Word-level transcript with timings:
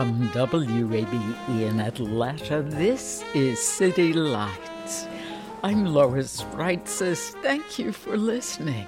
From 0.00 0.30
WABE 0.30 1.60
in 1.60 1.78
Atlanta, 1.78 2.62
this 2.62 3.22
is 3.34 3.60
City 3.60 4.14
Lights. 4.14 5.06
I'm 5.62 5.84
Lois 5.84 6.40
Reitzes. 6.54 7.34
Thank 7.42 7.78
you 7.78 7.92
for 7.92 8.16
listening. 8.16 8.86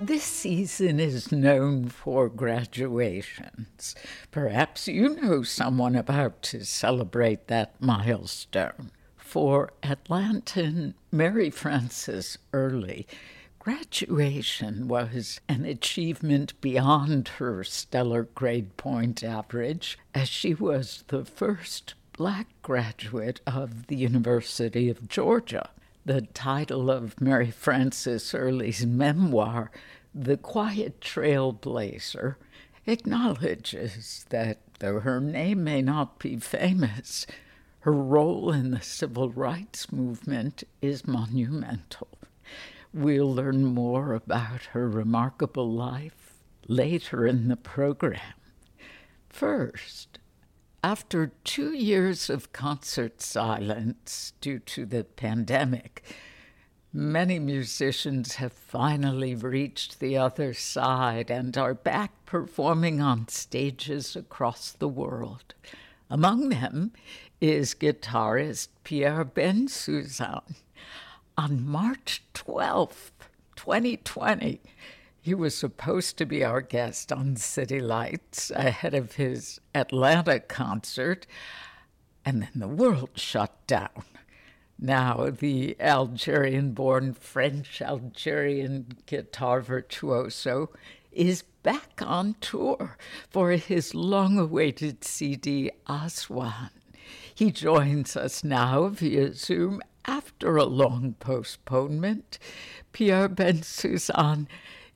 This 0.00 0.24
season 0.24 0.98
is 0.98 1.30
known 1.30 1.88
for 1.88 2.28
graduations. 2.28 3.94
Perhaps 4.32 4.88
you 4.88 5.10
know 5.20 5.44
someone 5.44 5.94
about 5.94 6.42
to 6.50 6.64
celebrate 6.64 7.46
that 7.46 7.80
milestone. 7.80 8.90
For 9.16 9.70
Atlantan 9.84 10.94
Mary 11.12 11.50
Frances 11.50 12.38
Early, 12.52 13.06
Graduation 13.68 14.88
was 14.88 15.42
an 15.46 15.66
achievement 15.66 16.58
beyond 16.62 17.28
her 17.36 17.62
stellar 17.62 18.22
grade 18.22 18.78
point 18.78 19.22
average, 19.22 19.98
as 20.14 20.26
she 20.26 20.54
was 20.54 21.04
the 21.08 21.22
first 21.22 21.92
black 22.14 22.46
graduate 22.62 23.42
of 23.46 23.88
the 23.88 23.96
University 23.96 24.88
of 24.88 25.06
Georgia. 25.06 25.68
The 26.06 26.22
title 26.22 26.90
of 26.90 27.20
Mary 27.20 27.50
Frances 27.50 28.32
Early's 28.34 28.86
memoir, 28.86 29.70
The 30.14 30.38
Quiet 30.38 31.02
Trailblazer, 31.02 32.36
acknowledges 32.86 34.24
that 34.30 34.60
though 34.78 35.00
her 35.00 35.20
name 35.20 35.62
may 35.62 35.82
not 35.82 36.18
be 36.18 36.38
famous, 36.38 37.26
her 37.80 37.92
role 37.92 38.50
in 38.50 38.70
the 38.70 38.80
civil 38.80 39.28
rights 39.28 39.92
movement 39.92 40.64
is 40.80 41.06
monumental. 41.06 42.08
We'll 42.94 43.32
learn 43.32 43.64
more 43.66 44.14
about 44.14 44.62
her 44.72 44.88
remarkable 44.88 45.70
life 45.70 46.34
later 46.66 47.26
in 47.26 47.48
the 47.48 47.56
program. 47.56 48.34
First, 49.28 50.18
after 50.82 51.32
two 51.44 51.72
years 51.72 52.30
of 52.30 52.52
concert 52.52 53.20
silence 53.20 54.32
due 54.40 54.58
to 54.60 54.86
the 54.86 55.04
pandemic, 55.04 56.02
many 56.92 57.38
musicians 57.38 58.36
have 58.36 58.52
finally 58.52 59.34
reached 59.34 60.00
the 60.00 60.16
other 60.16 60.54
side 60.54 61.30
and 61.30 61.58
are 61.58 61.74
back 61.74 62.24
performing 62.24 63.02
on 63.02 63.28
stages 63.28 64.16
across 64.16 64.72
the 64.72 64.88
world. 64.88 65.54
Among 66.08 66.48
them 66.48 66.92
is 67.40 67.74
guitarist 67.74 68.68
Pierre 68.82 69.24
Ben 69.24 69.66
Bensusan 69.66 70.54
on 71.38 71.64
March 71.64 72.20
12th, 72.34 73.12
2020. 73.54 74.60
He 75.20 75.34
was 75.34 75.56
supposed 75.56 76.18
to 76.18 76.26
be 76.26 76.42
our 76.42 76.60
guest 76.60 77.12
on 77.12 77.36
City 77.36 77.78
Lights 77.78 78.50
ahead 78.50 78.92
of 78.92 79.14
his 79.14 79.60
Atlanta 79.72 80.40
concert, 80.40 81.28
and 82.24 82.42
then 82.42 82.50
the 82.56 82.66
world 82.66 83.10
shut 83.14 83.54
down. 83.68 84.02
Now, 84.80 85.30
the 85.30 85.76
Algerian 85.80 86.72
born 86.72 87.14
French 87.14 87.80
Algerian 87.80 88.98
guitar 89.06 89.60
virtuoso 89.60 90.70
is 91.12 91.44
back 91.62 92.02
on 92.02 92.34
tour 92.40 92.96
for 93.30 93.52
his 93.52 93.94
long 93.94 94.38
awaited 94.38 95.04
CD 95.04 95.70
Aswan. 95.88 96.70
He 97.32 97.52
joins 97.52 98.16
us 98.16 98.42
now 98.42 98.88
via 98.88 99.32
Zoom 99.32 99.80
after 100.08 100.56
a 100.56 100.64
long 100.64 101.14
postponement. 101.20 102.38
Pierre 102.92 103.28
Bensusan, 103.28 104.46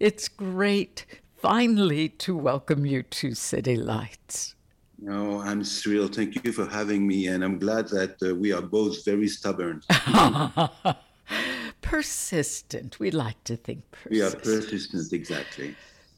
it's 0.00 0.26
great 0.28 1.04
finally 1.36 2.08
to 2.08 2.36
welcome 2.36 2.86
you 2.86 3.02
to 3.02 3.34
City 3.34 3.76
Lights. 3.76 4.54
No, 4.98 5.40
I'm 5.40 5.62
thrilled. 5.62 6.16
Thank 6.16 6.44
you 6.44 6.52
for 6.52 6.66
having 6.66 7.06
me, 7.06 7.26
and 7.26 7.44
I'm 7.44 7.58
glad 7.58 7.88
that 7.88 8.22
uh, 8.22 8.34
we 8.34 8.52
are 8.52 8.62
both 8.62 9.04
very 9.04 9.28
stubborn. 9.28 9.82
persistent. 11.82 12.98
We 12.98 13.10
like 13.10 13.42
to 13.44 13.56
think 13.56 13.82
persistent. 13.90 14.12
We 14.12 14.22
are 14.22 14.30
persistent, 14.30 15.12
exactly. 15.12 15.74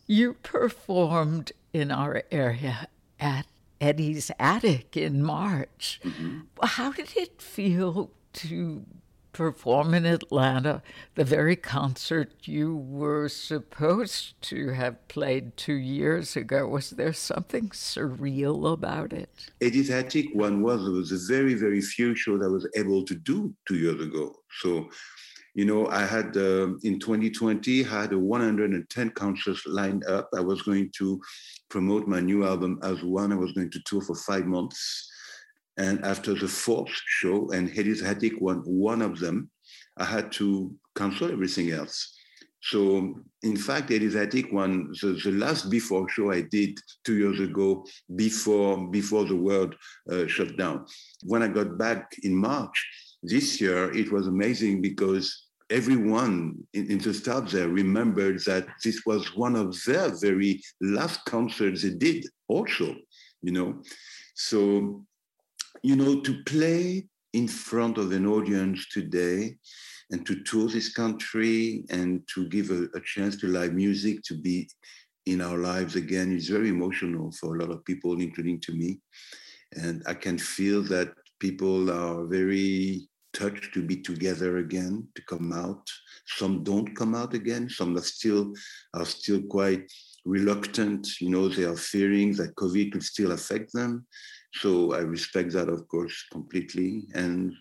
You 0.06 0.34
performed 0.34 1.52
in 1.72 1.90
our 1.90 2.22
area 2.30 2.88
at 3.18 3.46
Eddie's 3.84 4.30
Attic 4.38 4.96
in 4.96 5.22
March. 5.22 6.00
Mm-hmm. 6.02 6.40
How 6.62 6.92
did 6.92 7.14
it 7.16 7.42
feel 7.42 8.10
to 8.32 8.86
perform 9.34 9.92
in 9.92 10.06
Atlanta, 10.06 10.80
the 11.16 11.24
very 11.24 11.56
concert 11.56 12.32
you 12.44 12.76
were 12.76 13.28
supposed 13.28 14.40
to 14.40 14.70
have 14.70 14.96
played 15.08 15.56
two 15.56 15.74
years 15.74 16.36
ago. 16.36 16.66
Was 16.68 16.90
there 16.90 17.12
something 17.12 17.68
surreal 17.70 18.72
about 18.72 19.12
it? 19.12 19.50
Eddie's 19.60 19.90
Attic 19.90 20.26
one 20.32 20.62
was, 20.62 20.86
it 20.86 20.90
was 20.90 21.12
a 21.12 21.32
very, 21.34 21.54
very 21.54 21.82
few 21.82 22.14
shows 22.14 22.42
I 22.42 22.46
was 22.46 22.66
able 22.76 23.04
to 23.04 23.14
do 23.14 23.52
two 23.68 23.76
years 23.76 24.00
ago. 24.00 24.34
So, 24.62 24.88
you 25.54 25.64
know, 25.64 25.86
I 25.88 26.04
had 26.04 26.36
uh, 26.36 26.74
in 26.82 26.98
2020 26.98 27.84
I 27.84 28.02
had 28.02 28.12
a 28.12 28.18
110 28.18 29.10
concerts 29.10 29.62
lined 29.66 30.04
up. 30.06 30.28
I 30.36 30.40
was 30.40 30.62
going 30.62 30.90
to 30.98 31.20
promote 31.70 32.06
my 32.08 32.20
new 32.20 32.44
album 32.44 32.78
Aswan. 32.82 33.32
I 33.32 33.36
was 33.36 33.52
going 33.52 33.70
to 33.70 33.80
tour 33.86 34.02
for 34.02 34.16
five 34.16 34.46
months 34.46 35.10
and 35.76 36.04
after 36.04 36.34
the 36.34 36.48
fourth 36.48 36.92
show, 37.06 37.50
and 37.50 37.68
Eddie's 37.70 38.02
Attic 38.02 38.40
won 38.40 38.58
one 38.58 39.02
of 39.02 39.18
them, 39.18 39.50
I 39.96 40.04
had 40.04 40.30
to 40.32 40.74
cancel 40.94 41.30
everything 41.30 41.70
else. 41.70 42.12
So, 42.62 43.14
in 43.42 43.56
fact, 43.56 43.90
Eddie's 43.90 44.16
Attic 44.16 44.52
won 44.52 44.92
the, 45.02 45.20
the 45.22 45.32
last 45.32 45.68
before 45.68 46.08
show 46.08 46.30
I 46.30 46.42
did 46.42 46.78
two 47.04 47.16
years 47.16 47.40
ago 47.40 47.84
before, 48.14 48.88
before 48.88 49.24
the 49.24 49.36
world 49.36 49.74
uh, 50.10 50.26
shut 50.26 50.56
down. 50.56 50.86
When 51.24 51.42
I 51.42 51.48
got 51.48 51.76
back 51.76 52.14
in 52.22 52.34
March 52.34 52.88
this 53.22 53.60
year, 53.60 53.92
it 53.92 54.10
was 54.10 54.28
amazing 54.28 54.80
because 54.80 55.43
everyone 55.70 56.56
in, 56.74 56.90
in 56.90 56.98
the 56.98 57.14
staff 57.14 57.50
there 57.50 57.68
remembered 57.68 58.40
that 58.44 58.66
this 58.82 59.02
was 59.06 59.34
one 59.36 59.56
of 59.56 59.76
their 59.84 60.10
very 60.20 60.62
last 60.80 61.24
concerts 61.24 61.82
they 61.82 61.90
did 61.90 62.26
also, 62.48 62.94
you 63.42 63.52
know. 63.52 63.82
So 64.34 65.04
you 65.82 65.96
know, 65.96 66.20
to 66.20 66.42
play 66.44 67.06
in 67.34 67.46
front 67.46 67.98
of 67.98 68.10
an 68.12 68.26
audience 68.26 68.88
today 68.88 69.54
and 70.10 70.24
to 70.24 70.42
tour 70.44 70.68
this 70.68 70.92
country 70.92 71.84
and 71.90 72.22
to 72.34 72.48
give 72.48 72.70
a, 72.70 72.84
a, 72.96 73.00
chance 73.00 73.36
to 73.36 73.48
live 73.48 73.74
music 73.74 74.22
to 74.22 74.34
be 74.34 74.68
in 75.26 75.40
our 75.40 75.58
lives 75.58 75.96
again 75.96 76.34
is 76.34 76.48
very 76.48 76.68
emotional 76.68 77.32
for 77.32 77.56
a 77.56 77.60
lot 77.60 77.70
of 77.70 77.84
people, 77.84 78.20
including 78.20 78.60
to 78.60 78.72
me. 78.72 79.00
And 79.72 80.02
I 80.06 80.14
can 80.14 80.38
feel 80.38 80.82
that 80.84 81.12
people 81.40 81.90
are 81.90 82.24
very 82.24 83.08
touched 83.34 83.74
to 83.74 83.82
be 83.82 83.96
together 83.96 84.58
again, 84.58 85.06
to 85.14 85.22
come 85.22 85.52
out. 85.52 85.86
Some 86.26 86.62
don't 86.62 86.96
come 86.96 87.14
out 87.14 87.34
again. 87.34 87.68
Some 87.68 87.96
are 87.96 88.02
still 88.02 88.54
are 88.94 89.04
still 89.04 89.42
quite 89.42 89.92
reluctant. 90.24 91.20
You 91.20 91.30
know, 91.30 91.48
they 91.48 91.64
are 91.64 91.76
fearing 91.76 92.32
that 92.36 92.54
COVID 92.54 92.92
could 92.92 93.02
still 93.02 93.32
affect 93.32 93.72
them. 93.72 94.06
So 94.54 94.94
I 94.94 94.98
respect 94.98 95.52
that, 95.52 95.68
of 95.68 95.86
course, 95.88 96.24
completely. 96.32 97.04
And 97.14 97.52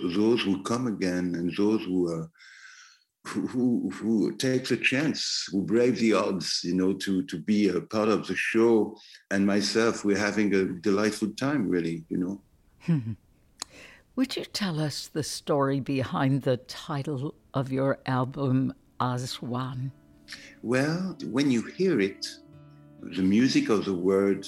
those 0.00 0.42
who 0.42 0.62
come 0.64 0.88
again 0.88 1.34
and 1.36 1.54
those 1.56 1.84
who 1.84 2.10
are 2.12 2.30
who, 3.26 3.90
who 3.90 4.36
takes 4.36 4.70
a 4.70 4.76
chance, 4.76 5.48
who 5.50 5.62
brave 5.62 5.98
the 5.98 6.12
odds, 6.12 6.60
you 6.62 6.74
know, 6.74 6.92
to, 6.92 7.22
to 7.24 7.38
be 7.38 7.68
a 7.68 7.80
part 7.80 8.10
of 8.10 8.26
the 8.26 8.36
show. 8.36 8.94
And 9.30 9.46
myself, 9.46 10.04
we're 10.04 10.18
having 10.18 10.54
a 10.54 10.66
delightful 10.66 11.30
time, 11.30 11.66
really, 11.68 12.04
you 12.10 12.18
know. 12.86 13.16
Would 14.16 14.36
you 14.36 14.44
tell 14.44 14.78
us 14.78 15.08
the 15.08 15.24
story 15.24 15.80
behind 15.80 16.42
the 16.42 16.56
title 16.56 17.34
of 17.52 17.72
your 17.72 17.98
album, 18.06 18.72
Aswan? 19.00 19.90
Well, 20.62 21.18
when 21.32 21.50
you 21.50 21.62
hear 21.62 21.98
it, 21.98 22.24
the 23.02 23.22
music 23.22 23.70
of 23.70 23.84
the 23.84 23.92
word 23.92 24.46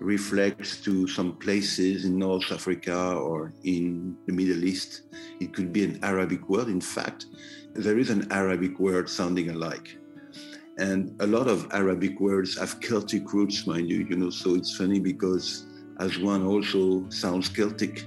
reflects 0.00 0.82
to 0.82 1.08
some 1.08 1.32
places 1.36 2.04
in 2.04 2.18
North 2.18 2.52
Africa 2.52 3.14
or 3.14 3.54
in 3.64 4.18
the 4.26 4.34
Middle 4.34 4.62
East. 4.64 5.04
It 5.40 5.54
could 5.54 5.72
be 5.72 5.82
an 5.84 5.98
Arabic 6.02 6.50
word. 6.50 6.68
In 6.68 6.82
fact, 6.82 7.24
there 7.72 7.98
is 7.98 8.10
an 8.10 8.30
Arabic 8.30 8.78
word 8.78 9.08
sounding 9.08 9.48
alike. 9.48 9.96
And 10.76 11.16
a 11.22 11.26
lot 11.26 11.48
of 11.48 11.66
Arabic 11.72 12.20
words 12.20 12.58
have 12.58 12.80
Celtic 12.80 13.32
roots, 13.32 13.66
mind 13.66 13.88
you, 13.88 14.06
you 14.10 14.16
know, 14.16 14.28
so 14.28 14.56
it's 14.56 14.76
funny 14.76 15.00
because 15.00 15.64
Aswan 15.96 16.44
also 16.44 17.08
sounds 17.08 17.48
Celtic. 17.48 18.06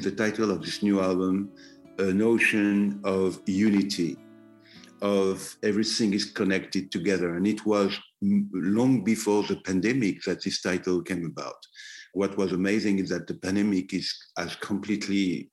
In 0.00 0.16
the 0.16 0.24
title 0.30 0.50
of 0.50 0.62
this 0.62 0.82
new 0.82 0.98
album 1.02 1.50
a 1.98 2.04
notion 2.04 2.98
of 3.04 3.38
unity, 3.44 4.16
of 5.02 5.54
everything 5.62 6.14
is 6.14 6.24
connected 6.24 6.90
together. 6.90 7.36
And 7.36 7.46
it 7.46 7.66
was 7.66 7.98
long 8.22 9.04
before 9.04 9.42
the 9.42 9.56
pandemic 9.56 10.22
that 10.22 10.42
this 10.42 10.62
title 10.62 11.02
came 11.02 11.26
about. 11.26 11.60
What 12.14 12.38
was 12.38 12.52
amazing 12.52 12.98
is 13.00 13.10
that 13.10 13.26
the 13.26 13.34
pandemic 13.34 13.92
is 13.92 14.08
has 14.38 14.56
completely 14.56 15.50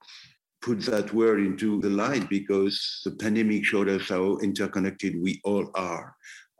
put 0.61 0.79
that 0.83 1.13
word 1.13 1.41
into 1.41 1.81
the 1.81 1.89
light 1.89 2.29
because 2.29 3.01
the 3.03 3.11
pandemic 3.23 3.65
showed 3.65 3.89
us 3.89 4.07
how 4.07 4.37
interconnected 4.37 5.21
we 5.21 5.41
all 5.43 5.69
are. 5.75 6.15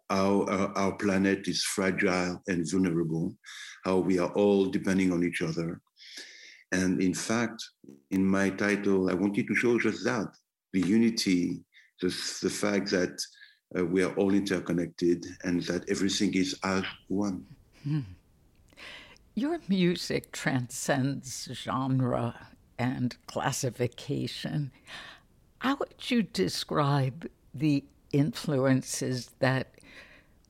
How 0.09 0.41
uh, 0.41 0.71
our 0.75 0.95
planet 0.97 1.47
is 1.47 1.63
fragile 1.63 2.41
and 2.47 2.69
vulnerable, 2.69 3.33
how 3.85 3.97
we 3.99 4.19
are 4.19 4.33
all 4.33 4.65
depending 4.65 5.13
on 5.13 5.23
each 5.23 5.41
other. 5.41 5.81
And 6.71 7.01
in 7.01 7.13
fact, 7.13 7.63
in 8.11 8.25
my 8.25 8.49
title, 8.49 9.09
I 9.09 9.13
wanted 9.13 9.47
to 9.47 9.55
show 9.55 9.79
just 9.79 10.03
that 10.03 10.27
the 10.73 10.81
unity, 10.81 11.63
the, 12.01 12.09
fact 12.09 12.91
that 12.91 13.19
uh, 13.77 13.85
we 13.85 14.03
are 14.03 14.13
all 14.15 14.33
interconnected 14.33 15.25
and 15.43 15.63
that 15.63 15.89
everything 15.89 16.33
is 16.33 16.55
as 16.63 16.83
one. 17.07 17.45
Hmm. 17.83 18.01
Your 19.35 19.59
music 19.67 20.31
transcends 20.31 21.47
genre 21.53 22.47
and 22.77 23.15
classification. 23.27 24.71
How 25.59 25.75
would 25.75 26.09
you 26.09 26.23
describe 26.23 27.29
the 27.53 27.83
influences 28.11 29.31
that 29.39 29.75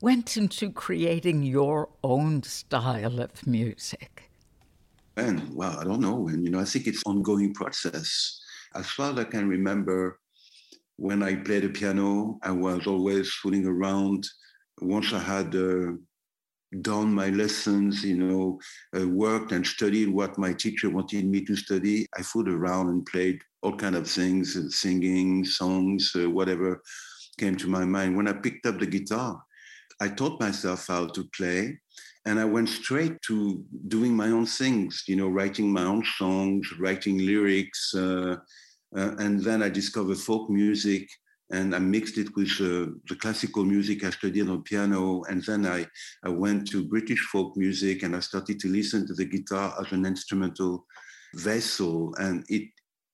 went 0.01 0.37
into 0.37 0.71
creating 0.71 1.43
your 1.43 1.89
own 2.03 2.43
style 2.43 3.19
of 3.19 3.45
music? 3.45 4.26
And 5.17 5.51
well, 5.53 5.79
I 5.79 5.83
don't 5.83 5.99
know. 5.99 6.27
And 6.27 6.45
you 6.45 6.51
know, 6.51 6.59
I 6.59 6.65
think 6.65 6.85
it's 6.85 7.03
ongoing 7.05 7.53
process. 7.53 8.39
As 8.75 8.87
far 8.87 9.11
as 9.11 9.19
I 9.19 9.23
can 9.23 9.49
remember, 9.49 10.19
when 10.97 11.23
I 11.23 11.35
played 11.35 11.63
the 11.63 11.69
piano, 11.69 12.37
I 12.43 12.51
was 12.51 12.85
always 12.85 13.33
fooling 13.33 13.65
around. 13.65 14.27
Once 14.79 15.13
I 15.13 15.19
had 15.19 15.55
uh, 15.55 15.93
done 16.81 17.13
my 17.13 17.29
lessons, 17.29 18.03
you 18.03 18.17
know, 18.17 18.59
uh, 18.95 19.07
worked 19.07 19.51
and 19.51 19.65
studied 19.65 20.09
what 20.09 20.37
my 20.37 20.53
teacher 20.53 20.89
wanted 20.91 21.25
me 21.25 21.43
to 21.45 21.55
study, 21.55 22.05
I 22.15 22.21
fooled 22.21 22.47
around 22.47 22.89
and 22.89 23.05
played 23.05 23.41
all 23.63 23.75
kind 23.75 23.95
of 23.95 24.07
things, 24.07 24.55
uh, 24.55 24.69
singing, 24.69 25.45
songs, 25.45 26.11
uh, 26.15 26.29
whatever 26.29 26.81
came 27.39 27.55
to 27.57 27.67
my 27.67 27.85
mind. 27.85 28.15
When 28.15 28.27
I 28.27 28.33
picked 28.33 28.67
up 28.67 28.79
the 28.79 28.85
guitar, 28.85 29.41
I 29.99 30.09
taught 30.09 30.39
myself 30.39 30.87
how 30.87 31.07
to 31.07 31.23
play 31.35 31.79
and 32.27 32.41
I 32.41 32.45
went 32.45 32.67
straight 32.67 33.21
to 33.27 33.63
doing 33.87 34.13
my 34.13 34.27
own 34.27 34.45
things, 34.45 35.03
you 35.07 35.15
know, 35.15 35.29
writing 35.29 35.71
my 35.71 35.83
own 35.83 36.03
songs, 36.17 36.67
writing 36.77 37.19
lyrics. 37.19 37.95
Uh, 37.95 38.35
uh, 38.97 39.11
and 39.17 39.41
then 39.41 39.63
I 39.63 39.69
discovered 39.69 40.17
folk 40.17 40.49
music 40.49 41.07
and 41.51 41.73
I 41.73 41.79
mixed 41.79 42.17
it 42.17 42.27
with 42.35 42.51
uh, 42.59 42.91
the 43.07 43.15
classical 43.17 43.63
music 43.63 44.03
I 44.03 44.09
studied 44.09 44.49
on 44.49 44.63
piano. 44.63 45.23
And 45.29 45.41
then 45.45 45.65
I, 45.65 45.85
I 46.25 46.27
went 46.27 46.67
to 46.71 46.89
British 46.89 47.21
folk 47.31 47.55
music 47.55 48.03
and 48.03 48.13
I 48.13 48.19
started 48.19 48.59
to 48.59 48.67
listen 48.67 49.07
to 49.07 49.13
the 49.13 49.25
guitar 49.25 49.73
as 49.79 49.93
an 49.93 50.05
instrumental 50.05 50.85
vessel. 51.33 52.13
And 52.17 52.43
it, 52.49 52.67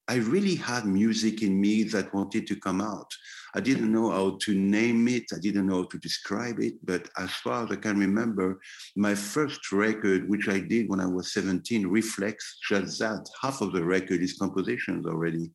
I 0.07 0.15
really 0.15 0.55
had 0.55 0.85
music 0.85 1.41
in 1.41 1.59
me 1.59 1.83
that 1.83 2.13
wanted 2.13 2.45
to 2.47 2.59
come 2.59 2.81
out. 2.81 3.09
I 3.55 3.61
didn't 3.61 3.91
know 3.91 4.09
how 4.11 4.37
to 4.41 4.53
name 4.53 5.07
it, 5.07 5.23
I 5.33 5.39
didn't 5.39 5.67
know 5.67 5.83
how 5.83 5.87
to 5.89 5.99
describe 5.99 6.59
it, 6.59 6.73
but 6.83 7.07
as 7.17 7.31
far 7.35 7.63
as 7.63 7.71
I 7.71 7.77
can 7.77 7.97
remember, 7.97 8.59
my 8.95 9.15
first 9.15 9.71
record, 9.71 10.27
which 10.27 10.49
I 10.49 10.59
did 10.59 10.89
when 10.89 10.99
I 10.99 11.05
was 11.05 11.33
17, 11.33 11.87
reflects 11.87 12.57
just 12.67 12.99
that. 12.99 13.25
Half 13.41 13.61
of 13.61 13.71
the 13.71 13.83
record 13.83 14.21
is 14.21 14.37
compositions 14.37 15.05
already. 15.05 15.51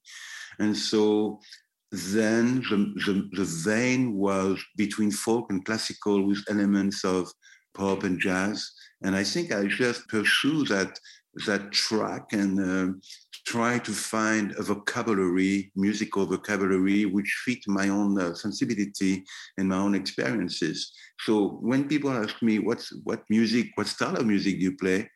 And 0.58 0.76
so 0.76 1.40
then 1.90 2.62
the, 2.70 2.94
the, 3.06 3.28
the 3.32 3.44
vein 3.44 4.14
was 4.14 4.62
between 4.76 5.10
folk 5.10 5.50
and 5.50 5.64
classical 5.64 6.26
with 6.26 6.44
elements 6.48 7.04
of 7.04 7.30
pop 7.74 8.04
and 8.04 8.20
jazz. 8.20 8.70
And 9.02 9.14
I 9.14 9.24
think 9.24 9.52
I 9.52 9.66
just 9.66 10.08
pursue 10.08 10.64
that 10.66 10.98
that 11.46 11.70
track 11.72 12.32
and 12.32 12.58
uh, 12.58 12.92
try 13.44 13.78
to 13.78 13.92
find 13.92 14.52
a 14.58 14.62
vocabulary, 14.62 15.70
musical 15.76 16.26
vocabulary, 16.26 17.04
which 17.04 17.42
fit 17.44 17.58
my 17.66 17.88
own 17.88 18.20
uh, 18.20 18.34
sensibility 18.34 19.24
and 19.56 19.68
my 19.68 19.76
own 19.76 19.94
experiences. 19.94 20.92
So 21.20 21.58
when 21.60 21.88
people 21.88 22.10
ask 22.10 22.40
me 22.42 22.58
what's 22.58 22.92
what 23.04 23.22
music, 23.28 23.70
what 23.74 23.86
style 23.86 24.16
of 24.16 24.26
music 24.26 24.58
do 24.58 24.64
you 24.64 24.76
play, 24.76 25.10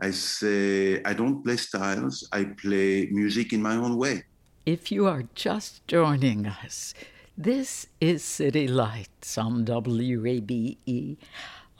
I 0.00 0.10
say 0.10 1.02
I 1.04 1.12
don't 1.12 1.42
play 1.42 1.56
styles. 1.56 2.28
I 2.32 2.44
play 2.44 3.08
music 3.10 3.52
in 3.52 3.62
my 3.62 3.76
own 3.76 3.96
way. 3.96 4.24
If 4.66 4.92
you 4.92 5.06
are 5.06 5.24
just 5.34 5.86
joining 5.86 6.46
us, 6.46 6.94
this 7.36 7.86
is 8.00 8.22
City 8.22 8.68
Lights 8.68 9.38
on 9.38 9.64
WABE. 9.64 11.16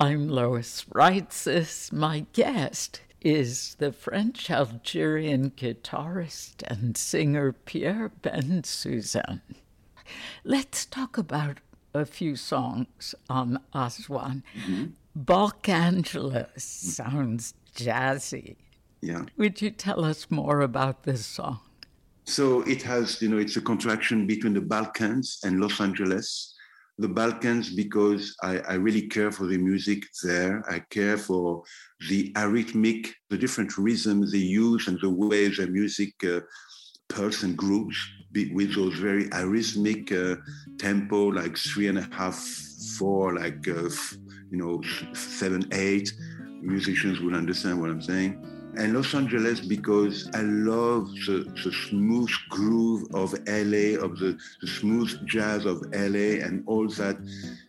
I'm 0.00 0.28
Lois 0.28 0.84
Reitzes. 0.94 1.92
My 1.92 2.26
guest 2.32 3.00
is 3.20 3.74
the 3.78 3.92
French 3.92 4.50
Algerian 4.50 5.50
guitarist 5.50 6.62
and 6.66 6.96
singer 6.96 7.52
Pierre 7.52 8.10
Bensusan. 8.22 9.40
Let's 10.44 10.86
talk 10.86 11.18
about 11.18 11.58
a 11.94 12.04
few 12.04 12.36
songs 12.36 13.14
on 13.28 13.60
Aswan. 13.74 14.44
Mm-hmm. 14.56 14.86
Sounds 16.56 17.54
jazzy. 17.74 18.56
Yeah. 19.00 19.24
Would 19.36 19.62
you 19.62 19.70
tell 19.70 20.04
us 20.04 20.30
more 20.30 20.60
about 20.60 21.04
this 21.04 21.24
song? 21.24 21.60
So 22.24 22.60
it 22.62 22.82
has, 22.82 23.22
you 23.22 23.28
know, 23.28 23.38
it's 23.38 23.56
a 23.56 23.60
contraction 23.60 24.26
between 24.26 24.54
the 24.54 24.60
Balkans 24.60 25.40
and 25.44 25.60
Los 25.60 25.80
Angeles 25.80 26.54
the 26.98 27.08
Balkans 27.08 27.70
because 27.70 28.36
I, 28.42 28.58
I, 28.60 28.74
really 28.74 29.02
care 29.02 29.30
for 29.30 29.46
the 29.46 29.56
music 29.56 30.04
there. 30.24 30.64
I 30.68 30.80
care 30.90 31.16
for 31.16 31.62
the 32.08 32.32
arrhythmic, 32.32 33.12
the 33.30 33.38
different 33.38 33.78
rhythms 33.78 34.32
they 34.32 34.38
use 34.38 34.88
and 34.88 34.98
the 35.00 35.10
way 35.10 35.48
the 35.48 35.68
music 35.68 36.12
uh, 36.24 36.40
pulse 37.08 37.44
and 37.44 37.56
grooves 37.56 37.96
with 38.52 38.74
those 38.74 38.94
very 38.94 39.28
arrhythmic 39.30 40.12
uh, 40.12 40.40
tempo, 40.78 41.26
like 41.28 41.56
three 41.56 41.86
and 41.86 41.98
a 41.98 42.08
half, 42.12 42.36
four, 42.98 43.34
like, 43.34 43.66
uh, 43.68 43.88
you 44.50 44.58
know, 44.58 44.82
seven, 45.14 45.66
eight. 45.72 46.12
Musicians 46.60 47.20
will 47.20 47.36
understand 47.36 47.80
what 47.80 47.90
I'm 47.90 48.02
saying. 48.02 48.57
And 48.78 48.94
Los 48.94 49.12
Angeles 49.12 49.58
because 49.60 50.30
I 50.34 50.42
love 50.42 51.10
the, 51.26 51.52
the 51.64 51.72
smooth 51.88 52.30
groove 52.48 53.08
of 53.12 53.32
LA, 53.48 53.98
of 53.98 54.20
the, 54.20 54.38
the, 54.60 54.68
smooth 54.68 55.26
jazz 55.26 55.66
of 55.66 55.82
LA 55.92 56.44
and 56.46 56.62
all 56.66 56.86
that. 56.90 57.16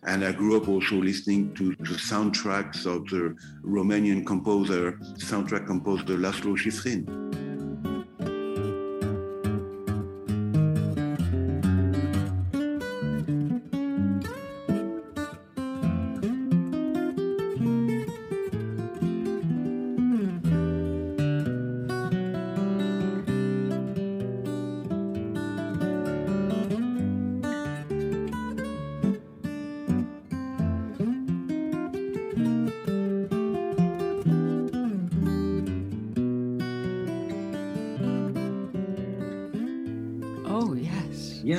And 0.03 0.23
I 0.23 0.31
grew 0.31 0.55
up 0.55 0.67
also 0.69 0.97
listening 0.97 1.55
to 1.55 1.75
the 1.77 1.97
soundtracks 1.97 2.85
of 2.85 3.09
the 3.09 3.35
Romanian 3.63 4.23
composer, 4.23 4.99
soundtrack 5.17 5.65
composer 5.65 6.15
Lalo 6.15 6.55
Schifrin. 6.55 7.48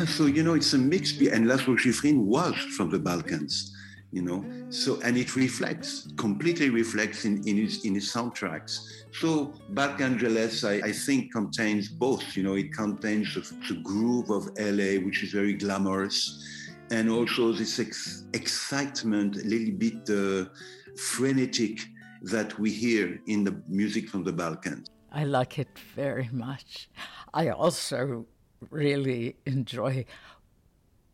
So 0.07 0.27
you 0.27 0.43
know 0.43 0.55
it's 0.55 0.73
a 0.73 0.79
mix 0.79 1.19
and 1.21 1.49
Lalo 1.49 1.77
Schifrin 1.77 2.25
was 2.25 2.55
from 2.77 2.91
the 2.91 2.99
Balkans 2.99 3.77
you 4.13 4.23
know? 4.23 4.45
So 4.71 5.01
and 5.03 5.17
it 5.17 5.37
reflects 5.37 6.09
completely 6.17 6.71
reflects 6.71 7.25
in, 7.25 7.47
in 7.47 7.57
his 7.57 7.85
in 7.85 7.95
his 7.95 8.13
soundtracks. 8.13 8.81
So 9.13 9.55
Balkangeles 9.73 10.65
I, 10.65 10.89
I 10.89 10.93
think 10.93 11.33
contains 11.33 11.89
both 11.89 12.37
you 12.37 12.43
know? 12.43 12.55
It 12.55 12.73
contains 12.73 13.35
the, 13.35 13.41
the, 13.69 13.81
groove 13.83 14.31
of 14.31 14.49
LA 14.59 15.05
which 15.05 15.23
is 15.23 15.33
very 15.33 15.55
glamorous 15.55 16.45
and 16.91 17.09
also 17.09 17.53
this 17.53 17.79
ex- 17.79 18.25
excitement 18.35 19.37
a 19.37 19.45
little 19.45 19.75
bit 19.75 20.11
uh, 20.11 20.49
frenetic 20.97 21.81
that 22.23 22.59
we 22.59 22.71
hear 22.71 23.21
in 23.27 23.45
the 23.45 23.63
music 23.69 24.09
from 24.09 24.25
the 24.25 24.33
Balkans. 24.33 24.87
I 25.13 25.25
like 25.25 25.59
it 25.59 25.79
very 25.95 26.29
much. 26.33 26.91
I 27.33 27.49
also 27.49 28.27
really 28.69 29.37
enjoy 29.47 30.05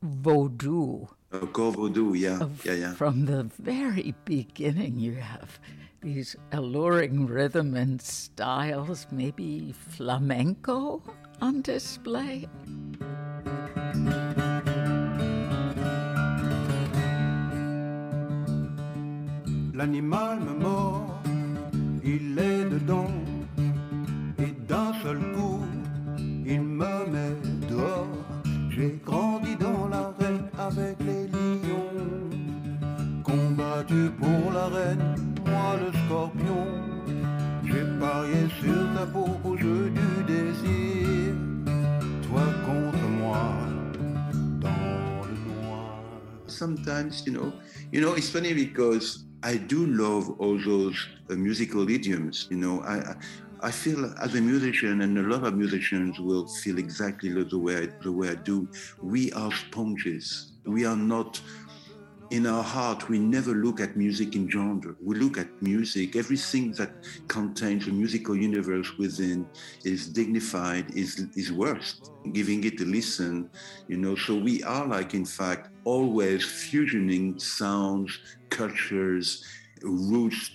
Vodou. 0.04 1.08
Oh, 1.32 1.46
go 1.46 1.72
Vodou, 1.72 2.18
yeah. 2.18 2.48
yeah, 2.64 2.72
yeah. 2.72 2.92
From 2.94 3.26
the 3.26 3.44
very 3.58 4.14
beginning, 4.24 4.98
you 4.98 5.14
have 5.14 5.58
these 6.00 6.36
alluring 6.52 7.26
rhythm 7.26 7.74
and 7.74 8.00
styles, 8.00 9.06
maybe 9.10 9.72
flamenco 9.72 11.02
on 11.40 11.62
display. 11.62 12.48
L'animal 19.74 20.40
me 20.40 20.54
mord, 20.54 21.20
il 22.02 22.38
est 22.38 22.64
dedans, 22.70 23.12
et 24.38 24.52
d'un 24.66 24.92
seul 25.02 25.18
coup, 25.34 25.60
il 26.46 26.62
me 26.62 27.06
met 27.10 27.68
dehors. 27.68 28.06
J'ai 28.70 28.98
grandi 29.04 29.56
dans 29.56 29.88
l'arène 29.88 30.42
avec 30.58 30.96
les 31.00 31.26
lions, 31.28 32.30
combattu 33.24 34.10
pour 34.18 34.52
la 34.52 34.66
reine, 34.66 35.14
moi 35.46 35.76
le 35.80 35.90
scorpion. 36.06 36.66
J'ai 37.64 37.84
parié 37.98 38.46
sur 38.60 38.94
ta 38.94 39.06
peau 39.06 39.28
au 39.44 39.56
jeu 39.56 39.90
du 39.90 40.24
désir, 40.32 41.34
toi 42.28 42.42
contre 42.64 43.08
moi 43.18 43.56
dans 44.60 45.22
le 45.26 45.64
noir. 45.64 45.98
Sometimes, 46.46 47.24
you 47.26 47.32
know, 47.32 47.52
you 47.92 48.00
know, 48.00 48.14
it's 48.14 48.30
funny 48.30 48.52
because 48.54 49.24
I 49.42 49.56
do 49.56 49.86
love 49.86 50.30
all 50.38 50.58
those 50.58 50.96
uh, 51.30 51.34
musical 51.34 51.88
idioms. 51.90 52.46
You 52.50 52.58
know, 52.58 52.82
I, 52.82 53.14
I 53.60 53.70
feel 53.70 54.12
as 54.20 54.34
a 54.34 54.40
musician, 54.40 55.00
and 55.00 55.16
a 55.18 55.22
lot 55.22 55.44
of 55.44 55.54
musicians 55.54 56.18
will 56.18 56.46
feel 56.46 56.78
exactly 56.78 57.30
the 57.30 57.58
way 57.58 57.88
the 58.02 58.12
way 58.12 58.30
I 58.30 58.34
do. 58.34 58.68
We 59.00 59.32
are 59.32 59.52
sponges. 59.52 60.52
We 60.66 60.84
are 60.84 60.96
not 60.96 61.40
in 62.30 62.46
our 62.46 62.62
heart. 62.62 63.08
We 63.08 63.18
never 63.18 63.52
look 63.52 63.80
at 63.80 63.96
music 63.96 64.34
in 64.34 64.50
genre. 64.50 64.94
We 65.00 65.16
look 65.16 65.38
at 65.38 65.48
music. 65.62 66.16
Everything 66.16 66.72
that 66.72 66.92
contains 67.28 67.86
a 67.86 67.92
musical 67.92 68.36
universe 68.36 68.90
within 68.98 69.48
is 69.84 70.08
dignified. 70.08 70.90
is 70.94 71.26
is 71.34 71.52
worth 71.52 71.94
giving 72.32 72.64
it 72.64 72.80
a 72.80 72.84
listen. 72.84 73.50
You 73.88 73.96
know. 73.96 74.16
So 74.16 74.36
we 74.36 74.62
are 74.64 74.86
like, 74.86 75.14
in 75.14 75.24
fact, 75.24 75.70
always 75.84 76.42
fusioning 76.44 77.40
sounds, 77.40 78.18
cultures, 78.50 79.44
roots 79.82 80.50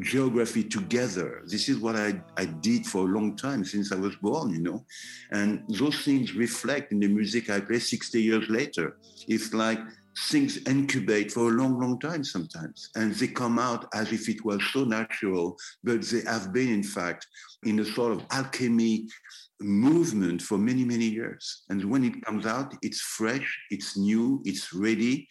geography 0.00 0.64
together. 0.64 1.42
This 1.46 1.68
is 1.68 1.78
what 1.78 1.96
I, 1.96 2.20
I 2.36 2.46
did 2.46 2.86
for 2.86 3.02
a 3.02 3.12
long 3.12 3.36
time 3.36 3.64
since 3.64 3.92
I 3.92 3.96
was 3.96 4.16
born, 4.16 4.50
you 4.50 4.60
know. 4.60 4.84
And 5.30 5.62
those 5.68 6.04
things 6.04 6.34
reflect 6.34 6.92
in 6.92 7.00
the 7.00 7.08
music 7.08 7.50
I 7.50 7.60
play 7.60 7.78
60 7.78 8.22
years 8.22 8.48
later. 8.48 8.96
It's 9.26 9.52
like 9.52 9.80
things 10.26 10.58
incubate 10.66 11.30
for 11.32 11.48
a 11.48 11.52
long, 11.52 11.80
long 11.80 11.98
time 11.98 12.24
sometimes. 12.24 12.90
And 12.96 13.14
they 13.14 13.28
come 13.28 13.58
out 13.58 13.86
as 13.94 14.12
if 14.12 14.28
it 14.28 14.44
was 14.44 14.60
so 14.72 14.84
natural, 14.84 15.56
but 15.84 16.02
they 16.02 16.22
have 16.22 16.52
been, 16.52 16.68
in 16.68 16.82
fact, 16.82 17.26
in 17.64 17.78
a 17.80 17.84
sort 17.84 18.12
of 18.12 18.24
alchemy 18.30 19.08
movement 19.60 20.42
for 20.42 20.58
many, 20.58 20.84
many 20.84 21.06
years. 21.06 21.64
And 21.68 21.84
when 21.84 22.04
it 22.04 22.24
comes 22.24 22.46
out, 22.46 22.74
it's 22.82 23.00
fresh, 23.00 23.58
it's 23.70 23.96
new, 23.96 24.40
it's 24.44 24.72
ready, 24.72 25.28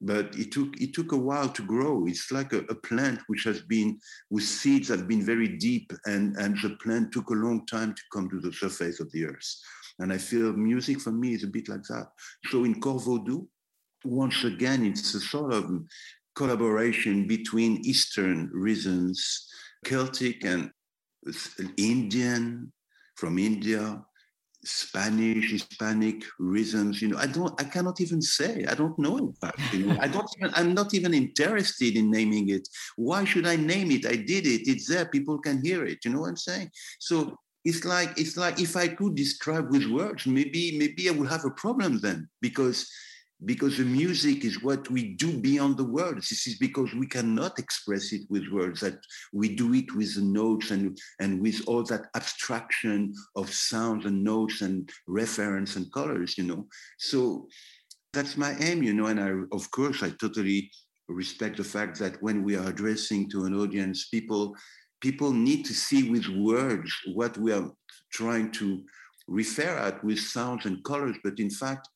but 0.00 0.34
it 0.38 0.52
took 0.52 0.80
it 0.80 0.94
took 0.94 1.12
a 1.12 1.16
while 1.16 1.48
to 1.48 1.62
grow. 1.62 2.06
It's 2.06 2.30
like 2.30 2.52
a, 2.52 2.58
a, 2.68 2.74
plant 2.74 3.20
which 3.26 3.44
has 3.44 3.60
been 3.62 3.98
with 4.30 4.44
seeds 4.44 4.88
have 4.88 5.08
been 5.08 5.24
very 5.24 5.48
deep, 5.48 5.92
and 6.06 6.36
and 6.36 6.56
the 6.62 6.76
plant 6.82 7.12
took 7.12 7.30
a 7.30 7.34
long 7.34 7.66
time 7.66 7.94
to 7.94 8.02
come 8.12 8.30
to 8.30 8.40
the 8.40 8.52
surface 8.52 9.00
of 9.00 9.10
the 9.12 9.24
earth. 9.24 9.54
And 9.98 10.12
I 10.12 10.18
feel 10.18 10.52
music 10.52 11.00
for 11.00 11.10
me 11.10 11.34
is 11.34 11.42
a 11.42 11.48
bit 11.48 11.68
like 11.68 11.82
that. 11.84 12.08
So 12.50 12.64
in 12.64 12.80
Cor 12.80 13.00
Vodou, 13.00 13.48
once 14.04 14.44
again, 14.44 14.86
it's 14.86 15.14
a 15.14 15.20
sort 15.20 15.52
of 15.52 15.68
collaboration 16.36 17.26
between 17.26 17.84
Eastern 17.84 18.48
rhythms, 18.52 19.48
Celtic 19.84 20.44
and 20.44 20.70
Indian 21.76 22.72
from 23.16 23.38
India, 23.38 24.00
Spanish, 24.64 25.52
Hispanic 25.52 26.24
rhythms. 26.38 27.00
You 27.00 27.08
know, 27.08 27.18
I 27.18 27.26
don't, 27.26 27.58
I 27.60 27.64
cannot 27.64 28.00
even 28.00 28.20
say. 28.20 28.64
I 28.68 28.74
don't 28.74 28.98
know. 28.98 29.16
In 29.16 29.32
fact, 29.32 29.60
you 29.72 29.86
know, 29.86 29.96
I 30.00 30.08
don't 30.08 30.28
even. 30.36 30.52
I'm 30.54 30.74
not 30.74 30.94
even 30.94 31.14
interested 31.14 31.96
in 31.96 32.10
naming 32.10 32.50
it. 32.50 32.68
Why 32.96 33.24
should 33.24 33.46
I 33.46 33.56
name 33.56 33.90
it? 33.90 34.06
I 34.06 34.16
did 34.16 34.46
it. 34.46 34.68
It's 34.68 34.88
there. 34.88 35.06
People 35.06 35.38
can 35.38 35.62
hear 35.64 35.84
it. 35.84 36.04
You 36.04 36.12
know 36.12 36.20
what 36.20 36.30
I'm 36.30 36.36
saying? 36.36 36.70
So 36.98 37.38
it's 37.64 37.84
like 37.84 38.18
it's 38.18 38.36
like 38.36 38.60
if 38.60 38.76
I 38.76 38.88
could 38.88 39.14
describe 39.14 39.70
with 39.70 39.86
words, 39.86 40.26
maybe 40.26 40.78
maybe 40.78 41.08
I 41.08 41.12
would 41.12 41.28
have 41.28 41.44
a 41.44 41.50
problem 41.50 42.00
then 42.00 42.28
because 42.40 42.90
because 43.44 43.78
the 43.78 43.84
music 43.84 44.44
is 44.44 44.62
what 44.62 44.90
we 44.90 45.14
do 45.14 45.38
beyond 45.38 45.76
the 45.76 45.84
words. 45.84 46.28
This 46.28 46.46
is 46.46 46.58
because 46.58 46.92
we 46.94 47.06
cannot 47.06 47.58
express 47.58 48.12
it 48.12 48.22
with 48.28 48.48
words, 48.48 48.80
that 48.80 48.98
we 49.32 49.54
do 49.54 49.72
it 49.74 49.94
with 49.94 50.16
the 50.16 50.22
notes 50.22 50.70
and, 50.72 50.98
and 51.20 51.40
with 51.40 51.62
all 51.66 51.84
that 51.84 52.06
abstraction 52.16 53.14
of 53.36 53.52
sounds 53.52 54.06
and 54.06 54.24
notes 54.24 54.60
and 54.60 54.90
reference 55.06 55.76
and 55.76 55.92
colors, 55.92 56.36
you 56.36 56.44
know. 56.44 56.66
So 56.98 57.46
that's 58.12 58.36
my 58.36 58.56
aim, 58.60 58.82
you 58.82 58.94
know, 58.94 59.06
and 59.06 59.20
I, 59.20 59.30
of 59.54 59.70
course, 59.70 60.02
I 60.02 60.10
totally 60.20 60.70
respect 61.08 61.58
the 61.58 61.64
fact 61.64 61.98
that 62.00 62.20
when 62.20 62.42
we 62.42 62.56
are 62.56 62.68
addressing 62.68 63.30
to 63.30 63.44
an 63.44 63.54
audience, 63.54 64.08
people, 64.08 64.56
people 65.00 65.32
need 65.32 65.64
to 65.66 65.74
see 65.74 66.10
with 66.10 66.26
words 66.28 66.92
what 67.14 67.38
we 67.38 67.52
are 67.52 67.70
trying 68.12 68.50
to 68.52 68.82
refer 69.28 69.76
at 69.76 70.02
with 70.02 70.18
sounds 70.18 70.66
and 70.66 70.82
colors, 70.84 71.16
but 71.22 71.38
in 71.38 71.50
fact, 71.50 71.88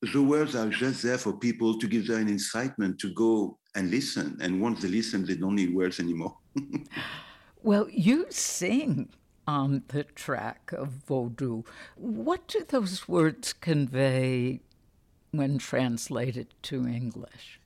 the 0.00 0.22
words 0.22 0.54
are 0.54 0.68
just 0.68 1.02
there 1.02 1.18
for 1.18 1.32
people 1.32 1.78
to 1.78 1.88
give 1.88 2.06
them 2.06 2.22
an 2.22 2.28
incitement 2.28 2.98
to 3.00 3.12
go 3.14 3.58
and 3.74 3.90
listen. 3.90 4.38
And 4.40 4.60
once 4.60 4.82
they 4.82 4.88
listen, 4.88 5.24
they 5.26 5.36
don't 5.36 5.56
need 5.56 5.74
words 5.74 5.98
anymore. 5.98 6.36
well, 7.62 7.88
you 7.90 8.26
sing 8.30 9.08
on 9.46 9.82
the 9.88 10.04
track 10.04 10.72
of 10.72 10.88
Vodou. 11.08 11.66
What 11.96 12.46
do 12.48 12.64
those 12.68 13.08
words 13.08 13.52
convey 13.52 14.60
when 15.32 15.58
translated 15.58 16.54
to 16.62 16.86
English? 16.86 17.60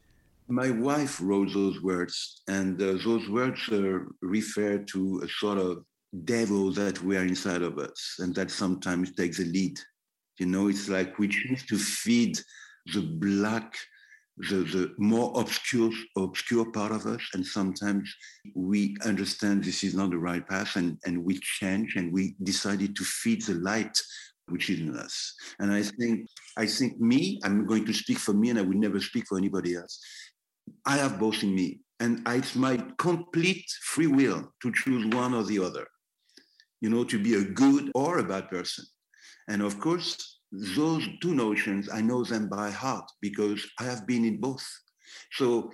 My 0.48 0.70
wife 0.70 1.20
wrote 1.20 1.52
those 1.52 1.80
words, 1.82 2.42
and 2.48 2.80
uh, 2.80 2.98
those 3.04 3.28
words 3.28 3.60
uh, 3.70 4.00
refer 4.20 4.78
to 4.78 5.22
a 5.24 5.28
sort 5.28 5.58
of 5.58 5.84
devil 6.24 6.72
that 6.72 7.02
we 7.02 7.16
are 7.16 7.24
inside 7.24 7.62
of 7.62 7.78
us, 7.78 8.16
and 8.18 8.34
that 8.34 8.50
sometimes 8.50 9.12
takes 9.14 9.38
the 9.38 9.44
lead 9.46 9.78
you 10.38 10.46
know, 10.46 10.68
it's 10.68 10.88
like 10.88 11.18
we 11.18 11.28
choose 11.28 11.64
to 11.66 11.78
feed 11.78 12.38
the 12.92 13.02
black 13.02 13.74
the, 14.38 14.56
the 14.56 14.94
more 14.98 15.32
obscure 15.38 15.90
obscure 16.16 16.70
part 16.72 16.92
of 16.92 17.06
us. 17.06 17.20
And 17.34 17.46
sometimes 17.46 18.14
we 18.54 18.96
understand 19.04 19.62
this 19.62 19.84
is 19.84 19.94
not 19.94 20.10
the 20.10 20.18
right 20.18 20.46
path 20.46 20.76
and, 20.76 20.98
and 21.04 21.22
we 21.22 21.38
change 21.38 21.96
and 21.96 22.12
we 22.12 22.34
decided 22.42 22.96
to 22.96 23.04
feed 23.04 23.42
the 23.42 23.54
light 23.54 23.96
which 24.48 24.70
is 24.70 24.80
in 24.80 24.96
us. 24.96 25.34
And 25.60 25.72
i 25.72 25.82
think 25.82 26.26
i 26.56 26.66
think 26.66 27.00
me 27.00 27.40
i'm 27.44 27.66
going 27.66 27.84
to 27.86 27.92
speak 27.92 28.18
for 28.18 28.32
me 28.32 28.50
and 28.50 28.58
i 28.58 28.62
will 28.62 28.78
never 28.78 29.00
speak 29.00 29.26
for 29.28 29.38
anybody 29.38 29.76
else. 29.76 30.00
I 30.84 30.96
have 30.96 31.20
both 31.20 31.42
in 31.42 31.54
me 31.54 31.80
and 32.00 32.22
it's 32.26 32.56
my 32.56 32.82
complete 32.98 33.64
free 33.82 34.08
will 34.08 34.52
to 34.62 34.72
choose 34.72 35.06
one 35.14 35.34
or 35.34 35.44
the 35.44 35.60
other. 35.60 35.86
You 36.80 36.90
know 36.90 37.04
to 37.04 37.22
be 37.22 37.34
a 37.34 37.44
good 37.44 37.92
or 37.94 38.18
a 38.18 38.24
bad 38.24 38.48
person 38.48 38.84
and 39.48 39.62
of 39.62 39.78
course 39.80 40.40
those 40.52 41.08
two 41.22 41.34
notions, 41.34 41.88
I 41.90 42.02
know 42.02 42.24
them 42.24 42.48
by 42.48 42.70
heart 42.70 43.10
because 43.20 43.66
I 43.78 43.84
have 43.84 44.06
been 44.06 44.24
in 44.24 44.38
both. 44.38 44.66
So 45.32 45.70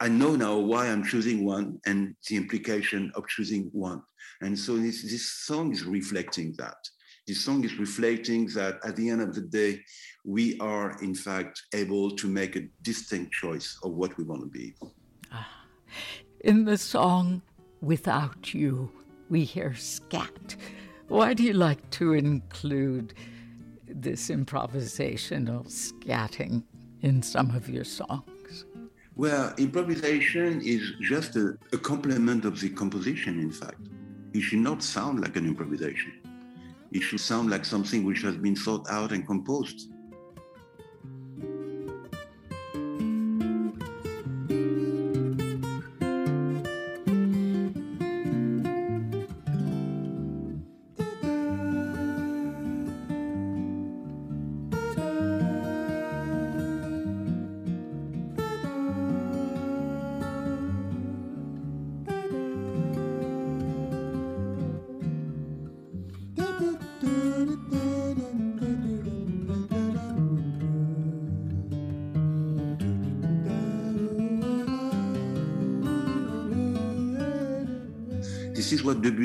I 0.00 0.08
know 0.08 0.34
now 0.34 0.56
why 0.56 0.86
I'm 0.86 1.04
choosing 1.04 1.44
one 1.44 1.78
and 1.84 2.14
the 2.28 2.36
implication 2.36 3.12
of 3.14 3.28
choosing 3.28 3.68
one. 3.72 4.02
And 4.40 4.58
so 4.58 4.76
this, 4.76 5.02
this 5.02 5.30
song 5.30 5.72
is 5.72 5.84
reflecting 5.84 6.54
that. 6.58 6.76
This 7.26 7.44
song 7.44 7.62
is 7.64 7.78
reflecting 7.78 8.46
that 8.54 8.78
at 8.84 8.96
the 8.96 9.10
end 9.10 9.20
of 9.20 9.34
the 9.34 9.42
day, 9.42 9.82
we 10.24 10.58
are 10.60 10.98
in 11.02 11.14
fact 11.14 11.60
able 11.74 12.16
to 12.16 12.26
make 12.26 12.56
a 12.56 12.66
distinct 12.80 13.32
choice 13.32 13.78
of 13.82 13.92
what 13.92 14.16
we 14.16 14.24
want 14.24 14.40
to 14.40 14.48
be. 14.48 14.74
Ah, 15.30 15.64
in 16.40 16.64
the 16.64 16.78
song 16.78 17.42
Without 17.82 18.54
You, 18.54 18.90
we 19.28 19.44
hear 19.44 19.74
scat. 19.74 20.56
Why 21.08 21.32
do 21.32 21.42
you 21.42 21.54
like 21.54 21.88
to 21.92 22.12
include 22.12 23.14
this 23.86 24.28
improvisational 24.28 25.66
scatting 25.66 26.64
in 27.00 27.22
some 27.22 27.50
of 27.56 27.70
your 27.70 27.84
songs? 27.84 28.66
Well, 29.16 29.54
improvisation 29.56 30.60
is 30.60 30.82
just 31.00 31.34
a, 31.36 31.56
a 31.72 31.78
complement 31.78 32.44
of 32.44 32.60
the 32.60 32.68
composition, 32.68 33.40
in 33.40 33.50
fact. 33.50 33.80
It 34.34 34.42
should 34.42 34.58
not 34.58 34.82
sound 34.82 35.20
like 35.22 35.36
an 35.36 35.46
improvisation. 35.46 36.12
It 36.92 37.00
should 37.00 37.20
sound 37.20 37.48
like 37.48 37.64
something 37.64 38.04
which 38.04 38.20
has 38.20 38.36
been 38.36 38.54
thought 38.54 38.86
out 38.90 39.10
and 39.12 39.26
composed. 39.26 39.88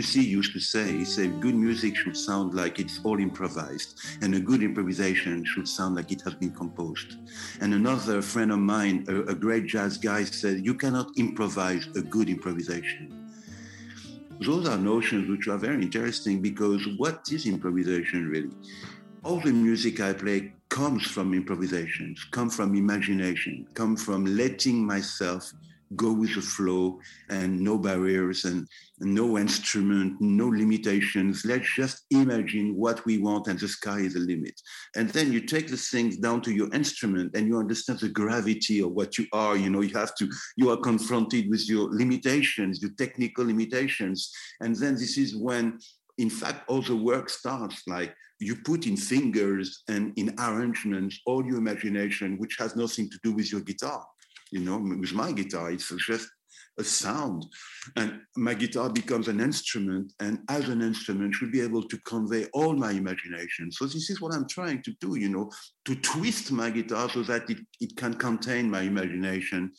Debussy 0.03 0.29
used 0.29 0.51
to 0.51 0.59
say. 0.59 0.91
He 0.91 1.05
said, 1.05 1.39
good 1.39 1.55
music 1.55 1.95
should 1.95 2.17
sound 2.17 2.53
like 2.53 2.77
it's 2.77 2.99
all 3.05 3.21
improvised, 3.21 4.01
and 4.21 4.35
a 4.35 4.39
good 4.39 4.61
improvisation 4.61 5.45
should 5.45 5.65
sound 5.65 5.95
like 5.95 6.11
it 6.11 6.21
has 6.23 6.33
been 6.33 6.51
composed. 6.51 7.15
And 7.61 7.73
another 7.73 8.21
friend 8.21 8.51
of 8.51 8.59
mine, 8.59 9.05
a, 9.07 9.21
a 9.31 9.33
great 9.33 9.65
jazz 9.65 9.97
guy, 9.97 10.25
said, 10.25 10.65
you 10.65 10.73
cannot 10.73 11.07
improvise 11.15 11.87
a 11.95 12.01
good 12.01 12.27
improvisation. 12.27 13.31
Those 14.41 14.67
are 14.67 14.77
notions 14.77 15.29
which 15.29 15.47
are 15.47 15.57
very 15.57 15.81
interesting 15.81 16.41
because 16.41 16.85
what 16.97 17.31
is 17.31 17.45
improvisation 17.45 18.27
really? 18.27 18.51
All 19.23 19.39
the 19.39 19.53
music 19.53 20.01
I 20.01 20.11
play 20.11 20.51
comes 20.67 21.05
from 21.05 21.33
improvisations, 21.33 22.25
come 22.31 22.49
from 22.49 22.75
imagination, 22.75 23.65
come 23.73 23.95
from 23.95 24.25
letting 24.25 24.85
myself 24.85 25.53
go 25.95 26.13
with 26.13 26.35
the 26.35 26.41
flow 26.41 26.99
and 27.29 27.59
no 27.59 27.77
barriers 27.77 28.45
and 28.45 28.67
no 28.99 29.37
instrument, 29.37 30.19
no 30.19 30.47
limitations. 30.47 31.43
Let's 31.45 31.73
just 31.75 32.05
imagine 32.11 32.75
what 32.75 33.05
we 33.05 33.17
want 33.17 33.47
and 33.47 33.59
the 33.59 33.67
sky 33.67 33.99
is 33.99 34.13
the 34.13 34.19
limit. 34.19 34.59
And 34.95 35.09
then 35.09 35.31
you 35.31 35.41
take 35.41 35.67
the 35.67 35.77
things 35.77 36.17
down 36.17 36.41
to 36.41 36.51
your 36.51 36.73
instrument 36.73 37.35
and 37.35 37.47
you 37.47 37.57
understand 37.57 37.99
the 37.99 38.09
gravity 38.09 38.81
of 38.81 38.91
what 38.91 39.17
you 39.17 39.25
are. 39.33 39.55
You 39.55 39.69
know, 39.69 39.81
you 39.81 39.93
have 39.95 40.15
to, 40.15 40.29
you 40.57 40.69
are 40.71 40.77
confronted 40.77 41.49
with 41.49 41.67
your 41.69 41.89
limitations, 41.91 42.81
your 42.81 42.91
technical 42.97 43.45
limitations. 43.45 44.31
And 44.61 44.75
then 44.75 44.93
this 44.95 45.17
is 45.17 45.35
when, 45.35 45.79
in 46.17 46.29
fact, 46.29 46.69
all 46.69 46.81
the 46.81 46.95
work 46.95 47.29
starts 47.29 47.81
like, 47.87 48.13
you 48.39 48.57
put 48.57 48.87
in 48.87 48.97
fingers 48.97 49.83
and 49.87 50.11
in 50.17 50.35
arrangements 50.37 51.17
all 51.25 51.45
your 51.45 51.57
imagination, 51.57 52.37
which 52.37 52.57
has 52.59 52.75
nothing 52.75 53.09
to 53.09 53.17
do 53.23 53.31
with 53.31 53.51
your 53.51 53.61
guitar 53.61 54.03
you 54.53 54.59
know, 54.59 54.77
with 54.77 55.13
my 55.13 55.31
guitar, 55.31 55.71
it's 55.71 55.91
just 56.05 56.29
a 56.77 56.83
sound. 56.83 57.43
And 57.95 58.21
my 58.35 58.53
guitar 58.53 58.87
becomes 58.91 59.27
an 59.27 59.39
instrument, 59.39 60.13
and 60.19 60.39
as 60.47 60.69
an 60.69 60.81
instrument, 60.83 61.33
should 61.33 61.51
be 61.51 61.61
able 61.61 61.81
to 61.81 61.97
convey 62.05 62.45
all 62.53 62.73
my 62.73 62.91
imagination. 62.91 63.71
So 63.71 63.85
this 63.85 64.11
is 64.11 64.21
what 64.21 64.33
I'm 64.33 64.47
trying 64.47 64.83
to 64.83 64.91
do, 65.01 65.17
you 65.17 65.29
know, 65.29 65.49
to 65.85 65.95
twist 65.95 66.51
my 66.51 66.69
guitar 66.69 67.09
so 67.09 67.23
that 67.23 67.49
it, 67.49 67.57
it 67.81 67.97
can 67.97 68.13
contain 68.13 68.69
my 68.69 68.81
imagination. 68.81 69.71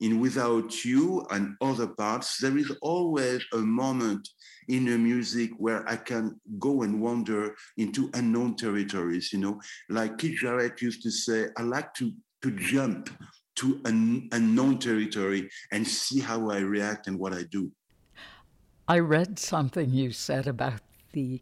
In 0.00 0.18
Without 0.18 0.82
You 0.82 1.26
and 1.30 1.54
other 1.60 1.88
parts, 1.88 2.38
there 2.38 2.56
is 2.56 2.72
always 2.80 3.44
a 3.52 3.58
moment 3.58 4.26
in 4.68 4.86
the 4.86 4.96
music 4.96 5.50
where 5.58 5.86
I 5.86 5.96
can 5.96 6.40
go 6.58 6.82
and 6.82 7.02
wander 7.02 7.54
into 7.76 8.10
unknown 8.14 8.56
territories, 8.56 9.30
you 9.32 9.40
know. 9.40 9.60
Like 9.90 10.16
Keith 10.16 10.38
Jarrett 10.40 10.80
used 10.80 11.02
to 11.02 11.10
say, 11.10 11.48
I 11.58 11.62
like 11.62 11.92
to 11.94 12.12
to 12.42 12.50
jump 12.50 13.08
to 13.62 13.80
an 13.84 14.28
unknown 14.32 14.76
territory 14.78 15.48
and 15.70 15.86
see 15.86 16.18
how 16.18 16.50
I 16.50 16.58
react 16.58 17.06
and 17.06 17.16
what 17.16 17.32
I 17.32 17.44
do. 17.44 17.70
I 18.88 18.98
read 18.98 19.38
something 19.38 19.90
you 19.90 20.10
said 20.10 20.48
about 20.48 20.80
the 21.12 21.40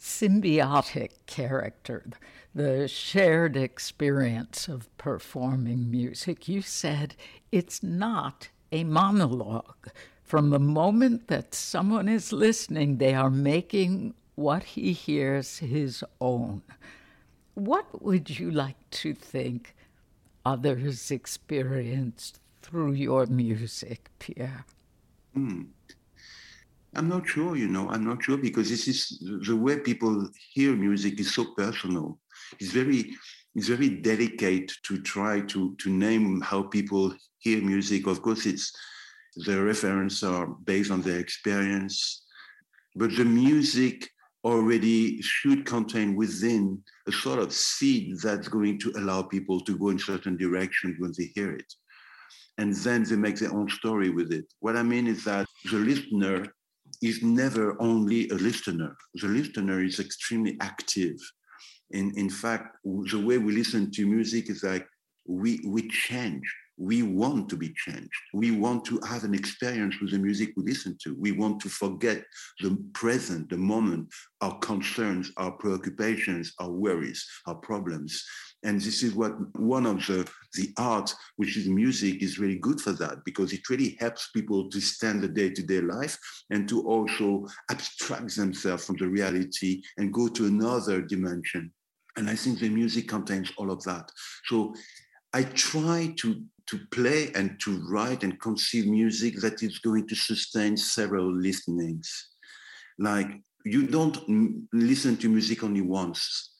symbiotic 0.00 1.10
character, 1.26 2.10
the 2.52 2.88
shared 2.88 3.56
experience 3.56 4.66
of 4.66 4.94
performing 4.98 5.88
music. 5.88 6.48
You 6.48 6.60
said 6.60 7.14
it's 7.52 7.84
not 7.84 8.48
a 8.72 8.82
monologue. 8.82 9.90
From 10.24 10.50
the 10.50 10.58
moment 10.58 11.28
that 11.28 11.54
someone 11.54 12.08
is 12.08 12.32
listening, 12.32 12.98
they 12.98 13.14
are 13.14 13.30
making 13.30 14.14
what 14.34 14.64
he 14.64 14.92
hears 14.92 15.58
his 15.58 16.02
own. 16.20 16.62
What 17.54 18.02
would 18.02 18.40
you 18.40 18.50
like 18.50 18.90
to 19.02 19.14
think 19.14 19.76
others 20.50 21.10
experienced 21.10 22.40
through 22.62 22.92
your 22.92 23.26
music, 23.26 24.10
Pierre? 24.18 24.64
Hmm. 25.34 25.62
I'm 26.96 27.08
not 27.08 27.24
sure, 27.26 27.56
you 27.56 27.68
know, 27.68 27.88
I'm 27.88 28.04
not 28.04 28.22
sure 28.24 28.36
because 28.36 28.68
this 28.68 28.88
is 28.88 28.98
the 29.46 29.56
way 29.56 29.78
people 29.78 30.28
hear 30.54 30.74
music 30.74 31.20
is 31.20 31.32
so 31.32 31.44
personal. 31.56 32.18
It's 32.58 32.72
very, 32.72 33.00
it's 33.54 33.68
very 33.68 33.90
delicate 34.10 34.72
to 34.86 35.00
try 35.14 35.40
to, 35.52 35.76
to 35.76 35.88
name 35.88 36.40
how 36.40 36.62
people 36.64 37.14
hear 37.38 37.62
music. 37.62 38.08
Of 38.08 38.22
course, 38.22 38.44
it's 38.44 38.72
the 39.46 39.62
references 39.62 40.24
are 40.24 40.48
based 40.70 40.90
on 40.90 41.02
their 41.02 41.20
experience, 41.20 42.24
but 42.96 43.14
the 43.16 43.24
music 43.24 44.10
already 44.44 45.20
should 45.20 45.66
contain 45.66 46.16
within 46.16 46.82
a 47.06 47.12
sort 47.12 47.38
of 47.38 47.52
seed 47.52 48.18
that's 48.22 48.48
going 48.48 48.78
to 48.78 48.92
allow 48.96 49.22
people 49.22 49.60
to 49.60 49.76
go 49.76 49.88
in 49.90 49.98
certain 49.98 50.36
directions 50.36 50.96
when 50.98 51.12
they 51.16 51.30
hear 51.34 51.52
it. 51.52 51.72
And 52.58 52.74
then 52.76 53.04
they 53.04 53.16
make 53.16 53.36
their 53.36 53.52
own 53.52 53.68
story 53.68 54.10
with 54.10 54.32
it. 54.32 54.46
What 54.60 54.76
I 54.76 54.82
mean 54.82 55.06
is 55.06 55.24
that 55.24 55.46
the 55.70 55.78
listener 55.78 56.46
is 57.02 57.22
never 57.22 57.80
only 57.80 58.28
a 58.28 58.34
listener. 58.34 58.96
The 59.14 59.28
listener 59.28 59.82
is 59.82 60.00
extremely 60.00 60.56
active. 60.60 61.16
In, 61.92 62.12
in 62.16 62.30
fact, 62.30 62.76
the 62.84 63.22
way 63.24 63.38
we 63.38 63.52
listen 63.54 63.90
to 63.92 64.06
music 64.06 64.50
is 64.50 64.62
like 64.62 64.86
we, 65.26 65.60
we 65.66 65.88
change 65.88 66.42
we 66.80 67.02
want 67.02 67.50
to 67.50 67.56
be 67.56 67.74
changed. 67.74 68.08
We 68.32 68.52
want 68.52 68.86
to 68.86 68.98
have 69.06 69.24
an 69.24 69.34
experience 69.34 69.96
with 70.00 70.12
the 70.12 70.18
music 70.18 70.54
we 70.56 70.62
listen 70.62 70.96
to. 71.02 71.14
We 71.20 71.32
want 71.32 71.60
to 71.60 71.68
forget 71.68 72.24
the 72.60 72.82
present, 72.94 73.50
the 73.50 73.58
moment, 73.58 74.08
our 74.40 74.56
concerns, 74.60 75.30
our 75.36 75.52
preoccupations, 75.52 76.54
our 76.58 76.70
worries, 76.70 77.22
our 77.46 77.56
problems. 77.56 78.24
And 78.62 78.80
this 78.80 79.02
is 79.02 79.14
what 79.14 79.34
one 79.58 79.84
of 79.84 79.98
the, 80.06 80.26
the 80.54 80.72
art, 80.78 81.14
which 81.36 81.58
is 81.58 81.68
music, 81.68 82.22
is 82.22 82.38
really 82.38 82.58
good 82.58 82.80
for 82.80 82.92
that 82.92 83.18
because 83.26 83.52
it 83.52 83.68
really 83.68 83.98
helps 84.00 84.30
people 84.30 84.70
to 84.70 84.80
stand 84.80 85.20
the 85.20 85.28
day-to-day 85.28 85.82
life 85.82 86.18
and 86.48 86.66
to 86.70 86.80
also 86.86 87.46
abstract 87.70 88.34
themselves 88.34 88.86
from 88.86 88.96
the 88.96 89.06
reality 89.06 89.82
and 89.98 90.14
go 90.14 90.28
to 90.28 90.46
another 90.46 91.02
dimension. 91.02 91.70
And 92.16 92.30
I 92.30 92.36
think 92.36 92.58
the 92.58 92.70
music 92.70 93.06
contains 93.06 93.52
all 93.58 93.70
of 93.70 93.82
that. 93.84 94.10
So 94.46 94.74
I 95.32 95.44
try 95.44 96.12
to 96.18 96.42
to 96.70 96.78
play 96.92 97.32
and 97.34 97.58
to 97.60 97.82
write 97.88 98.22
and 98.22 98.40
conceive 98.40 98.86
music 98.86 99.40
that 99.40 99.62
is 99.62 99.80
going 99.80 100.06
to 100.06 100.14
sustain 100.14 100.76
several 100.76 101.34
listenings. 101.34 102.28
Like 102.98 103.28
you 103.64 103.86
don't 103.86 104.16
listen 104.72 105.16
to 105.18 105.28
music 105.28 105.64
only 105.64 105.80
once. 105.80 106.54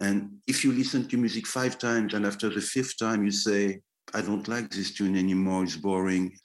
And 0.00 0.38
if 0.46 0.64
you 0.64 0.72
listen 0.72 1.08
to 1.08 1.16
music 1.16 1.46
five 1.46 1.78
times 1.78 2.14
and 2.14 2.26
after 2.26 2.50
the 2.50 2.60
fifth 2.60 2.98
time 2.98 3.24
you 3.24 3.30
say, 3.30 3.80
I 4.12 4.20
don't 4.20 4.46
like 4.48 4.70
this 4.70 4.92
tune 4.92 5.16
anymore, 5.16 5.64
it's 5.64 5.76
boring, 5.76 6.36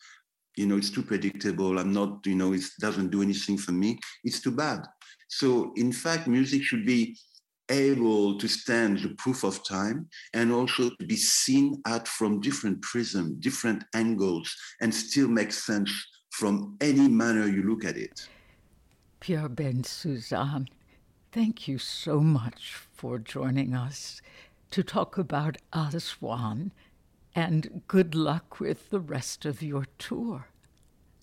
you 0.56 0.66
know, 0.66 0.78
it's 0.78 0.90
too 0.90 1.04
predictable, 1.04 1.78
I'm 1.78 1.92
not, 1.92 2.26
you 2.26 2.36
know, 2.36 2.54
it 2.54 2.64
doesn't 2.80 3.10
do 3.10 3.22
anything 3.22 3.58
for 3.58 3.74
me, 3.74 4.00
it's 4.24 4.40
too 4.40 4.52
bad. 4.52 4.80
So 5.28 5.74
in 5.76 5.92
fact, 5.92 6.28
music 6.28 6.64
should 6.64 6.86
be 6.86 7.18
able 7.70 8.38
to 8.38 8.48
stand 8.48 9.00
the 9.00 9.10
proof 9.18 9.44
of 9.44 9.64
time 9.68 10.08
and 10.34 10.52
also 10.52 10.90
to 10.90 11.06
be 11.06 11.16
seen 11.16 11.82
at 11.86 12.08
from 12.08 12.42
different 12.42 12.82
prisms, 12.82 13.38
different 13.40 13.84
angles, 13.94 14.56
and 14.82 14.94
still 14.94 15.28
make 15.28 15.52
sense 15.52 15.92
from 16.32 16.78
any 16.82 17.08
manner 17.08 17.48
you 17.48 17.64
look 17.64 17.86
at 17.86 17.98
it. 17.98 18.28
Pierre 19.20 19.50
Bensusan, 19.50 20.68
thank 21.32 21.68
you 21.68 21.78
so 21.78 22.22
much 22.22 22.76
for 22.94 23.20
joining 23.20 23.74
us 23.74 24.22
to 24.72 24.84
talk 24.84 25.18
about 25.18 25.58
Aswan 25.74 26.72
and 27.36 27.82
good 27.88 28.16
luck 28.16 28.60
with 28.60 28.90
the 28.90 29.00
rest 29.00 29.46
of 29.46 29.62
your 29.62 29.86
tour. 29.98 30.48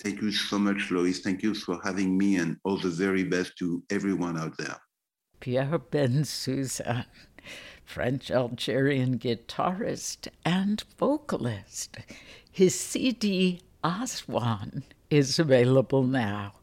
Thank 0.03 0.21
you 0.21 0.31
so 0.31 0.59
much, 0.59 0.91
Lois. 0.91 1.21
Thank 1.21 1.43
you 1.43 1.55
for 1.55 1.81
having 1.83 2.19
me 2.19 2.37
and 2.37 2.59
all 2.65 2.77
the 2.79 2.91
very 2.91 3.25
best 3.25 3.57
to 3.59 3.83
everyone 3.91 4.39
out 4.39 4.57
there. 4.59 4.77
Pierre 5.41 5.79
Bensusan, 5.79 7.07
French 7.85 8.31
Algerian 8.31 9.19
guitarist 9.19 10.29
and 10.45 10.83
vocalist. 10.99 11.97
His 12.51 12.79
CD 12.79 13.61
Aswan 13.85 14.85
is 15.11 15.39
available 15.39 16.03
now. 16.03 16.55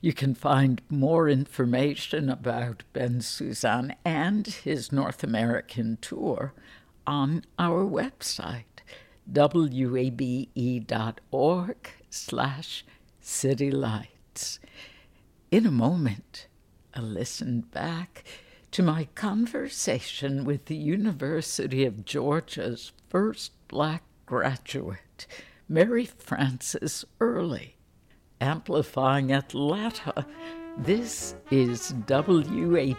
You 0.00 0.12
can 0.12 0.34
find 0.34 0.80
more 0.88 1.28
information 1.28 2.28
about 2.28 2.84
Bensusan 2.94 3.94
and 4.04 4.46
his 4.46 4.92
North 4.92 5.24
American 5.24 5.98
tour 6.00 6.54
on 7.06 7.44
our 7.58 7.84
website, 7.84 8.64
wabe.org 9.26 10.50
slash 12.10 12.84
citylights. 13.22 14.58
In 15.50 15.64
a 15.66 15.70
moment, 15.70 16.47
a 16.98 17.02
listen 17.02 17.60
back 17.60 18.24
to 18.72 18.82
my 18.82 19.06
conversation 19.14 20.44
with 20.44 20.64
the 20.64 20.74
University 20.74 21.84
of 21.84 22.04
Georgia's 22.04 22.90
first 23.08 23.52
black 23.68 24.02
graduate, 24.26 25.28
Mary 25.68 26.06
Frances 26.06 27.04
Early. 27.20 27.76
Amplifying 28.40 29.30
Atlanta, 29.32 30.26
this 30.76 31.36
is 31.52 31.92
WABE. 32.08 32.98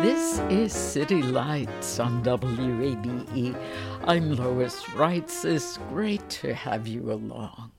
This 0.00 0.40
is 0.50 0.74
City 0.74 1.22
Lights 1.22 1.98
on 1.98 2.22
WABE. 2.22 3.56
I'm 4.04 4.36
Lois 4.36 4.82
Reitzes. 4.94 5.54
It's 5.54 5.78
great 5.88 6.28
to 6.28 6.52
have 6.52 6.86
you 6.86 7.10
along. 7.10 7.72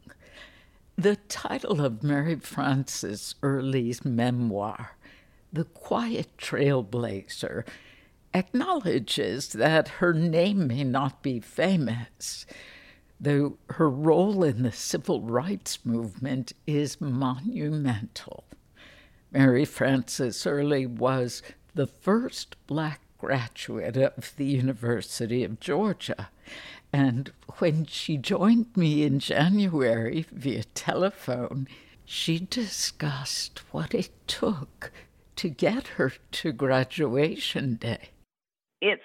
The 0.97 1.17
title 1.29 1.85
of 1.85 2.01
Mary 2.01 2.35
Frances 2.37 3.35
Early's 3.43 4.03
memoir, 4.03 4.97
The 5.53 5.65
Quiet 5.65 6.35
Trailblazer, 6.39 7.67
acknowledges 8.33 9.49
that 9.49 9.87
her 9.87 10.11
name 10.11 10.67
may 10.67 10.83
not 10.83 11.21
be 11.21 11.39
famous, 11.39 12.47
though 13.19 13.59
her 13.69 13.89
role 13.91 14.43
in 14.43 14.63
the 14.63 14.71
civil 14.71 15.21
rights 15.21 15.85
movement 15.85 16.53
is 16.65 16.99
monumental. 16.99 18.43
Mary 19.31 19.65
Frances 19.65 20.47
Early 20.47 20.85
was 20.85 21.43
the 21.77 21.87
first 21.87 22.55
black 22.65 23.01
graduate 23.19 23.95
of 23.95 24.35
the 24.35 24.45
University 24.45 25.43
of 25.43 25.59
Georgia. 25.59 26.29
And 26.91 27.31
when 27.59 27.85
she 27.85 28.17
joined 28.17 28.75
me 28.75 29.03
in 29.03 29.19
January 29.19 30.25
via 30.31 30.63
telephone, 30.63 31.67
she 32.03 32.39
discussed 32.39 33.61
what 33.71 33.93
it 33.93 34.09
took 34.25 34.91
to 35.35 35.49
get 35.49 35.87
her 35.99 36.13
to 36.31 36.51
graduation 36.51 37.75
day. 37.75 38.09
It's 38.81 39.01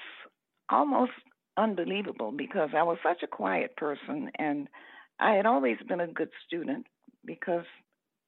almost 0.70 1.12
unbelievable 1.58 2.32
because 2.34 2.70
I 2.74 2.84
was 2.84 2.96
such 3.02 3.22
a 3.22 3.26
quiet 3.26 3.76
person 3.76 4.30
and 4.38 4.66
I 5.20 5.34
had 5.34 5.44
always 5.44 5.76
been 5.86 6.00
a 6.00 6.06
good 6.06 6.30
student 6.46 6.86
because 7.26 7.66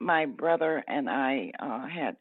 my 0.00 0.26
brother 0.26 0.84
and 0.86 1.08
I 1.08 1.52
uh, 1.58 1.86
had 1.86 2.16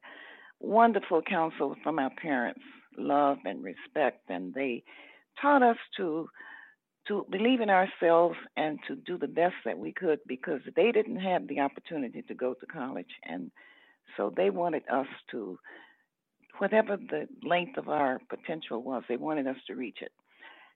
wonderful 0.64 1.22
counsel 1.22 1.76
from 1.84 2.00
our 2.00 2.10
parents, 2.10 2.62
love 2.98 3.38
and 3.46 3.64
respect, 3.64 4.30
and 4.30 4.54
they 4.54 4.84
taught 5.42 5.62
us 5.62 5.78
to 5.98 6.28
to 7.08 7.26
believe 7.30 7.60
in 7.60 7.70
ourselves 7.70 8.38
and 8.56 8.80
to 8.88 8.96
do 8.96 9.18
the 9.18 9.28
best 9.28 9.56
that 9.66 9.78
we 9.78 9.92
could 9.92 10.20
because 10.26 10.62
they 10.76 10.90
didn't 10.92 11.20
have 11.20 11.48
the 11.48 11.60
opportunity 11.60 12.22
to 12.22 12.34
go 12.34 12.54
to 12.54 12.66
college. 12.66 13.10
And 13.26 13.52
so 14.16 14.32
they 14.34 14.50
wanted 14.50 14.84
us 14.90 15.08
to 15.32 15.60
whatever 16.60 16.96
the 16.96 17.28
length 17.46 17.78
of 17.78 17.90
our 17.90 18.22
potential 18.30 18.82
was 18.82 19.04
they 19.10 19.18
wanted 19.18 19.48
us 19.48 19.58
to 19.68 19.76
reach 19.76 19.98
it. 20.02 20.14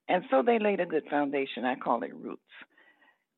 And 0.10 0.23
so 0.30 0.43
they 0.45 0.60
laid 0.60 0.82
a 0.82 0.86
good 0.86 1.04
foundation. 1.10 1.63
I 1.63 1.76
call 1.76 2.04
it 2.04 2.13
roots. 2.13 2.41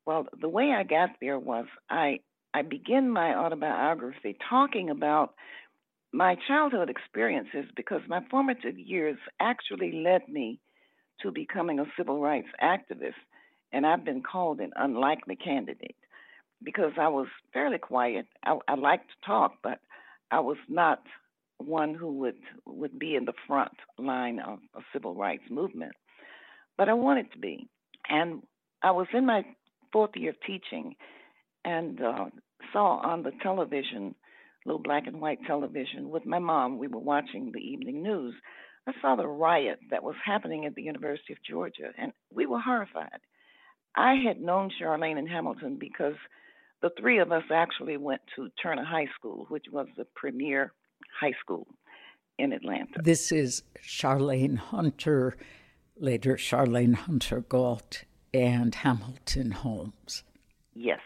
Well 0.08 0.26
the 0.42 0.50
way 0.50 0.74
i 0.76 0.84
got 0.84 1.12
there 1.22 1.38
was 1.38 1.66
i 1.92 2.20
i 2.56 2.64
begin 2.64 3.08
my 3.10 3.36
autobiography 3.36 4.36
talking 4.50 4.90
about 4.90 5.36
my 6.12 6.36
childhood 6.48 6.90
experiences 6.90 7.66
because 7.76 8.02
my 8.08 8.22
formative 8.32 8.78
years 8.78 9.18
actually 9.40 9.92
led 10.04 10.28
me 10.28 10.60
to 11.22 11.32
becoming 11.32 11.80
a 11.80 11.86
civil 11.98 12.20
rights 12.20 12.48
activist. 12.62 13.14
And 13.72 13.86
I've 13.86 14.04
been 14.04 14.24
called 14.24 14.60
an 14.60 14.72
unlikely 14.76 15.36
candidate 15.36 15.96
because 16.64 16.94
I 17.00 17.10
was 17.10 17.28
fairly 17.54 17.78
quiet. 17.78 18.26
I, 18.44 18.58
I 18.68 18.76
liked 18.76 19.10
to 19.10 19.28
talk, 19.28 19.54
but 19.62 19.80
I 20.32 20.40
was 20.40 20.58
not 20.68 21.04
one 21.58 21.94
who 21.94 22.14
would 22.20 22.38
would 22.66 22.98
be 22.98 23.16
in 23.16 23.26
the 23.26 23.34
front 23.46 23.74
line 23.98 24.40
of 24.40 24.60
a 24.76 24.82
civil 24.94 25.14
rights 25.14 25.44
movement. 25.50 25.92
But 26.78 26.90
I 26.90 26.94
wanted 26.94 27.32
to 27.34 27.38
be. 27.38 27.68
And 28.10 28.42
I 28.82 28.92
was 28.92 29.08
in 29.14 29.26
my 29.26 29.44
fourth 29.92 30.12
year 30.16 30.32
of 30.32 30.38
teaching 30.48 30.96
and 31.66 32.02
uh, 32.02 32.26
saw 32.72 33.00
on 33.00 33.24
the 33.24 33.32
television 33.44 34.16
little 34.70 34.82
black 34.82 35.08
and 35.08 35.20
white 35.20 35.40
television 35.48 36.12
with 36.12 36.28
my 36.28 36.38
mom. 36.38 36.78
We 36.78 36.88
were 36.88 37.00
watching 37.00 37.52
the 37.52 37.60
evening 37.60 38.04
news. 38.04 38.36
I 38.88 38.92
saw 39.02 39.16
the 39.16 39.28
riot 39.28 39.80
that 39.90 40.04
was 40.04 40.16
happening 40.24 40.66
at 40.66 40.76
the 40.76 40.84
University 40.84 41.34
of 41.34 41.40
Georgia, 41.44 41.92
and 41.98 42.14
we 42.32 42.46
were 42.46 42.60
horrified. 42.60 43.20
I 43.96 44.16
had 44.26 44.40
known 44.40 44.70
Charlayne 44.80 45.18
and 45.18 45.28
Hamilton 45.28 45.78
because 45.80 46.14
the 46.84 46.92
three 47.00 47.18
of 47.18 47.32
us 47.32 47.44
actually 47.52 47.98
went 47.98 48.22
to 48.36 48.50
Turner 48.62 48.86
High 48.86 49.08
School, 49.18 49.48
which 49.50 49.66
was 49.72 49.88
the 49.98 50.06
premier 50.16 50.72
high 51.20 51.34
school 51.42 51.66
in 52.38 52.54
Atlanta. 52.54 53.02
This 53.02 53.32
is 53.32 53.64
Charlayne 53.82 54.58
Hunter, 54.58 55.36
later 55.98 56.36
Charlayne 56.36 56.94
Hunter 56.94 57.42
Gault, 57.42 58.04
and 58.36 58.76
Hamilton 58.76 59.52
Holmes. 59.52 60.24
Yes. 60.76 61.00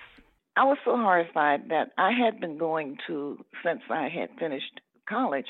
I 0.55 0.65
was 0.65 0.77
so 0.85 0.95
horrified 0.95 1.69
that 1.69 1.91
I 1.97 2.11
had 2.11 2.39
been 2.39 2.57
going 2.57 2.97
to, 3.07 3.43
since 3.65 3.81
I 3.89 4.07
had 4.09 4.29
finished 4.39 4.81
college, 5.09 5.47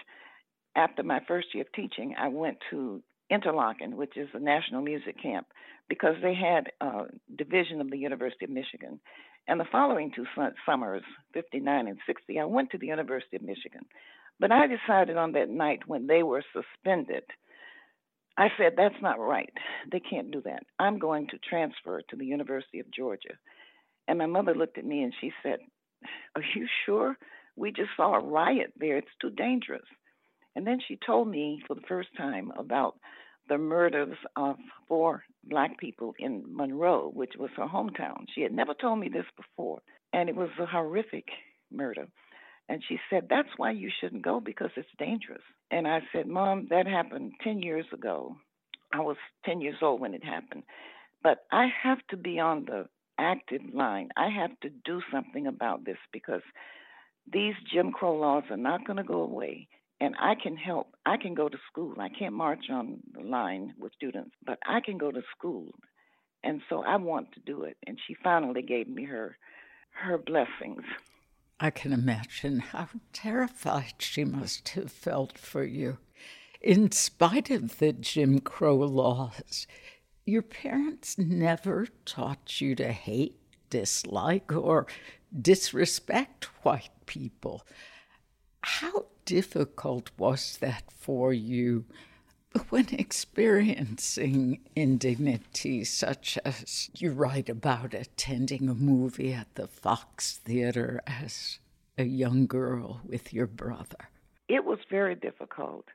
after 0.75 1.03
my 1.03 1.19
first 1.27 1.47
year 1.53 1.63
of 1.63 1.73
teaching, 1.73 2.15
I 2.17 2.29
went 2.29 2.57
to 2.71 3.03
Interlochen, 3.31 3.93
which 3.93 4.15
is 4.15 4.29
a 4.33 4.39
national 4.39 4.81
music 4.81 5.21
camp, 5.21 5.47
because 5.89 6.15
they 6.21 6.33
had 6.33 6.71
a 6.81 7.05
division 7.35 7.81
of 7.81 7.91
the 7.91 7.97
University 7.97 8.45
of 8.45 8.51
Michigan. 8.51 8.99
And 9.47 9.59
the 9.59 9.65
following 9.71 10.11
two 10.15 10.25
summers, 10.65 11.03
59 11.33 11.87
and 11.87 11.97
60, 12.07 12.39
I 12.39 12.45
went 12.45 12.71
to 12.71 12.77
the 12.77 12.87
University 12.87 13.35
of 13.35 13.41
Michigan. 13.41 13.81
But 14.39 14.51
I 14.51 14.67
decided 14.67 15.17
on 15.17 15.33
that 15.33 15.49
night 15.49 15.81
when 15.85 16.07
they 16.07 16.23
were 16.23 16.43
suspended, 16.53 17.23
I 18.37 18.47
said, 18.57 18.73
that's 18.77 19.01
not 19.01 19.19
right. 19.19 19.53
They 19.91 19.99
can't 19.99 20.31
do 20.31 20.41
that. 20.45 20.63
I'm 20.79 20.97
going 20.97 21.27
to 21.27 21.37
transfer 21.37 22.01
to 22.09 22.15
the 22.15 22.25
University 22.25 22.79
of 22.79 22.89
Georgia. 22.91 23.37
And 24.07 24.17
my 24.17 24.25
mother 24.25 24.53
looked 24.53 24.77
at 24.77 24.85
me 24.85 25.03
and 25.03 25.13
she 25.19 25.31
said, 25.41 25.59
Are 26.35 26.43
you 26.55 26.67
sure? 26.85 27.17
We 27.55 27.71
just 27.71 27.91
saw 27.95 28.15
a 28.15 28.23
riot 28.23 28.73
there. 28.77 28.97
It's 28.97 29.07
too 29.21 29.29
dangerous. 29.29 29.85
And 30.55 30.65
then 30.67 30.79
she 30.87 30.99
told 31.05 31.27
me 31.27 31.61
for 31.67 31.75
the 31.75 31.87
first 31.87 32.09
time 32.17 32.51
about 32.57 32.95
the 33.49 33.57
murders 33.57 34.17
of 34.35 34.55
four 34.87 35.23
black 35.43 35.77
people 35.77 36.13
in 36.19 36.43
Monroe, 36.47 37.09
which 37.13 37.33
was 37.37 37.49
her 37.57 37.67
hometown. 37.67 38.25
She 38.33 38.41
had 38.41 38.53
never 38.53 38.73
told 38.73 38.99
me 38.99 39.09
this 39.09 39.25
before, 39.35 39.81
and 40.13 40.29
it 40.29 40.35
was 40.35 40.49
a 40.59 40.65
horrific 40.65 41.25
murder. 41.71 42.07
And 42.69 42.81
she 42.87 42.97
said, 43.09 43.27
That's 43.29 43.49
why 43.57 43.71
you 43.71 43.89
shouldn't 43.99 44.23
go 44.23 44.39
because 44.39 44.71
it's 44.77 44.87
dangerous. 44.97 45.41
And 45.71 45.87
I 45.87 45.99
said, 46.13 46.27
Mom, 46.27 46.67
that 46.69 46.87
happened 46.87 47.33
10 47.43 47.61
years 47.61 47.85
ago. 47.93 48.37
I 48.93 49.01
was 49.01 49.17
10 49.45 49.59
years 49.59 49.77
old 49.81 49.99
when 49.99 50.13
it 50.13 50.23
happened. 50.23 50.63
But 51.21 51.39
I 51.51 51.67
have 51.83 51.99
to 52.09 52.17
be 52.17 52.39
on 52.39 52.65
the 52.65 52.87
active 53.17 53.61
line. 53.73 54.09
I 54.17 54.29
have 54.29 54.59
to 54.61 54.69
do 54.69 55.01
something 55.11 55.47
about 55.47 55.85
this 55.85 55.97
because 56.11 56.41
these 57.31 57.55
Jim 57.71 57.91
Crow 57.91 58.15
laws 58.17 58.43
are 58.49 58.57
not 58.57 58.85
going 58.85 58.97
to 58.97 59.03
go 59.03 59.21
away 59.21 59.67
and 60.03 60.15
I 60.19 60.35
can 60.35 60.57
help. 60.57 60.87
I 61.05 61.15
can 61.15 61.33
go 61.33 61.47
to 61.47 61.57
school. 61.71 61.95
I 61.97 62.09
can't 62.09 62.33
march 62.33 62.65
on 62.69 62.99
the 63.13 63.21
line 63.21 63.73
with 63.79 63.93
students, 63.93 64.31
but 64.45 64.59
I 64.65 64.81
can 64.81 64.97
go 64.97 65.11
to 65.11 65.21
school. 65.35 65.67
And 66.43 66.61
so 66.69 66.83
I 66.83 66.97
want 66.97 67.31
to 67.33 67.39
do 67.39 67.63
it. 67.63 67.77
And 67.87 67.97
she 68.05 68.15
finally 68.21 68.61
gave 68.61 68.89
me 68.89 69.05
her 69.05 69.37
her 69.91 70.17
blessings. 70.17 70.83
I 71.59 71.69
can 71.69 71.93
imagine 71.93 72.59
how 72.59 72.89
terrified 73.13 73.93
she 73.99 74.25
must 74.25 74.69
have 74.69 74.91
felt 74.91 75.37
for 75.37 75.63
you. 75.63 75.99
In 76.59 76.91
spite 76.91 77.49
of 77.49 77.77
the 77.77 77.93
Jim 77.93 78.39
Crow 78.39 78.75
laws, 78.75 79.67
your 80.25 80.41
parents 80.41 81.17
never 81.17 81.87
taught 82.05 82.61
you 82.61 82.75
to 82.75 82.91
hate, 82.91 83.35
dislike, 83.69 84.51
or 84.53 84.87
disrespect 85.41 86.45
white 86.63 86.91
people. 87.05 87.65
How 88.61 89.07
difficult 89.25 90.11
was 90.17 90.57
that 90.57 90.83
for 90.95 91.33
you 91.33 91.85
when 92.69 92.87
experiencing 92.91 94.59
indignity 94.75 95.83
such 95.83 96.37
as 96.45 96.89
you 96.95 97.11
write 97.11 97.49
about 97.49 97.93
attending 97.93 98.69
a 98.69 98.75
movie 98.75 99.33
at 99.33 99.53
the 99.55 99.67
Fox 99.67 100.37
Theater 100.37 101.01
as 101.07 101.59
a 101.97 102.03
young 102.03 102.47
girl 102.47 103.01
with 103.05 103.33
your 103.33 103.47
brother? 103.47 104.09
It 104.47 104.65
was 104.65 104.79
very 104.89 105.15
difficult 105.15 105.85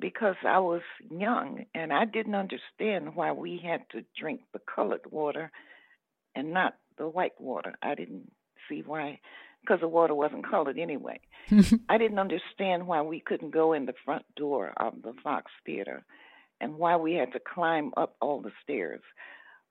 because 0.00 0.36
I 0.46 0.58
was 0.58 0.82
young 1.10 1.64
and 1.74 1.92
I 1.92 2.04
didn't 2.04 2.34
understand 2.34 3.14
why 3.14 3.32
we 3.32 3.60
had 3.62 3.82
to 3.90 4.04
drink 4.18 4.40
the 4.52 4.60
colored 4.74 5.10
water 5.10 5.50
and 6.34 6.52
not 6.52 6.74
the 6.96 7.08
white 7.08 7.40
water. 7.40 7.74
I 7.82 7.94
didn't 7.94 8.30
see 8.68 8.82
why 8.84 9.20
because 9.62 9.80
the 9.80 9.88
water 9.88 10.14
wasn't 10.14 10.48
colored 10.48 10.78
anyway. 10.78 11.20
I 11.88 11.98
didn't 11.98 12.18
understand 12.18 12.86
why 12.86 13.02
we 13.02 13.20
couldn't 13.20 13.50
go 13.50 13.72
in 13.72 13.86
the 13.86 13.94
front 14.04 14.24
door 14.36 14.72
of 14.76 15.02
the 15.02 15.14
Fox 15.22 15.50
Theater 15.66 16.04
and 16.60 16.76
why 16.76 16.96
we 16.96 17.14
had 17.14 17.32
to 17.32 17.40
climb 17.40 17.92
up 17.96 18.16
all 18.20 18.40
the 18.40 18.52
stairs. 18.62 19.00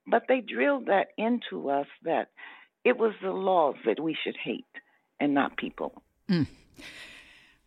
But 0.05 0.23
they 0.27 0.41
drilled 0.41 0.87
that 0.87 1.07
into 1.17 1.69
us 1.69 1.87
that 2.03 2.29
it 2.83 2.97
was 2.97 3.13
the 3.21 3.31
laws 3.31 3.75
that 3.85 3.99
we 3.99 4.15
should 4.23 4.37
hate 4.41 4.65
and 5.19 5.33
not 5.33 5.57
people. 5.57 6.01
Mm. 6.29 6.47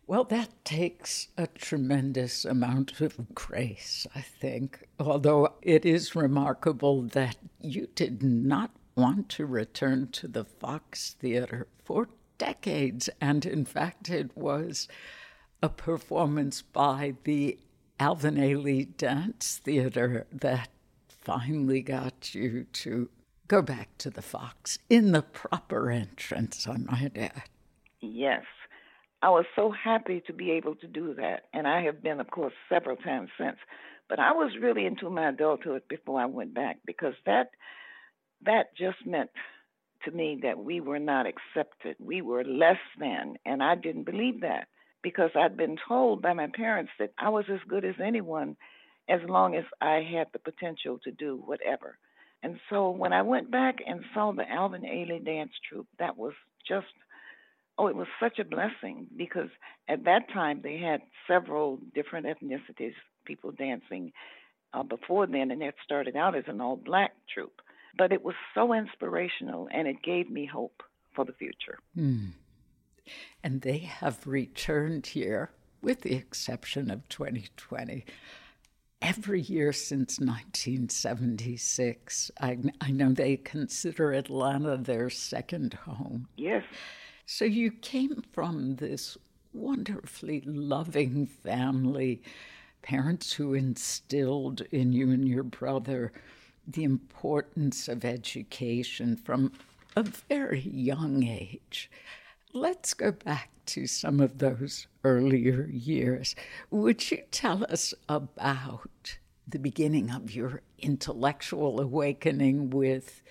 Well, 0.07 0.23
that 0.25 0.49
takes 0.65 1.29
a 1.37 1.47
tremendous 1.47 2.43
amount 2.43 2.99
of 2.99 3.33
grace, 3.33 4.05
I 4.13 4.21
think. 4.21 4.87
Although 4.99 5.53
it 5.61 5.85
is 5.85 6.15
remarkable 6.15 7.03
that 7.03 7.37
you 7.61 7.87
did 7.95 8.21
not 8.21 8.71
want 8.95 9.29
to 9.29 9.45
return 9.45 10.09
to 10.11 10.27
the 10.27 10.43
Fox 10.43 11.15
Theater 11.19 11.67
for 11.83 12.09
decades. 12.37 13.09
And 13.21 13.45
in 13.45 13.65
fact, 13.65 14.09
it 14.09 14.35
was 14.35 14.87
a 15.63 15.69
performance 15.69 16.61
by 16.61 17.15
the 17.23 17.57
Alvin 17.99 18.35
Ailey 18.35 18.97
Dance 18.97 19.61
Theater 19.63 20.25
that 20.31 20.69
finally 21.07 21.81
got 21.81 22.33
you 22.33 22.65
to 22.73 23.09
go 23.47 23.61
back 23.61 23.89
to 23.99 24.09
the 24.09 24.21
Fox 24.21 24.79
in 24.89 25.11
the 25.11 25.21
proper 25.21 25.91
entrance, 25.91 26.67
I 26.67 26.77
might 26.77 27.15
add. 27.15 27.43
Yes. 27.99 28.43
I 29.21 29.29
was 29.29 29.45
so 29.55 29.71
happy 29.71 30.21
to 30.27 30.33
be 30.33 30.51
able 30.51 30.75
to 30.75 30.87
do 30.87 31.13
that. 31.15 31.43
And 31.53 31.67
I 31.67 31.83
have 31.83 32.01
been, 32.01 32.19
of 32.19 32.29
course, 32.31 32.53
several 32.69 32.95
times 32.95 33.29
since. 33.37 33.57
But 34.09 34.19
I 34.19 34.31
was 34.31 34.51
really 34.59 34.85
into 34.85 35.09
my 35.09 35.29
adulthood 35.29 35.83
before 35.87 36.19
I 36.19 36.25
went 36.25 36.53
back 36.53 36.77
because 36.85 37.13
that 37.25 37.51
that 38.43 38.75
just 38.75 39.05
meant 39.05 39.29
to 40.05 40.11
me 40.11 40.39
that 40.41 40.57
we 40.57 40.81
were 40.81 40.99
not 40.99 41.27
accepted. 41.27 41.95
We 41.99 42.21
were 42.21 42.43
less 42.43 42.79
than. 42.99 43.35
And 43.45 43.61
I 43.61 43.75
didn't 43.75 44.05
believe 44.05 44.41
that 44.41 44.67
because 45.03 45.29
I'd 45.35 45.57
been 45.57 45.77
told 45.87 46.21
by 46.21 46.33
my 46.33 46.47
parents 46.53 46.91
that 46.99 47.13
I 47.19 47.29
was 47.29 47.45
as 47.51 47.59
good 47.67 47.85
as 47.85 47.95
anyone 48.03 48.57
as 49.07 49.19
long 49.27 49.55
as 49.55 49.65
I 49.79 50.07
had 50.11 50.27
the 50.33 50.39
potential 50.39 50.99
to 51.03 51.11
do 51.11 51.41
whatever. 51.45 51.97
And 52.43 52.59
so 52.69 52.89
when 52.89 53.13
I 53.13 53.21
went 53.21 53.51
back 53.51 53.77
and 53.85 54.03
saw 54.13 54.31
the 54.31 54.49
Alvin 54.49 54.81
Ailey 54.81 55.23
dance 55.23 55.51
troupe, 55.69 55.87
that 55.99 56.17
was 56.17 56.33
just, 56.67 56.87
oh, 57.77 57.87
it 57.87 57.95
was 57.95 58.07
such 58.19 58.39
a 58.39 58.45
blessing 58.45 59.07
because 59.15 59.49
at 59.87 60.05
that 60.05 60.29
time 60.33 60.61
they 60.63 60.77
had 60.77 61.01
several 61.27 61.79
different 61.95 62.25
ethnicities, 62.25 62.93
people 63.25 63.51
dancing 63.51 64.11
uh, 64.73 64.83
before 64.83 65.27
then, 65.27 65.51
and 65.51 65.61
it 65.61 65.75
started 65.83 66.15
out 66.15 66.35
as 66.35 66.43
an 66.47 66.61
all 66.61 66.75
black 66.75 67.13
troupe. 67.33 67.61
But 67.97 68.11
it 68.11 68.23
was 68.23 68.35
so 68.53 68.73
inspirational 68.73 69.67
and 69.71 69.87
it 69.87 70.01
gave 70.01 70.29
me 70.29 70.45
hope 70.45 70.83
for 71.13 71.25
the 71.25 71.33
future. 71.33 71.79
Mm. 71.97 72.31
And 73.43 73.61
they 73.61 73.79
have 73.79 74.25
returned 74.25 75.07
here, 75.07 75.51
with 75.81 76.01
the 76.01 76.13
exception 76.13 76.91
of 76.91 77.09
2020, 77.09 78.05
every 79.01 79.41
year 79.41 79.73
since 79.73 80.19
1976. 80.19 82.31
I, 82.39 82.59
I 82.79 82.91
know 82.91 83.11
they 83.11 83.37
consider 83.37 84.13
Atlanta 84.13 84.77
their 84.77 85.09
second 85.09 85.73
home. 85.73 86.27
Yes. 86.37 86.63
So 87.25 87.45
you 87.45 87.71
came 87.71 88.23
from 88.31 88.75
this 88.75 89.17
wonderfully 89.53 90.41
loving 90.41 91.25
family, 91.25 92.21
parents 92.81 93.33
who 93.33 93.53
instilled 93.53 94.61
in 94.71 94.93
you 94.93 95.11
and 95.11 95.27
your 95.27 95.43
brother 95.43 96.11
the 96.67 96.83
importance 96.83 97.87
of 97.87 98.05
education 98.05 99.15
from 99.15 99.51
a 99.95 100.03
very 100.03 100.61
young 100.61 101.23
age. 101.23 101.89
Let's 102.53 102.93
go 102.93 103.11
back 103.11 103.49
to 103.67 103.87
some 103.87 104.19
of 104.19 104.37
those 104.37 104.87
earlier 105.03 105.67
years. 105.71 106.35
Would 106.69 107.11
you 107.11 107.23
tell 107.31 107.63
us 107.65 107.93
about 108.07 109.17
the 109.47 109.59
beginning 109.59 110.11
of 110.11 110.33
your 110.33 110.61
intellectual 110.79 111.79
awakening 111.79 112.69
with 112.69 113.21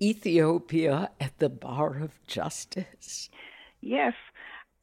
Ethiopia 0.00 1.10
at 1.20 1.38
the 1.38 1.48
Bar 1.48 1.98
of 2.00 2.24
Justice? 2.26 3.30
Yes. 3.80 4.14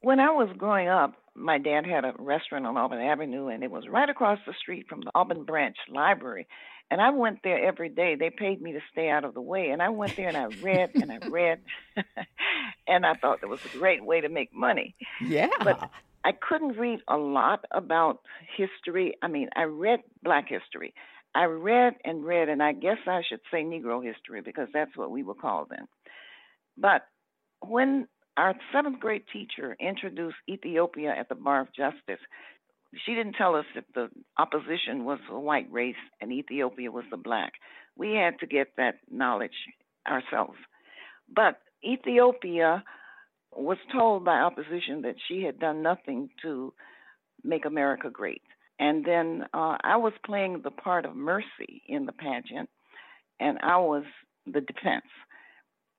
When 0.00 0.20
I 0.20 0.30
was 0.30 0.48
growing 0.56 0.88
up, 0.88 1.14
my 1.34 1.58
dad 1.58 1.86
had 1.86 2.04
a 2.04 2.12
restaurant 2.18 2.66
on 2.66 2.76
Auburn 2.76 3.00
Avenue, 3.00 3.48
and 3.48 3.62
it 3.62 3.70
was 3.70 3.84
right 3.88 4.08
across 4.08 4.38
the 4.46 4.54
street 4.60 4.86
from 4.88 5.00
the 5.00 5.10
Auburn 5.14 5.44
Branch 5.44 5.76
Library. 5.88 6.46
And 6.90 7.00
I 7.00 7.10
went 7.10 7.40
there 7.42 7.58
every 7.62 7.88
day. 7.88 8.14
They 8.14 8.30
paid 8.30 8.62
me 8.62 8.72
to 8.72 8.80
stay 8.92 9.10
out 9.10 9.24
of 9.24 9.34
the 9.34 9.40
way. 9.40 9.70
And 9.70 9.82
I 9.82 9.88
went 9.88 10.14
there 10.16 10.28
and 10.28 10.36
I 10.36 10.46
read 10.62 10.90
and 10.94 11.10
I 11.10 11.18
read. 11.28 11.60
and 12.86 13.04
I 13.04 13.14
thought 13.14 13.40
it 13.42 13.48
was 13.48 13.60
a 13.64 13.78
great 13.78 14.04
way 14.04 14.20
to 14.20 14.28
make 14.28 14.54
money. 14.54 14.94
Yeah. 15.20 15.48
But 15.64 15.90
I 16.24 16.30
couldn't 16.32 16.78
read 16.78 17.00
a 17.08 17.16
lot 17.16 17.64
about 17.72 18.20
history. 18.56 19.16
I 19.20 19.28
mean, 19.28 19.48
I 19.56 19.64
read 19.64 20.00
Black 20.22 20.48
history. 20.48 20.94
I 21.36 21.44
read 21.44 21.96
and 22.02 22.24
read, 22.24 22.48
and 22.48 22.62
I 22.62 22.72
guess 22.72 22.96
I 23.06 23.20
should 23.28 23.40
say 23.50 23.62
Negro 23.62 24.02
history 24.02 24.40
because 24.40 24.68
that's 24.72 24.96
what 24.96 25.10
we 25.10 25.22
were 25.22 25.34
called 25.34 25.68
then. 25.68 25.86
But 26.78 27.02
when 27.60 28.08
our 28.38 28.54
seventh 28.72 29.00
grade 29.00 29.24
teacher 29.30 29.76
introduced 29.78 30.36
Ethiopia 30.48 31.14
at 31.14 31.28
the 31.28 31.34
Bar 31.34 31.60
of 31.60 31.74
Justice, 31.76 32.24
she 33.04 33.14
didn't 33.14 33.34
tell 33.34 33.54
us 33.54 33.66
that 33.74 33.84
the 33.94 34.08
opposition 34.38 35.04
was 35.04 35.18
the 35.28 35.38
white 35.38 35.70
race 35.70 35.94
and 36.22 36.32
Ethiopia 36.32 36.90
was 36.90 37.04
the 37.10 37.18
black. 37.18 37.52
We 37.98 38.12
had 38.14 38.38
to 38.40 38.46
get 38.46 38.68
that 38.78 38.94
knowledge 39.10 39.50
ourselves. 40.08 40.56
But 41.28 41.58
Ethiopia 41.84 42.82
was 43.52 43.78
told 43.92 44.24
by 44.24 44.38
opposition 44.38 45.02
that 45.02 45.16
she 45.28 45.42
had 45.42 45.58
done 45.58 45.82
nothing 45.82 46.30
to 46.40 46.72
make 47.44 47.66
America 47.66 48.08
great. 48.10 48.42
And 48.78 49.04
then 49.04 49.46
uh, 49.54 49.78
I 49.82 49.96
was 49.96 50.12
playing 50.24 50.60
the 50.62 50.70
part 50.70 51.06
of 51.06 51.16
Mercy 51.16 51.82
in 51.86 52.06
the 52.06 52.12
pageant, 52.12 52.68
and 53.40 53.58
I 53.62 53.78
was 53.78 54.04
the 54.46 54.60
defense. 54.60 55.06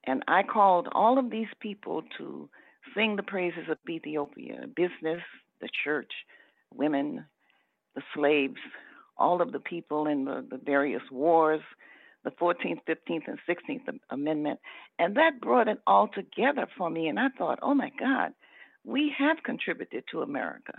And 0.06 0.24
I 0.28 0.44
called 0.44 0.88
all 0.92 1.18
of 1.18 1.30
these 1.30 1.48
people 1.60 2.04
to 2.18 2.50
sing 2.96 3.16
the 3.16 3.24
praises 3.24 3.68
of 3.70 3.78
Ethiopia 3.90 4.68
business, 4.76 5.22
the 5.60 5.70
church, 5.84 6.12
women, 6.74 7.26
the 7.96 8.02
slaves, 8.14 8.60
all 9.18 9.42
of 9.42 9.52
the 9.52 9.60
people 9.60 10.08
in 10.08 10.26
the, 10.26 10.46
the 10.50 10.60
various 10.64 11.02
wars, 11.12 11.62
the 12.24 12.32
14th, 12.32 12.80
15th, 12.88 13.28
and 13.28 13.40
16th 13.50 14.00
Amendment. 14.10 14.60
And 15.00 15.16
that 15.18 15.42
brought 15.42 15.68
it 15.68 15.80
all 15.88 16.08
together 16.08 16.68
for 16.78 16.90
me. 16.90 17.08
And 17.08 17.20
I 17.20 17.30
thought, 17.38 17.60
oh 17.62 17.74
my 17.74 17.92
God, 18.00 18.34
we 18.84 19.14
have 19.18 19.38
contributed 19.44 20.04
to 20.12 20.22
America. 20.22 20.74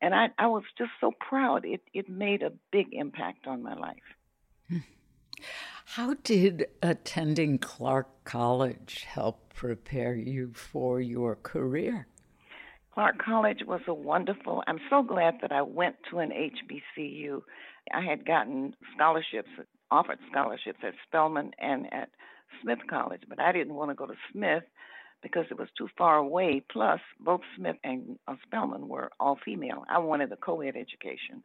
And 0.00 0.14
I, 0.14 0.28
I 0.38 0.46
was 0.46 0.62
just 0.76 0.90
so 1.00 1.12
proud. 1.18 1.64
It, 1.64 1.82
it 1.92 2.08
made 2.08 2.42
a 2.42 2.52
big 2.70 2.88
impact 2.92 3.46
on 3.46 3.62
my 3.62 3.74
life. 3.74 3.96
Hmm. 4.68 4.78
How 5.84 6.14
did 6.22 6.66
attending 6.82 7.58
Clark 7.58 8.24
College 8.24 9.04
help 9.08 9.54
prepare 9.54 10.14
you 10.14 10.52
for 10.54 11.00
your 11.00 11.34
career? 11.34 12.06
Clark 12.92 13.22
College 13.24 13.60
was 13.66 13.80
a 13.86 13.94
wonderful. 13.94 14.62
I'm 14.66 14.80
so 14.90 15.02
glad 15.02 15.38
that 15.42 15.52
I 15.52 15.62
went 15.62 15.96
to 16.10 16.18
an 16.18 16.30
HBCU. 16.30 17.42
I 17.92 18.02
had 18.02 18.26
gotten 18.26 18.74
scholarships, 18.94 19.48
offered 19.90 20.18
scholarships 20.30 20.80
at 20.82 20.94
Spelman 21.06 21.52
and 21.58 21.92
at 21.92 22.10
Smith 22.62 22.80
College, 22.88 23.22
but 23.28 23.40
I 23.40 23.52
didn't 23.52 23.74
want 23.74 23.90
to 23.90 23.94
go 23.94 24.06
to 24.06 24.14
Smith 24.32 24.64
because 25.22 25.46
it 25.50 25.58
was 25.58 25.68
too 25.76 25.88
far 25.96 26.16
away. 26.16 26.62
Plus, 26.70 27.00
both 27.20 27.40
Smith 27.56 27.76
and 27.84 28.18
uh, 28.26 28.34
Spelman 28.46 28.88
were 28.88 29.10
all 29.18 29.38
female. 29.44 29.84
I 29.88 29.98
wanted 29.98 30.32
a 30.32 30.36
co 30.36 30.60
ed 30.60 30.76
education. 30.76 31.42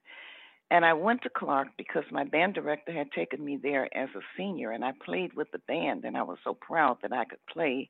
And 0.71 0.85
I 0.85 0.93
went 0.93 1.21
to 1.23 1.29
Clark 1.29 1.67
because 1.77 2.03
my 2.11 2.23
band 2.23 2.55
director 2.55 2.91
had 2.91 3.11
taken 3.11 3.43
me 3.43 3.59
there 3.61 3.95
as 3.95 4.09
a 4.15 4.21
senior, 4.35 4.71
and 4.71 4.83
I 4.83 4.91
played 5.05 5.33
with 5.33 5.51
the 5.51 5.59
band, 5.67 6.03
and 6.03 6.17
I 6.17 6.23
was 6.23 6.39
so 6.43 6.55
proud 6.55 6.97
that 7.01 7.13
I 7.13 7.25
could 7.25 7.45
play 7.51 7.89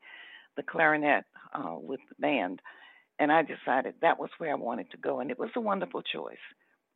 the 0.58 0.64
clarinet 0.64 1.24
uh, 1.54 1.76
with 1.78 2.02
the 2.10 2.16
band. 2.20 2.62
And 3.20 3.32
I 3.32 3.44
decided 3.44 3.96
that 4.02 4.20
was 4.20 4.32
where 4.38 4.52
I 4.52 4.56
wanted 4.56 4.92
to 4.92 4.98
go, 4.98 5.20
and 5.20 5.32
it 5.32 5.40
was 5.40 5.52
a 5.56 5.62
wonderful 5.62 6.02
choice 6.02 6.36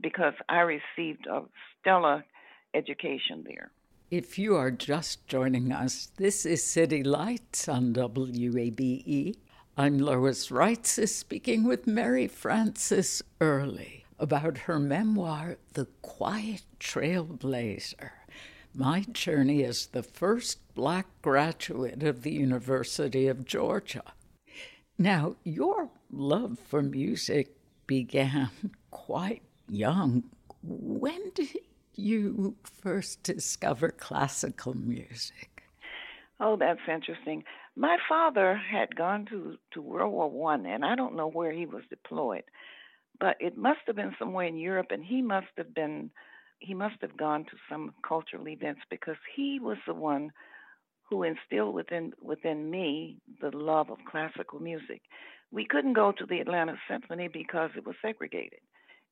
because 0.01 0.33
I 0.49 0.59
received 0.59 1.25
a 1.27 1.43
stellar 1.79 2.25
education 2.73 3.45
there. 3.45 3.71
If 4.09 4.39
you 4.39 4.55
are 4.55 4.71
just 4.71 5.27
joining 5.27 5.73
us, 5.73 6.11
this 6.15 6.45
is 6.45 6.63
City 6.63 7.03
Lights 7.03 7.67
on 7.67 7.91
WABE. 7.91 9.35
I'm 9.75 9.97
Lois 9.97 10.47
Reitzes 10.47 11.09
speaking 11.09 11.65
with 11.65 11.87
Mary 11.87 12.25
Frances 12.25 13.21
Early 13.41 14.05
about 14.17 14.59
her 14.59 14.79
memoir, 14.79 15.57
The 15.73 15.87
Quiet 16.01 16.63
Trailblazer. 16.79 18.11
My 18.73 19.01
journey 19.11 19.65
as 19.65 19.87
the 19.87 20.03
first 20.03 20.59
black 20.73 21.07
graduate 21.21 22.01
of 22.01 22.21
the 22.21 22.31
University 22.31 23.27
of 23.27 23.43
Georgia. 23.43 24.13
Now, 24.97 25.35
your 25.43 25.89
love 26.09 26.59
for 26.59 26.81
music 26.81 27.57
began 27.85 28.51
quite 28.89 29.41
young. 29.67 30.23
When 30.63 31.31
did 31.35 31.57
you 31.97 32.55
first 32.63 33.23
discover 33.23 33.89
classical 33.89 34.75
music? 34.75 35.63
Oh, 36.39 36.55
that's 36.55 36.79
interesting. 36.87 37.43
My 37.75 37.97
father 38.07 38.55
had 38.55 38.95
gone 38.95 39.25
to, 39.29 39.57
to 39.73 39.81
World 39.81 40.13
War 40.13 40.29
One, 40.29 40.65
and 40.65 40.85
I 40.85 40.95
don't 40.95 41.15
know 41.15 41.29
where 41.29 41.51
he 41.51 41.65
was 41.65 41.83
deployed, 41.89 42.43
but 43.19 43.37
it 43.39 43.57
must 43.57 43.79
have 43.87 43.95
been 43.95 44.15
somewhere 44.19 44.45
in 44.45 44.57
Europe, 44.57 44.87
and 44.91 45.03
he 45.03 45.21
must 45.21 45.47
have 45.57 45.73
been 45.73 46.11
he 46.59 46.73
must 46.73 46.95
have 47.01 47.15
gone 47.15 47.43
to 47.45 47.51
some 47.69 47.93
cultural 48.07 48.47
events 48.47 48.81
because 48.89 49.17
he 49.35 49.59
was 49.61 49.77
the 49.85 49.93
one 49.93 50.31
who 51.09 51.23
instilled 51.23 51.75
within 51.75 52.13
within 52.21 52.69
me 52.69 53.17
the 53.41 53.55
love 53.55 53.89
of 53.89 53.97
classical 54.09 54.59
music. 54.59 55.01
We 55.51 55.65
couldn't 55.65 55.93
go 55.93 56.11
to 56.11 56.25
the 56.25 56.39
Atlanta 56.39 56.75
Symphony 56.89 57.29
because 57.31 57.69
it 57.77 57.85
was 57.85 57.95
segregated. 58.01 58.59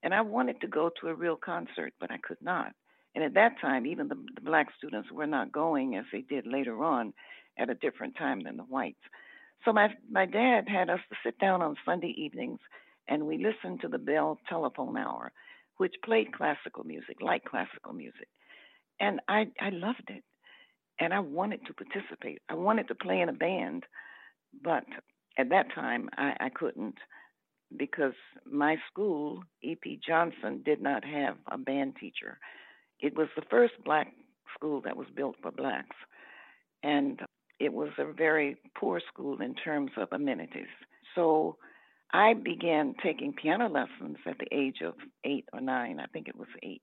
And 0.05 0.13
I 0.13 0.21
wanted 0.21 0.61
to 0.61 0.67
go 0.67 0.91
to 1.01 1.07
a 1.09 1.15
real 1.15 1.35
concert, 1.35 1.93
but 1.99 2.11
I 2.11 2.19
could 2.19 2.37
not. 2.41 2.73
And 3.15 3.23
at 3.23 3.33
that 3.33 3.59
time, 3.59 3.87
even 3.87 4.07
the, 4.07 4.15
the 4.35 4.41
black 4.41 4.67
students 4.77 5.11
were 5.11 5.25
not 5.25 5.51
going 5.51 5.95
as 5.95 6.05
they 6.13 6.21
did 6.21 6.45
later 6.45 6.83
on 6.83 7.11
at 7.57 7.71
a 7.71 7.75
different 7.75 8.15
time 8.15 8.41
than 8.43 8.55
the 8.55 8.63
whites. 8.63 9.01
So 9.65 9.73
my 9.73 9.89
my 10.09 10.27
dad 10.27 10.69
had 10.69 10.91
us 10.91 10.99
to 11.09 11.17
sit 11.25 11.39
down 11.39 11.63
on 11.63 11.75
Sunday 11.83 12.13
evenings 12.17 12.59
and 13.07 13.25
we 13.25 13.43
listened 13.43 13.81
to 13.81 13.87
the 13.87 13.97
Bell 13.97 14.39
Telephone 14.47 14.95
Hour, 14.95 15.31
which 15.77 15.95
played 16.05 16.31
classical 16.33 16.83
music, 16.83 17.17
like 17.19 17.43
classical 17.43 17.93
music. 17.93 18.27
And 18.99 19.21
I 19.27 19.47
I 19.59 19.69
loved 19.71 20.09
it. 20.09 20.23
And 20.99 21.13
I 21.15 21.19
wanted 21.19 21.61
to 21.65 21.73
participate. 21.73 22.43
I 22.47 22.53
wanted 22.53 22.89
to 22.89 22.95
play 22.95 23.21
in 23.21 23.29
a 23.29 23.33
band, 23.33 23.85
but 24.63 24.85
at 25.37 25.49
that 25.49 25.73
time 25.73 26.09
I, 26.15 26.35
I 26.39 26.49
couldn't 26.49 26.95
because 27.75 28.13
my 28.49 28.77
school, 28.91 29.43
E.P. 29.61 29.99
Johnson, 30.05 30.61
did 30.63 30.81
not 30.81 31.03
have 31.03 31.37
a 31.51 31.57
band 31.57 31.95
teacher. 31.99 32.39
It 32.99 33.15
was 33.17 33.27
the 33.35 33.43
first 33.49 33.73
black 33.83 34.13
school 34.55 34.81
that 34.81 34.97
was 34.97 35.07
built 35.15 35.35
for 35.41 35.51
blacks, 35.51 35.95
and 36.83 37.19
it 37.59 37.73
was 37.73 37.89
a 37.97 38.11
very 38.11 38.57
poor 38.77 39.01
school 39.11 39.41
in 39.41 39.55
terms 39.55 39.91
of 39.97 40.09
amenities. 40.11 40.67
So 41.15 41.57
I 42.13 42.33
began 42.33 42.95
taking 43.03 43.33
piano 43.33 43.67
lessons 43.67 44.17
at 44.25 44.37
the 44.39 44.47
age 44.51 44.77
of 44.85 44.93
eight 45.23 45.45
or 45.53 45.61
nine. 45.61 45.99
I 45.99 46.05
think 46.07 46.27
it 46.27 46.37
was 46.37 46.47
eight. 46.63 46.81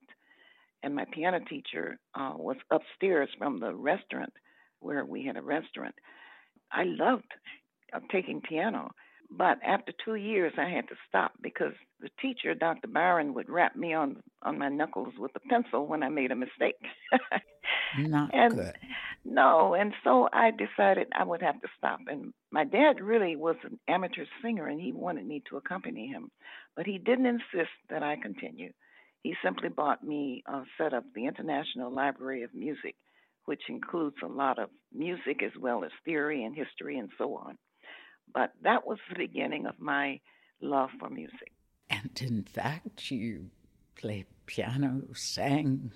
And 0.83 0.95
my 0.95 1.05
piano 1.11 1.39
teacher 1.39 1.97
uh, 2.13 2.33
was 2.35 2.57
upstairs 2.69 3.29
from 3.37 3.59
the 3.59 3.73
restaurant 3.73 4.33
where 4.79 5.05
we 5.05 5.25
had 5.25 5.37
a 5.37 5.41
restaurant. 5.41 5.95
I 6.71 6.83
loved 6.83 7.31
uh, 7.93 7.99
taking 8.11 8.41
piano. 8.41 8.91
But 9.29 9.57
after 9.65 9.91
two 10.03 10.15
years, 10.15 10.53
I 10.57 10.69
had 10.69 10.87
to 10.89 10.95
stop 11.07 11.33
because 11.41 11.73
the 11.99 12.09
teacher, 12.21 12.53
Dr. 12.53 12.87
Byron, 12.87 13.33
would 13.33 13.49
rap 13.49 13.75
me 13.75 13.93
on 13.93 14.21
on 14.43 14.59
my 14.59 14.69
knuckles 14.69 15.13
with 15.17 15.31
a 15.35 15.39
pencil 15.49 15.87
when 15.87 16.03
I 16.03 16.09
made 16.09 16.31
a 16.31 16.35
mistake. 16.35 16.75
Not 17.97 18.33
and 18.33 18.55
good. 18.55 18.75
No, 19.25 19.73
and 19.73 19.93
so 20.03 20.27
I 20.33 20.51
decided 20.51 21.07
I 21.17 21.23
would 21.23 21.41
have 21.41 21.61
to 21.61 21.67
stop. 21.77 21.99
And 22.07 22.33
my 22.51 22.65
dad 22.65 22.99
really 22.99 23.35
was 23.35 23.55
an 23.63 23.79
amateur 23.87 24.25
singer, 24.41 24.67
and 24.67 24.81
he 24.81 24.91
wanted 24.91 25.25
me 25.25 25.41
to 25.49 25.57
accompany 25.57 26.07
him, 26.07 26.29
but 26.75 26.85
he 26.85 26.97
didn't 26.97 27.25
insist 27.25 27.71
that 27.89 28.03
I 28.03 28.17
continue. 28.21 28.71
He 29.21 29.35
simply 29.41 29.69
bought 29.69 30.03
me 30.03 30.43
a 30.47 30.63
set 30.77 30.93
of 30.93 31.05
the 31.15 31.25
International 31.25 31.91
Library 31.91 32.43
of 32.43 32.53
Music, 32.53 32.95
which 33.45 33.61
includes 33.69 34.17
a 34.21 34.27
lot 34.27 34.59
of 34.59 34.69
music 34.93 35.41
as 35.41 35.51
well 35.59 35.85
as 35.85 35.91
theory 36.03 36.43
and 36.43 36.55
history 36.55 36.97
and 36.97 37.09
so 37.17 37.37
on. 37.37 37.57
But 38.33 38.53
that 38.63 38.85
was 38.85 38.97
the 39.09 39.15
beginning 39.15 39.65
of 39.65 39.79
my 39.79 40.19
love 40.61 40.89
for 40.99 41.09
music. 41.09 41.51
And 41.89 42.11
in 42.21 42.43
fact, 42.43 43.11
you 43.11 43.49
played 43.95 44.25
piano, 44.45 45.03
sang, 45.13 45.91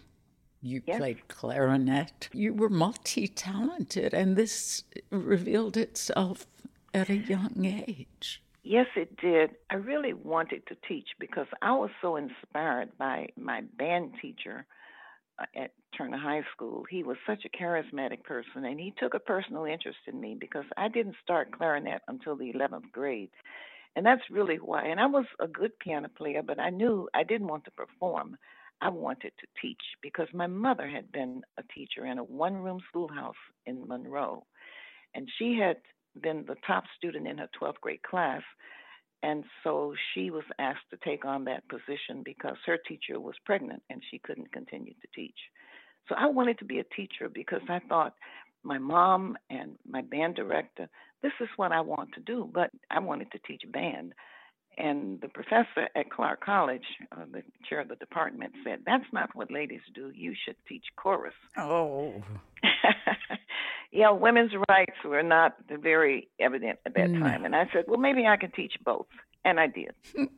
you 0.62 0.82
yes. 0.86 0.98
played 0.98 1.28
clarinet. 1.28 2.30
You 2.34 2.54
were 2.54 2.70
multi 2.70 3.28
talented, 3.28 4.14
and 4.14 4.36
this 4.36 4.84
revealed 5.10 5.78
itself 5.78 6.48
at 6.94 7.10
a 7.10 7.18
young 7.18 7.66
age. 7.66 8.42
Yes, 8.64 8.88
it 8.96 9.16
did. 9.18 9.52
I 9.70 9.76
really 9.76 10.14
wanted 10.14 10.68
to 10.68 10.76
teach 10.88 11.10
because 11.20 11.48
I 11.62 11.72
was 11.74 11.90
so 12.02 12.18
inspired 12.18 12.98
by 12.98 13.30
my 13.38 13.62
band 13.78 14.16
teacher 14.22 14.66
uh, 15.40 15.46
at 15.56 15.72
Turner 15.98 16.18
High 16.18 16.44
School. 16.54 16.86
He 16.90 17.04
was 17.04 17.18
such 17.26 17.44
a 17.46 17.58
charismatic 17.58 18.24
person, 18.24 18.66
and 18.66 18.80
he 18.80 18.94
took 19.00 19.14
a 19.14 19.20
personal 19.20 19.66
interest 19.66 20.00
in 20.08 20.20
me 20.22 20.38
because 20.40 20.66
I 20.78 20.90
didn't 20.90 21.16
start 21.24 21.52
clarinet 21.58 22.02
until 22.08 22.36
the 22.36 22.54
11th 22.54 22.92
grade. 22.92 23.32
And 23.96 24.06
that's 24.06 24.22
really 24.30 24.58
why. 24.58 24.86
And 24.86 25.00
I 25.00 25.08
was 25.08 25.26
a 25.40 25.48
good 25.48 25.78
piano 25.80 26.08
player, 26.16 26.44
but 26.44 26.60
I 26.60 26.70
knew 26.70 27.10
I 27.16 27.24
didn't 27.24 27.48
want 27.48 27.66
to 27.66 27.72
perform. 27.72 28.38
I 28.80 28.90
wanted 28.90 29.32
to 29.40 29.48
teach 29.60 29.82
because 30.04 30.28
my 30.34 30.46
mother 30.46 30.88
had 30.88 31.12
been 31.12 31.42
a 31.58 31.64
teacher 31.74 32.06
in 32.06 32.20
a 32.20 32.24
one 32.24 32.56
room 32.58 32.80
schoolhouse 32.90 33.34
in 33.66 33.88
Monroe. 33.88 34.46
And 35.16 35.28
she 35.40 35.58
had 35.60 35.78
been 36.22 36.46
the 36.48 36.58
top 36.68 36.84
student 36.96 37.28
in 37.28 37.40
her 37.40 37.50
12th 37.60 37.82
grade 37.82 38.04
class. 38.04 38.44
And 39.24 39.44
so 39.64 39.96
she 40.14 40.30
was 40.30 40.44
asked 40.60 40.90
to 40.92 40.98
take 41.04 41.26
on 41.26 41.46
that 41.46 41.68
position 41.70 42.22
because 42.24 42.58
her 42.68 42.78
teacher 42.88 43.20
was 43.20 43.36
pregnant 43.46 43.82
and 43.90 44.04
she 44.12 44.20
couldn't 44.20 44.52
continue 44.52 44.94
to 44.94 45.08
teach. 45.16 45.40
So 46.10 46.16
I 46.18 46.28
wanted 46.28 46.60
to 46.60 46.66
be 46.66 46.80
a 46.80 46.84
teacher 46.84 47.30
because 47.30 47.62
I 47.70 47.80
thought 47.88 48.14
my 48.64 48.78
mom 48.78 49.38
and 49.50 49.78
my 49.90 50.02
band 50.02 50.36
director, 50.36 50.90
this 51.22 51.32
is 51.40 51.48
what 51.56 51.72
I 51.72 51.82
want 51.82 52.14
to 52.14 52.20
do, 52.20 52.50
but 52.54 52.72
I 52.92 53.00
wanted 53.00 53.32
to 53.32 53.40
teach 53.40 53.64
band. 53.72 54.14
And 54.78 55.20
the 55.22 55.28
professor 55.28 55.90
at 55.96 56.12
Clark 56.12 56.46
College, 56.46 56.84
uh, 57.12 57.26
the 57.32 57.42
chair 57.68 57.80
of 57.80 57.88
the 57.88 57.96
department, 57.96 58.54
said, 58.64 58.82
That's 58.86 59.06
not 59.12 59.36
what 59.36 59.52
ladies 59.52 59.82
do. 59.96 60.12
You 60.14 60.36
should 60.46 60.56
teach 60.68 60.84
chorus. 60.96 61.34
Oh. 61.58 62.22
yeah, 63.92 64.12
women's 64.12 64.52
rights 64.70 64.98
were 65.04 65.24
not 65.24 65.56
very 65.68 66.28
evident 66.40 66.78
at 66.86 66.94
that 66.94 67.12
time. 67.14 67.44
And 67.44 67.56
I 67.56 67.68
said, 67.74 67.86
Well, 67.88 68.00
maybe 68.00 68.28
I 68.28 68.38
can 68.38 68.52
teach 68.52 68.74
both. 68.86 69.08
And 69.44 69.60
I 69.60 69.66
did. 69.66 69.96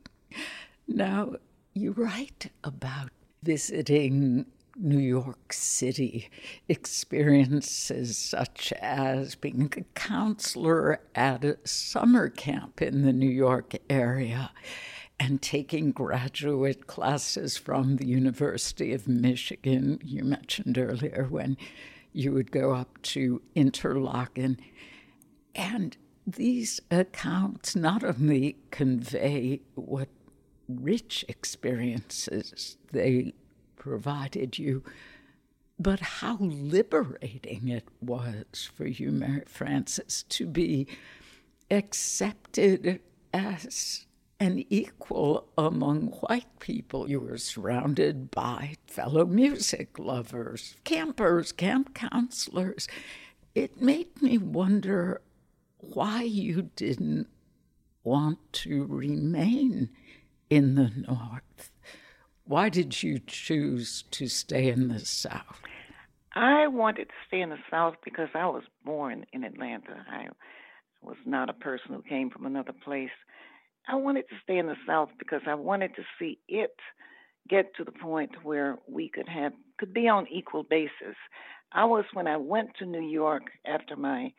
now, 0.88 1.34
you 1.74 1.92
write 1.92 2.50
about 2.64 3.10
visiting 3.42 4.46
New 4.80 4.98
York 4.98 5.52
City, 5.52 6.30
experiences 6.68 8.16
such 8.16 8.72
as 8.80 9.34
being 9.34 9.72
a 9.76 9.82
counselor 9.98 11.00
at 11.14 11.44
a 11.44 11.58
summer 11.64 12.28
camp 12.28 12.80
in 12.80 13.02
the 13.02 13.12
New 13.12 13.28
York 13.28 13.74
area 13.88 14.50
and 15.18 15.42
taking 15.42 15.92
graduate 15.92 16.86
classes 16.86 17.58
from 17.58 17.96
the 17.96 18.06
University 18.06 18.94
of 18.94 19.06
Michigan. 19.06 20.00
You 20.02 20.24
mentioned 20.24 20.78
earlier 20.78 21.26
when 21.28 21.58
you 22.12 22.32
would 22.32 22.50
go 22.50 22.72
up 22.72 23.00
to 23.02 23.42
Interlochen. 23.54 24.58
And 25.54 25.96
these 26.26 26.80
accounts 26.90 27.76
not 27.76 28.02
only 28.02 28.56
convey 28.70 29.60
what 29.74 30.08
rich 30.68 31.24
experiences 31.28 32.78
they 32.92 33.34
provided 33.80 34.58
you, 34.58 34.84
but 35.78 36.00
how 36.00 36.36
liberating 36.38 37.66
it 37.68 37.88
was 38.02 38.70
for 38.76 38.86
you, 38.86 39.10
Mary 39.10 39.42
Frances, 39.46 40.24
to 40.28 40.46
be 40.46 40.86
accepted 41.70 43.00
as 43.32 44.04
an 44.38 44.64
equal 44.68 45.48
among 45.56 46.08
white 46.08 46.58
people. 46.58 47.08
You 47.08 47.20
were 47.20 47.38
surrounded 47.38 48.30
by 48.30 48.76
fellow 48.86 49.24
music 49.24 49.98
lovers, 49.98 50.76
campers, 50.84 51.50
camp 51.50 51.94
counselors. 51.94 52.86
It 53.54 53.80
made 53.80 54.20
me 54.20 54.36
wonder 54.36 55.22
why 55.78 56.22
you 56.22 56.70
didn't 56.76 57.28
want 58.04 58.52
to 58.52 58.84
remain 58.84 59.88
in 60.50 60.74
the 60.74 60.90
North. 60.90 61.49
Why 62.50 62.68
did 62.68 63.00
you 63.00 63.20
choose 63.24 64.02
to 64.10 64.26
stay 64.26 64.70
in 64.70 64.88
the 64.88 64.98
South? 64.98 65.60
I 66.34 66.66
wanted 66.66 67.04
to 67.04 67.14
stay 67.28 67.42
in 67.42 67.50
the 67.50 67.62
South 67.70 67.94
because 68.04 68.30
I 68.34 68.46
was 68.46 68.64
born 68.84 69.24
in 69.32 69.44
Atlanta. 69.44 70.04
I 70.10 70.26
was 71.00 71.16
not 71.24 71.48
a 71.48 71.52
person 71.52 71.92
who 71.94 72.02
came 72.02 72.28
from 72.28 72.46
another 72.46 72.72
place. 72.72 73.14
I 73.86 73.94
wanted 73.94 74.22
to 74.30 74.34
stay 74.42 74.58
in 74.58 74.66
the 74.66 74.74
South 74.84 75.10
because 75.16 75.42
I 75.46 75.54
wanted 75.54 75.94
to 75.94 76.02
see 76.18 76.40
it 76.48 76.74
get 77.48 77.72
to 77.76 77.84
the 77.84 77.92
point 77.92 78.32
where 78.42 78.78
we 78.88 79.08
could 79.08 79.28
have 79.28 79.52
could 79.78 79.94
be 79.94 80.08
on 80.08 80.26
equal 80.26 80.64
basis. 80.64 81.14
I 81.70 81.84
was 81.84 82.04
when 82.14 82.26
I 82.26 82.36
went 82.36 82.70
to 82.80 82.84
New 82.84 83.08
York 83.08 83.44
after 83.64 83.94
my 83.94 84.32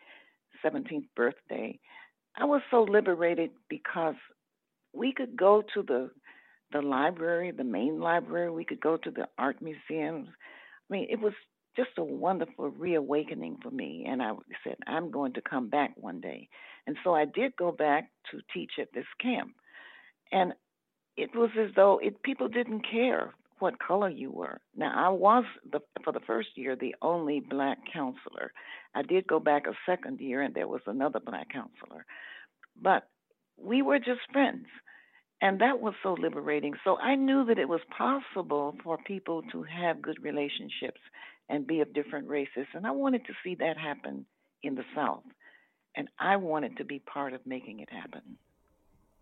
17th 0.66 1.08
birthday. 1.16 1.80
I 2.36 2.44
was 2.44 2.62
so 2.72 2.84
liberated 2.84 3.52
because 3.70 4.16
we 4.92 5.14
could 5.14 5.38
go 5.38 5.64
to 5.74 5.82
the 5.82 6.10
the 6.72 6.82
library, 6.82 7.52
the 7.52 7.64
main 7.64 8.00
library. 8.00 8.50
We 8.50 8.66
could 8.66 8.82
go 8.82 8.98
to 8.98 9.12
the 9.12 9.28
art 9.38 9.62
museums. 9.62 10.30
I 10.30 10.94
mean, 10.94 11.08
it 11.10 11.20
was 11.20 11.34
just 11.76 11.92
a 11.98 12.04
wonderful 12.04 12.70
reawakening 12.70 13.58
for 13.62 13.72
me. 13.72 14.06
And 14.08 14.22
I 14.22 14.32
said, 14.64 14.76
I'm 14.88 15.12
going 15.12 15.34
to 15.34 15.42
come 15.42 15.70
back 15.70 15.94
one 15.96 16.20
day. 16.22 16.50
And 16.88 16.98
so 17.04 17.14
I 17.16 17.26
did 17.26 17.56
go 17.56 17.72
back 17.72 18.10
to 18.32 18.40
teach 18.54 18.72
at 18.80 18.94
this 18.94 19.06
camp. 19.22 19.52
And 20.32 20.54
it 21.18 21.30
was 21.36 21.50
as 21.60 21.72
though 21.76 22.00
it, 22.02 22.24
people 22.24 22.48
didn't 22.48 22.86
care 22.90 23.34
what 23.60 23.80
color 23.80 24.10
you 24.10 24.32
were. 24.32 24.60
Now, 24.76 24.92
I 24.96 25.10
was, 25.10 25.44
the, 25.72 25.80
for 26.04 26.12
the 26.12 26.20
first 26.20 26.50
year, 26.56 26.76
the 26.76 26.96
only 27.02 27.40
black 27.40 27.78
counselor. 27.94 28.52
I 28.96 29.04
did 29.04 29.28
go 29.28 29.40
back 29.40 29.68
a 29.68 29.74
second 29.86 30.20
year, 30.20 30.42
and 30.42 30.56
there 30.56 30.68
was 30.68 30.82
another 30.88 31.20
black 31.20 31.50
counselor. 31.52 32.06
But 32.82 33.08
we 33.58 33.82
were 33.84 34.00
just 34.00 34.22
friends. 34.34 34.66
And 35.42 35.60
that 35.60 35.82
was 35.82 35.96
so 36.04 36.14
liberating. 36.14 36.76
So 36.84 36.98
I 36.98 37.16
knew 37.16 37.46
that 37.46 37.58
it 37.58 37.68
was 37.68 37.82
possible 37.98 38.76
for 38.84 38.98
people 39.00 39.42
to 39.52 39.64
have 39.64 40.02
good 40.02 40.22
relationships 40.22 41.02
and 41.50 41.66
be 41.66 41.82
of 41.82 41.94
different 41.94 42.28
races. 42.28 42.68
And 42.74 42.86
I 42.86 42.92
wanted 42.92 43.26
to 43.26 43.34
see 43.44 43.56
that 43.56 43.78
happen 43.78 44.26
in 44.62 44.76
the 44.76 44.86
South. 44.96 45.24
And 45.96 46.08
I 46.20 46.38
wanted 46.38 46.78
to 46.78 46.86
be 46.86 47.00
part 47.00 47.34
of 47.34 47.46
making 47.46 47.80
it 47.80 47.90
happen. 47.92 48.22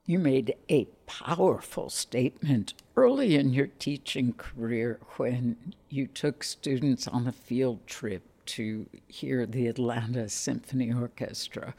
You 0.06 0.20
made 0.20 0.56
a 0.70 0.86
powerful 1.06 1.90
statement 1.90 2.74
early 2.96 3.36
in 3.36 3.54
your 3.54 3.68
teaching 3.68 4.34
career 4.34 5.00
when 5.18 5.74
you 5.90 6.08
took 6.08 6.44
students 6.44 7.08
on 7.08 7.28
a 7.28 7.32
field 7.32 7.86
trip 7.88 8.24
to 8.48 8.88
hear 9.08 9.46
the 9.46 9.68
Atlanta 9.68 10.28
Symphony 10.28 10.92
Orchestra. 10.92 11.76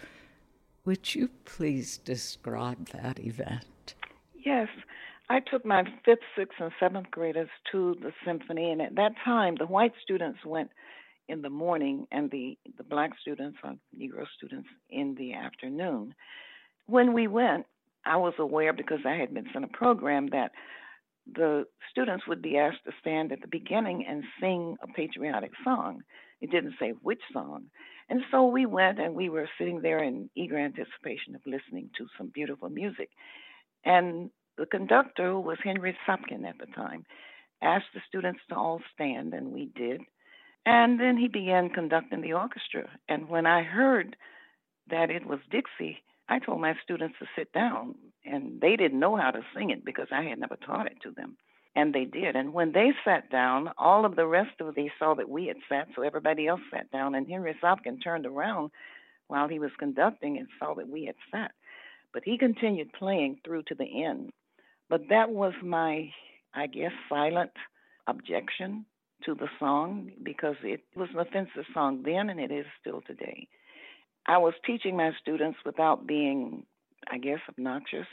Would 0.84 1.14
you 1.14 1.30
please 1.44 1.98
describe 1.98 2.88
that 2.90 3.18
event? 3.18 3.64
Yes. 4.44 4.68
I 5.28 5.40
took 5.40 5.64
my 5.64 5.84
fifth, 6.04 6.18
sixth, 6.36 6.58
and 6.60 6.72
seventh 6.80 7.10
graders 7.10 7.48
to 7.70 7.94
the 8.02 8.12
symphony, 8.24 8.72
and 8.72 8.82
at 8.82 8.96
that 8.96 9.12
time, 9.24 9.54
the 9.56 9.66
white 9.66 9.92
students 10.02 10.40
went 10.44 10.70
in 11.28 11.42
the 11.42 11.50
morning, 11.50 12.06
and 12.10 12.30
the, 12.30 12.58
the 12.76 12.82
black 12.82 13.12
students, 13.20 13.58
or 13.62 13.74
Negro 13.96 14.26
students, 14.36 14.68
in 14.88 15.14
the 15.16 15.34
afternoon. 15.34 16.14
When 16.86 17.12
we 17.12 17.28
went, 17.28 17.66
I 18.04 18.16
was 18.16 18.34
aware 18.38 18.72
because 18.72 19.00
I 19.06 19.14
had 19.14 19.32
been 19.32 19.46
sent 19.52 19.64
a 19.64 19.68
program 19.68 20.30
that 20.30 20.50
the 21.32 21.66
students 21.92 22.26
would 22.26 22.42
be 22.42 22.58
asked 22.58 22.84
to 22.86 22.92
stand 23.00 23.30
at 23.30 23.40
the 23.40 23.46
beginning 23.46 24.04
and 24.08 24.24
sing 24.40 24.76
a 24.82 24.88
patriotic 24.88 25.52
song. 25.62 26.00
It 26.40 26.50
didn't 26.50 26.74
say 26.80 26.94
which 27.02 27.20
song. 27.32 27.66
And 28.08 28.22
so 28.32 28.46
we 28.46 28.66
went 28.66 28.98
and 28.98 29.14
we 29.14 29.28
were 29.28 29.48
sitting 29.58 29.82
there 29.82 30.02
in 30.02 30.30
eager 30.34 30.58
anticipation 30.58 31.36
of 31.36 31.42
listening 31.46 31.90
to 31.98 32.06
some 32.18 32.32
beautiful 32.34 32.68
music. 32.68 33.10
And 33.84 34.30
the 34.58 34.66
conductor, 34.66 35.30
who 35.30 35.40
was 35.40 35.58
Henry 35.62 35.96
Sopkin 36.06 36.44
at 36.44 36.58
the 36.58 36.66
time, 36.74 37.04
asked 37.62 37.92
the 37.94 38.00
students 38.08 38.40
to 38.48 38.56
all 38.56 38.80
stand, 38.94 39.34
and 39.34 39.52
we 39.52 39.66
did. 39.74 40.02
And 40.66 41.00
then 41.00 41.16
he 41.16 41.28
began 41.28 41.70
conducting 41.70 42.20
the 42.20 42.34
orchestra. 42.34 42.88
And 43.08 43.28
when 43.28 43.46
I 43.46 43.62
heard 43.62 44.16
that 44.90 45.10
it 45.10 45.26
was 45.26 45.38
Dixie, 45.50 46.02
I 46.28 46.38
told 46.38 46.60
my 46.60 46.74
students 46.84 47.16
to 47.18 47.26
sit 47.36 47.52
down. 47.52 47.94
And 48.24 48.60
they 48.60 48.76
didn't 48.76 49.00
know 49.00 49.16
how 49.16 49.30
to 49.30 49.40
sing 49.56 49.70
it 49.70 49.84
because 49.84 50.08
I 50.12 50.22
had 50.24 50.38
never 50.38 50.56
taught 50.56 50.86
it 50.86 50.98
to 51.02 51.10
them. 51.10 51.36
And 51.74 51.94
they 51.94 52.04
did. 52.04 52.36
And 52.36 52.52
when 52.52 52.72
they 52.72 52.92
sat 53.04 53.30
down, 53.30 53.70
all 53.78 54.04
of 54.04 54.16
the 54.16 54.26
rest 54.26 54.60
of 54.60 54.74
they 54.74 54.90
saw 54.98 55.14
that 55.14 55.28
we 55.28 55.46
had 55.46 55.56
sat, 55.68 55.88
so 55.94 56.02
everybody 56.02 56.46
else 56.46 56.60
sat 56.70 56.90
down. 56.90 57.14
And 57.14 57.28
Henry 57.28 57.56
Sopkin 57.62 58.02
turned 58.02 58.26
around 58.26 58.70
while 59.28 59.48
he 59.48 59.58
was 59.58 59.70
conducting 59.78 60.36
and 60.36 60.48
saw 60.58 60.74
that 60.74 60.88
we 60.88 61.06
had 61.06 61.14
sat. 61.30 61.52
But 62.12 62.22
he 62.24 62.38
continued 62.38 62.92
playing 62.92 63.40
through 63.44 63.64
to 63.64 63.74
the 63.74 64.04
end. 64.04 64.30
But 64.88 65.02
that 65.10 65.30
was 65.30 65.52
my, 65.62 66.10
I 66.54 66.66
guess, 66.66 66.92
silent 67.08 67.52
objection 68.06 68.84
to 69.24 69.34
the 69.34 69.48
song 69.58 70.10
because 70.22 70.56
it 70.62 70.80
was 70.96 71.08
an 71.12 71.20
offensive 71.20 71.64
song 71.72 72.02
then 72.04 72.30
and 72.30 72.40
it 72.40 72.50
is 72.50 72.66
still 72.80 73.02
today. 73.06 73.48
I 74.26 74.38
was 74.38 74.54
teaching 74.66 74.96
my 74.96 75.10
students 75.20 75.58
without 75.64 76.06
being, 76.06 76.64
I 77.10 77.18
guess, 77.18 77.38
obnoxious 77.48 78.06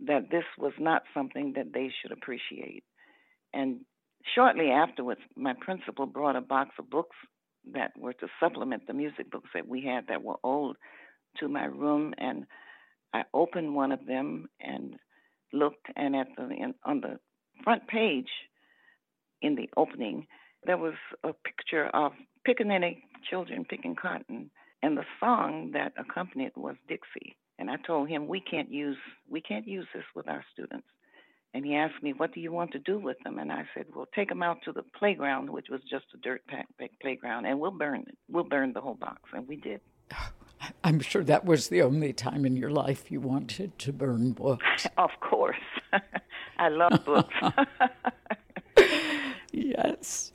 that 0.00 0.30
this 0.30 0.44
was 0.58 0.72
not 0.78 1.02
something 1.12 1.54
that 1.56 1.72
they 1.72 1.90
should 2.00 2.12
appreciate. 2.12 2.84
And 3.52 3.80
shortly 4.34 4.70
afterwards, 4.70 5.20
my 5.36 5.54
principal 5.60 6.06
brought 6.06 6.36
a 6.36 6.40
box 6.40 6.70
of 6.78 6.90
books 6.90 7.16
that 7.72 7.92
were 7.98 8.12
to 8.14 8.28
supplement 8.40 8.86
the 8.86 8.94
music 8.94 9.30
books 9.30 9.50
that 9.54 9.68
we 9.68 9.82
had 9.82 10.06
that 10.08 10.22
were 10.22 10.36
old 10.42 10.76
to 11.38 11.48
my 11.48 11.64
room 11.64 12.14
and 12.18 12.46
I 13.12 13.24
opened 13.32 13.74
one 13.74 13.92
of 13.92 14.06
them 14.06 14.48
and 14.60 14.96
looked, 15.52 15.86
and 15.96 16.14
at 16.14 16.28
the 16.36 16.48
in, 16.50 16.74
on 16.84 17.00
the 17.00 17.18
front 17.64 17.86
page, 17.88 18.28
in 19.40 19.54
the 19.54 19.68
opening, 19.76 20.26
there 20.64 20.76
was 20.76 20.94
a 21.24 21.32
picture 21.32 21.86
of 21.86 22.12
pickaninny 22.46 23.02
children 23.28 23.64
picking 23.64 23.96
cotton, 23.96 24.50
and 24.82 24.96
the 24.96 25.04
song 25.20 25.70
that 25.72 25.92
accompanied 25.98 26.52
was 26.56 26.76
Dixie. 26.88 27.36
And 27.58 27.70
I 27.70 27.76
told 27.76 28.08
him 28.08 28.28
we 28.28 28.40
can't 28.40 28.70
use 28.70 28.98
we 29.28 29.40
can't 29.40 29.66
use 29.66 29.86
this 29.94 30.04
with 30.14 30.28
our 30.28 30.44
students. 30.52 30.86
And 31.54 31.64
he 31.64 31.74
asked 31.74 32.02
me, 32.02 32.12
"What 32.12 32.34
do 32.34 32.40
you 32.40 32.52
want 32.52 32.72
to 32.72 32.78
do 32.78 32.98
with 32.98 33.18
them?" 33.24 33.38
And 33.38 33.50
I 33.50 33.64
said, 33.74 33.86
"Well, 33.94 34.06
take 34.14 34.28
them 34.28 34.42
out 34.42 34.62
to 34.62 34.72
the 34.72 34.84
playground, 34.98 35.50
which 35.50 35.68
was 35.70 35.80
just 35.90 36.04
a 36.14 36.18
dirt 36.18 36.46
pack 36.46 36.68
playground, 37.00 37.46
and 37.46 37.58
we'll 37.58 37.70
burn 37.70 38.04
it. 38.06 38.18
We'll 38.28 38.44
burn 38.44 38.72
the 38.72 38.80
whole 38.80 38.94
box." 38.94 39.22
And 39.32 39.48
we 39.48 39.56
did. 39.56 39.80
Ah. 40.12 40.32
I'm 40.84 41.00
sure 41.00 41.24
that 41.24 41.44
was 41.44 41.68
the 41.68 41.82
only 41.82 42.12
time 42.12 42.44
in 42.44 42.56
your 42.56 42.70
life 42.70 43.10
you 43.10 43.20
wanted 43.20 43.78
to 43.80 43.92
burn 43.92 44.32
books. 44.32 44.86
Of 44.98 45.10
course. 45.20 45.56
I 46.58 46.68
love 46.68 47.04
books. 47.04 47.34
yes. 49.52 50.32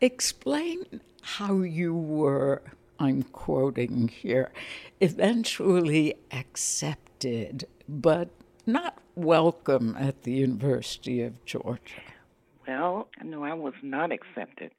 Explain 0.00 1.00
how 1.22 1.62
you 1.62 1.94
were, 1.94 2.62
I'm 2.98 3.22
quoting 3.24 4.08
here, 4.08 4.52
eventually 5.00 6.14
accepted, 6.30 7.66
but 7.88 8.30
not 8.66 8.98
welcome 9.18 9.96
at 9.98 10.22
the 10.22 10.32
University 10.32 11.22
of 11.22 11.44
Georgia? 11.44 12.02
Well, 12.66 13.08
no, 13.22 13.42
I 13.44 13.54
was 13.54 13.74
not 13.82 14.12
accepted. 14.12 14.70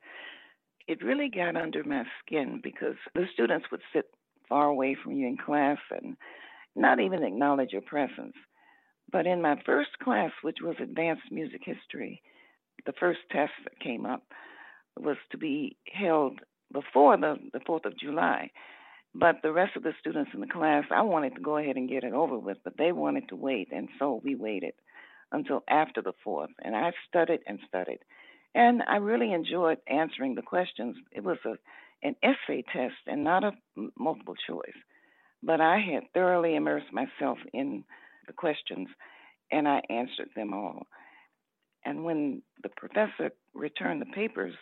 It 0.88 1.04
really 1.04 1.30
got 1.30 1.56
under 1.56 1.84
my 1.84 2.04
skin 2.24 2.62
because 2.64 2.96
the 3.14 3.26
students 3.34 3.68
would 3.72 3.82
sit 3.94 4.06
far 4.50 4.66
away 4.66 4.98
from 5.02 5.14
you 5.14 5.28
in 5.28 5.38
class 5.38 5.78
and 5.92 6.18
not 6.76 7.00
even 7.00 7.24
acknowledge 7.24 7.72
your 7.72 7.82
presence. 7.82 8.34
But 9.12 9.26
in 9.26 9.42
my 9.42 9.62
first 9.66 9.92
class, 10.04 10.32
which 10.42 10.58
was 10.62 10.76
advanced 10.80 11.32
music 11.32 11.62
history, 11.64 12.22
the 12.86 12.94
first 13.00 13.20
test 13.32 13.54
that 13.64 13.80
came 13.80 14.06
up 14.06 14.24
was 15.00 15.18
to 15.32 15.38
be 15.38 15.78
held 15.92 16.40
before 16.72 17.18
the, 17.18 17.36
the 17.54 17.60
4th 17.60 17.86
of 17.86 17.98
July. 17.98 18.52
But 19.16 19.38
the 19.42 19.52
rest 19.52 19.76
of 19.76 19.84
the 19.84 19.94
students 20.00 20.32
in 20.34 20.42
the 20.42 20.48
class, 20.48 20.86
I 20.92 21.02
wanted 21.02 21.36
to 21.36 21.42
go 21.42 21.58
ahead 21.58 21.78
and 21.78 21.90
get 21.90 22.04
it 22.04 22.14
over 22.14 22.38
with, 22.38 22.58
but 22.64 22.78
they 22.78 22.92
wanted 22.92 23.30
to 23.30 23.36
wait, 23.36 23.70
and 23.72 23.90
so 23.98 24.22
we 24.24 24.36
waited 24.36 24.74
until 25.32 25.64
after 25.68 26.02
the 26.02 26.14
4th. 26.26 26.54
And 26.64 26.76
I 26.76 26.92
studied 27.08 27.42
and 27.48 27.60
studied. 27.68 28.00
And 28.54 28.84
I 28.88 28.98
really 28.98 29.34
enjoyed 29.34 29.80
answering 29.88 30.36
the 30.36 30.42
questions. 30.42 30.96
It 31.12 31.24
was 31.24 31.38
a 31.46 31.56
an 32.04 32.16
essay 32.24 32.64
test 32.74 32.96
and 33.08 33.24
not 33.24 33.44
a 33.44 33.52
multiple 33.98 34.36
choice. 34.48 34.78
But 35.42 35.62
I 35.62 35.80
had 35.80 36.04
thoroughly 36.14 36.56
immersed 36.56 36.92
myself 36.92 37.38
in 37.54 37.84
the 38.28 38.34
questions 38.34 38.88
and 39.52 39.68
I 39.68 39.82
answered 39.90 40.30
them 40.36 40.54
all. 40.54 40.88
And 41.86 42.04
when 42.04 42.42
the 42.62 42.70
professor 42.70 43.32
returned 43.54 44.02
the 44.02 44.14
papers, 44.14 44.54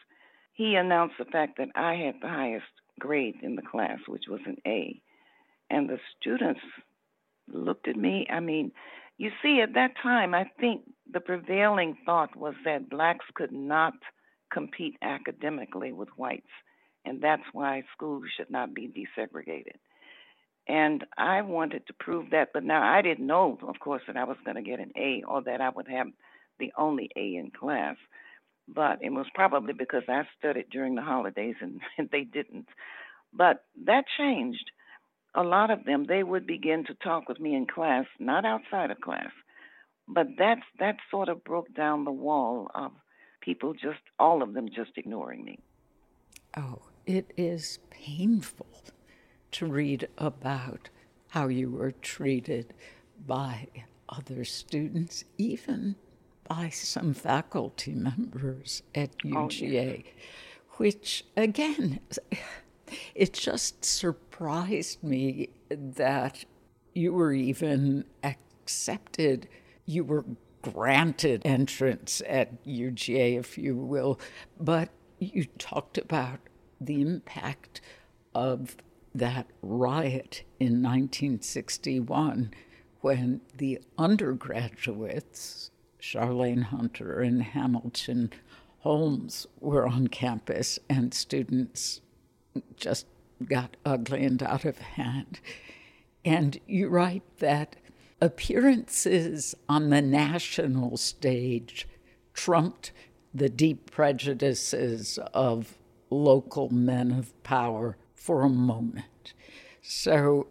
he 0.54 0.76
announced 0.76 1.16
the 1.20 1.26
fact 1.26 1.58
that 1.58 1.70
I 1.76 1.96
had 1.96 2.16
the 2.22 2.30
highest 2.30 2.66
grade 3.00 3.36
in 3.42 3.56
the 3.56 3.62
class, 3.62 4.00
which 4.08 4.24
was 4.30 4.42
an 4.46 4.58
A. 4.66 5.02
And 5.70 5.90
the 5.90 6.00
students 6.20 6.62
looked 7.48 7.88
at 7.88 7.96
me. 7.96 8.28
I 8.32 8.40
mean, 8.40 8.72
you 9.18 9.32
see, 9.42 9.62
at 9.62 9.74
that 9.74 9.92
time, 10.02 10.34
I 10.34 10.50
think 10.60 10.84
the 11.12 11.20
prevailing 11.20 11.98
thought 12.06 12.36
was 12.36 12.54
that 12.66 12.90
blacks 12.90 13.26
could 13.34 13.52
not 13.52 13.94
compete 14.52 14.96
academically 15.02 15.92
with 15.92 16.10
whites, 16.16 16.48
and 17.08 17.22
that's 17.22 17.43
why 17.53 17.84
schools 17.95 18.26
should 18.36 18.49
not 18.49 18.74
be 18.74 18.88
desegregated. 18.88 19.78
And 20.68 21.05
I 21.18 21.41
wanted 21.41 21.88
to 21.88 21.93
prove 21.93 22.32
that, 22.32 22.49
but 22.53 22.64
now 22.64 22.84
I 22.84 23.01
didn't 23.01 23.26
know, 23.26 23.58
of 23.68 23.80
course, 23.80 24.01
that 24.08 24.18
I 24.18 24.26
was 24.26 24.38
going 24.43 24.55
to 24.55 24.62
get 24.62 24.80
an 24.80 24.91
A 24.97 25.24
or 25.26 25.41
that 25.43 25.62
I 25.62 25.70
would 25.70 25.88
have 25.88 26.08
the 26.60 26.74
only 26.78 27.10
A 27.16 27.36
in 27.36 27.51
class. 27.51 27.95
But 28.68 28.99
it 29.01 29.12
was 29.12 29.28
probably 29.34 29.72
because 29.72 30.03
I 30.10 30.24
studied 30.38 30.70
during 30.70 30.95
the 30.95 31.01
holidays 31.01 31.55
and, 31.62 31.80
and 31.97 32.10
they 32.12 32.24
didn't. 32.24 32.68
But 33.34 33.64
that 33.86 34.05
changed 34.18 34.72
a 35.36 35.43
lot 35.43 35.70
of 35.70 35.86
them 35.86 36.05
they 36.05 36.24
would 36.24 36.47
begin 36.47 36.84
to 36.86 36.95
talk 36.95 37.30
with 37.30 37.39
me 37.39 37.55
in 37.55 37.68
class, 37.68 38.05
not 38.20 38.43
outside 38.43 38.91
of 38.91 38.99
class. 38.99 39.32
But 40.08 40.28
that's 40.38 40.62
that 40.80 40.97
sort 41.12 41.30
of 41.30 41.43
broke 41.43 41.74
down 41.74 42.05
the 42.05 42.12
wall 42.12 42.72
of 42.74 42.91
people 43.41 43.74
just 43.74 43.99
all 44.20 44.41
of 44.41 44.53
them 44.53 44.68
just 44.76 44.91
ignoring 44.97 45.45
me. 45.45 45.60
Oh, 46.58 46.82
it 47.08 47.32
is 47.38 47.80
painful 47.89 48.68
to 49.53 49.66
read 49.66 50.08
about 50.18 50.89
how 51.30 51.47
you 51.47 51.72
were 51.72 51.91
treated 51.91 52.74
by 53.26 53.68
other 54.10 54.43
students, 54.43 55.24
even 55.38 55.95
by 56.47 56.70
some 56.70 57.14
faculty 57.14 57.93
members 57.93 58.84
at 58.93 59.18
UGA, 59.20 59.36
oh, 59.36 59.49
yes. 59.66 60.03
which 60.78 61.26
again 61.36 61.99
it 63.16 63.34
just 63.34 63.84
surprised 63.84 65.03
me 65.03 65.49
that 65.70 66.45
you 66.93 67.14
were 67.14 67.34
even 67.34 68.05
accepted, 68.24 69.47
you 69.86 70.03
were 70.03 70.26
granted 70.62 71.41
entrance 71.45 72.22
at 72.28 72.64
UGA, 72.66 73.39
if 73.39 73.58
you 73.58 73.76
will, 73.76 74.20
but 74.60 74.89
you 75.20 75.45
talked 75.58 75.97
about 75.97 76.39
the 76.80 77.01
impact 77.01 77.82
of 78.34 78.78
that 79.13 79.47
riot 79.61 80.43
in 80.59 80.84
1961 80.84 82.51
when 83.01 83.41
the 83.55 83.80
undergraduates, 83.97 85.71
Charlayne 85.99 86.63
Hunter 86.63 87.21
and 87.21 87.41
Hamilton 87.41 88.32
Holmes, 88.80 89.47
were 89.59 89.88
on 89.88 90.07
campus 90.07 90.80
and 90.89 91.13
students 91.13 92.01
just 92.75 93.05
got 93.47 93.78
ugly 93.86 94.23
and 94.23 94.41
out 94.41 94.65
of 94.65 94.78
hand. 94.80 95.39
And 96.25 96.59
you 96.67 96.89
write 96.89 97.23
that 97.39 97.75
appearances 98.19 99.55
on 99.69 99.89
the 99.89 100.01
national 100.01 100.97
stage 100.97 101.88
trumped 102.34 102.91
the 103.34 103.49
deep 103.49 103.91
prejudices 103.91 105.19
of 105.34 105.78
local 106.10 106.70
men 106.70 107.12
of 107.12 107.41
power 107.43 107.97
for 108.16 108.43
a 108.43 108.49
moment. 108.49 109.34
So 109.82 110.47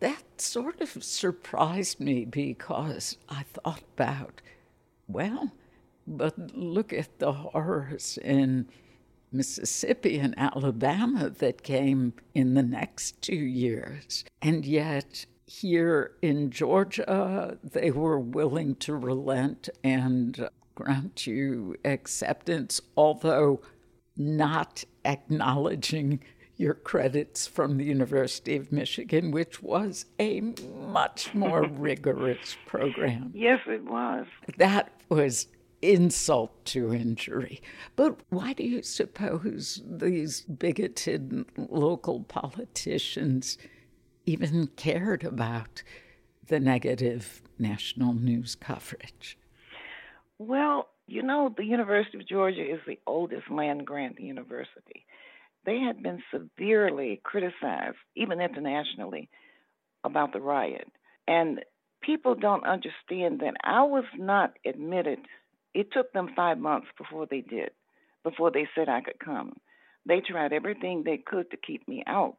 that 0.00 0.40
sort 0.40 0.80
of 0.80 1.02
surprised 1.02 2.00
me 2.00 2.24
because 2.24 3.16
I 3.28 3.42
thought 3.42 3.82
about, 3.96 4.40
well, 5.08 5.52
but 6.06 6.54
look 6.54 6.92
at 6.92 7.18
the 7.18 7.32
horrors 7.32 8.18
in 8.22 8.68
Mississippi 9.30 10.18
and 10.18 10.38
Alabama 10.38 11.28
that 11.28 11.62
came 11.62 12.14
in 12.34 12.54
the 12.54 12.62
next 12.62 13.20
two 13.20 13.34
years. 13.34 14.24
And 14.40 14.64
yet, 14.64 15.26
here 15.46 16.12
in 16.22 16.50
Georgia, 16.50 17.58
they 17.62 17.90
were 17.90 18.18
willing 18.18 18.74
to 18.76 18.94
relent 18.94 19.68
and 19.82 20.48
grant 20.74 21.26
you 21.26 21.74
acceptance, 21.84 22.80
although 22.96 23.60
not 24.18 24.84
acknowledging 25.04 26.20
your 26.56 26.74
credits 26.74 27.46
from 27.46 27.78
the 27.78 27.84
University 27.84 28.56
of 28.56 28.72
Michigan, 28.72 29.30
which 29.30 29.62
was 29.62 30.06
a 30.18 30.40
much 30.40 31.32
more 31.32 31.62
rigorous 31.70 32.56
program. 32.66 33.30
Yes, 33.34 33.60
it 33.66 33.84
was. 33.84 34.26
That 34.56 34.90
was 35.08 35.46
insult 35.80 36.64
to 36.66 36.92
injury. 36.92 37.62
But 37.94 38.18
why 38.30 38.52
do 38.52 38.64
you 38.64 38.82
suppose 38.82 39.80
these 39.86 40.42
bigoted 40.42 41.44
local 41.56 42.24
politicians 42.24 43.56
even 44.26 44.66
cared 44.76 45.22
about 45.22 45.82
the 46.48 46.58
negative 46.58 47.42
national 47.58 48.14
news 48.14 48.56
coverage? 48.56 49.38
Well, 50.38 50.88
you 51.08 51.22
know, 51.22 51.52
the 51.56 51.64
University 51.64 52.18
of 52.18 52.28
Georgia 52.28 52.62
is 52.62 52.80
the 52.86 52.98
oldest 53.06 53.50
land 53.50 53.86
grant 53.86 54.20
university. 54.20 55.06
They 55.64 55.80
had 55.80 56.02
been 56.02 56.22
severely 56.32 57.20
criticized, 57.24 57.96
even 58.14 58.40
internationally, 58.40 59.28
about 60.04 60.32
the 60.32 60.40
riot. 60.40 60.88
And 61.26 61.60
people 62.02 62.34
don't 62.34 62.64
understand 62.64 63.40
that 63.40 63.54
I 63.64 63.82
was 63.82 64.04
not 64.16 64.54
admitted 64.64 65.18
it 65.74 65.92
took 65.92 66.12
them 66.12 66.30
five 66.34 66.58
months 66.58 66.88
before 66.96 67.26
they 67.26 67.40
did, 67.40 67.70
before 68.24 68.50
they 68.50 68.66
said 68.74 68.88
I 68.88 69.00
could 69.00 69.18
come. 69.18 69.54
They 70.06 70.20
tried 70.20 70.52
everything 70.52 71.02
they 71.04 71.18
could 71.18 71.50
to 71.50 71.56
keep 71.56 71.86
me 71.86 72.02
out. 72.06 72.38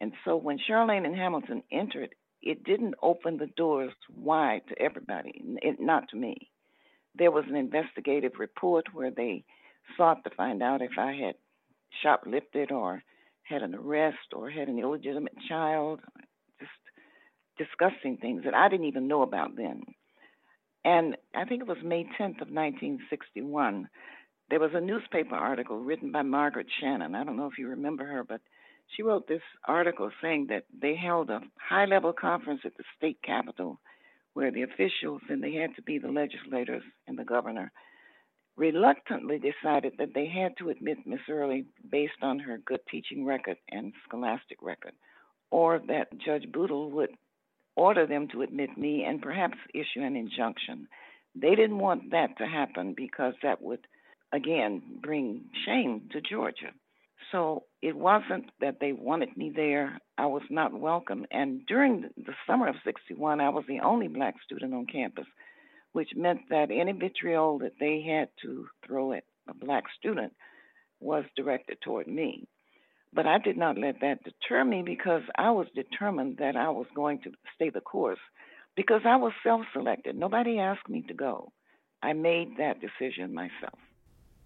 And 0.00 0.12
so 0.24 0.36
when 0.36 0.58
Charlayne 0.58 1.06
and 1.06 1.16
Hamilton 1.16 1.62
entered, 1.72 2.14
it 2.42 2.64
didn't 2.64 2.94
open 3.02 3.36
the 3.38 3.48
doors 3.56 3.92
wide 4.14 4.62
to 4.68 4.80
everybody, 4.80 5.42
it, 5.62 5.80
not 5.80 6.08
to 6.10 6.16
me. 6.16 6.50
There 7.14 7.30
was 7.30 7.44
an 7.48 7.56
investigative 7.56 8.32
report 8.38 8.86
where 8.92 9.10
they 9.10 9.44
sought 9.96 10.24
to 10.24 10.30
find 10.30 10.62
out 10.62 10.82
if 10.82 10.92
I 10.98 11.12
had 11.12 11.34
shoplifted 12.04 12.70
or 12.70 13.02
had 13.42 13.62
an 13.62 13.74
arrest 13.74 14.32
or 14.34 14.48
had 14.50 14.68
an 14.68 14.78
illegitimate 14.78 15.34
child, 15.48 16.00
just 16.58 16.70
discussing 17.58 18.16
things 18.16 18.44
that 18.44 18.54
I 18.54 18.68
didn't 18.68 18.86
even 18.86 19.08
know 19.08 19.22
about 19.22 19.56
then. 19.56 19.82
And 20.84 21.16
I 21.34 21.44
think 21.44 21.62
it 21.62 21.68
was 21.68 21.78
May 21.84 22.04
10th 22.04 22.40
of 22.40 22.48
1961. 22.48 23.88
There 24.48 24.60
was 24.60 24.70
a 24.74 24.80
newspaper 24.80 25.34
article 25.34 25.78
written 25.78 26.10
by 26.10 26.22
Margaret 26.22 26.66
Shannon. 26.80 27.14
I 27.14 27.24
don't 27.24 27.36
know 27.36 27.46
if 27.46 27.58
you 27.58 27.68
remember 27.68 28.06
her, 28.06 28.24
but 28.24 28.40
she 28.96 29.02
wrote 29.02 29.28
this 29.28 29.42
article 29.66 30.10
saying 30.22 30.46
that 30.48 30.64
they 30.80 30.96
held 30.96 31.30
a 31.30 31.40
high 31.56 31.84
level 31.84 32.12
conference 32.12 32.62
at 32.64 32.76
the 32.76 32.84
state 32.96 33.18
capitol 33.22 33.78
where 34.34 34.50
the 34.50 34.62
officials, 34.62 35.20
and 35.28 35.42
they 35.42 35.54
had 35.54 35.74
to 35.76 35.82
be 35.82 35.98
the 35.98 36.08
legislators 36.08 36.82
and 37.06 37.18
the 37.18 37.24
governor, 37.24 37.72
reluctantly 38.56 39.38
decided 39.38 39.94
that 39.98 40.14
they 40.14 40.26
had 40.26 40.56
to 40.58 40.68
admit 40.68 41.06
Miss 41.06 41.20
Early 41.28 41.64
based 41.90 42.22
on 42.22 42.38
her 42.38 42.58
good 42.58 42.80
teaching 42.90 43.24
record 43.24 43.56
and 43.70 43.92
scholastic 44.06 44.58
record, 44.62 44.92
or 45.50 45.80
that 45.88 46.18
Judge 46.18 46.50
Bootle 46.52 46.90
would 46.90 47.10
order 47.76 48.06
them 48.06 48.28
to 48.28 48.42
admit 48.42 48.76
me 48.76 49.04
and 49.04 49.22
perhaps 49.22 49.56
issue 49.74 50.02
an 50.02 50.16
injunction. 50.16 50.88
They 51.34 51.54
didn't 51.54 51.78
want 51.78 52.10
that 52.10 52.36
to 52.38 52.46
happen 52.46 52.94
because 52.96 53.34
that 53.42 53.62
would, 53.62 53.86
again, 54.32 54.82
bring 55.00 55.44
shame 55.64 56.08
to 56.12 56.20
Georgia. 56.20 56.72
So 57.32 57.64
it 57.80 57.96
wasn't 57.96 58.50
that 58.60 58.78
they 58.80 58.92
wanted 58.92 59.36
me 59.36 59.52
there. 59.54 59.98
I 60.18 60.26
was 60.26 60.42
not 60.50 60.72
welcome. 60.72 61.26
And 61.30 61.64
during 61.66 62.10
the 62.16 62.34
summer 62.46 62.68
of 62.68 62.76
61, 62.84 63.40
I 63.40 63.50
was 63.50 63.64
the 63.68 63.80
only 63.80 64.08
black 64.08 64.34
student 64.44 64.74
on 64.74 64.86
campus. 64.86 65.26
which 65.92 66.10
meant 66.14 66.40
that 66.50 66.70
any 66.70 66.92
vitriol 66.92 67.58
that 67.58 67.72
they 67.80 68.00
had 68.00 68.28
to 68.42 68.68
throw 68.86 69.12
at 69.12 69.24
a 69.48 69.54
black 69.54 69.84
student 69.98 70.32
was 71.00 71.24
directed 71.36 71.80
toward 71.80 72.06
me. 72.06 72.46
But 73.12 73.26
I 73.26 73.38
did 73.38 73.56
not 73.56 73.76
let 73.76 74.00
that 74.00 74.22
deter 74.22 74.64
me 74.64 74.82
because 74.82 75.22
I 75.36 75.50
was 75.50 75.66
determined 75.74 76.36
that 76.38 76.54
I 76.54 76.70
was 76.70 76.86
going 76.94 77.20
to 77.22 77.32
stay 77.56 77.70
the 77.70 77.80
course 77.80 78.20
because 78.76 79.00
I 79.04 79.16
was 79.16 79.32
self 79.42 79.62
selected. 79.72 80.16
Nobody 80.16 80.58
asked 80.60 80.88
me 80.88 81.02
to 81.08 81.14
go. 81.14 81.52
I 82.02 82.12
made 82.12 82.56
that 82.58 82.76
decision 82.80 83.34
myself. 83.34 83.78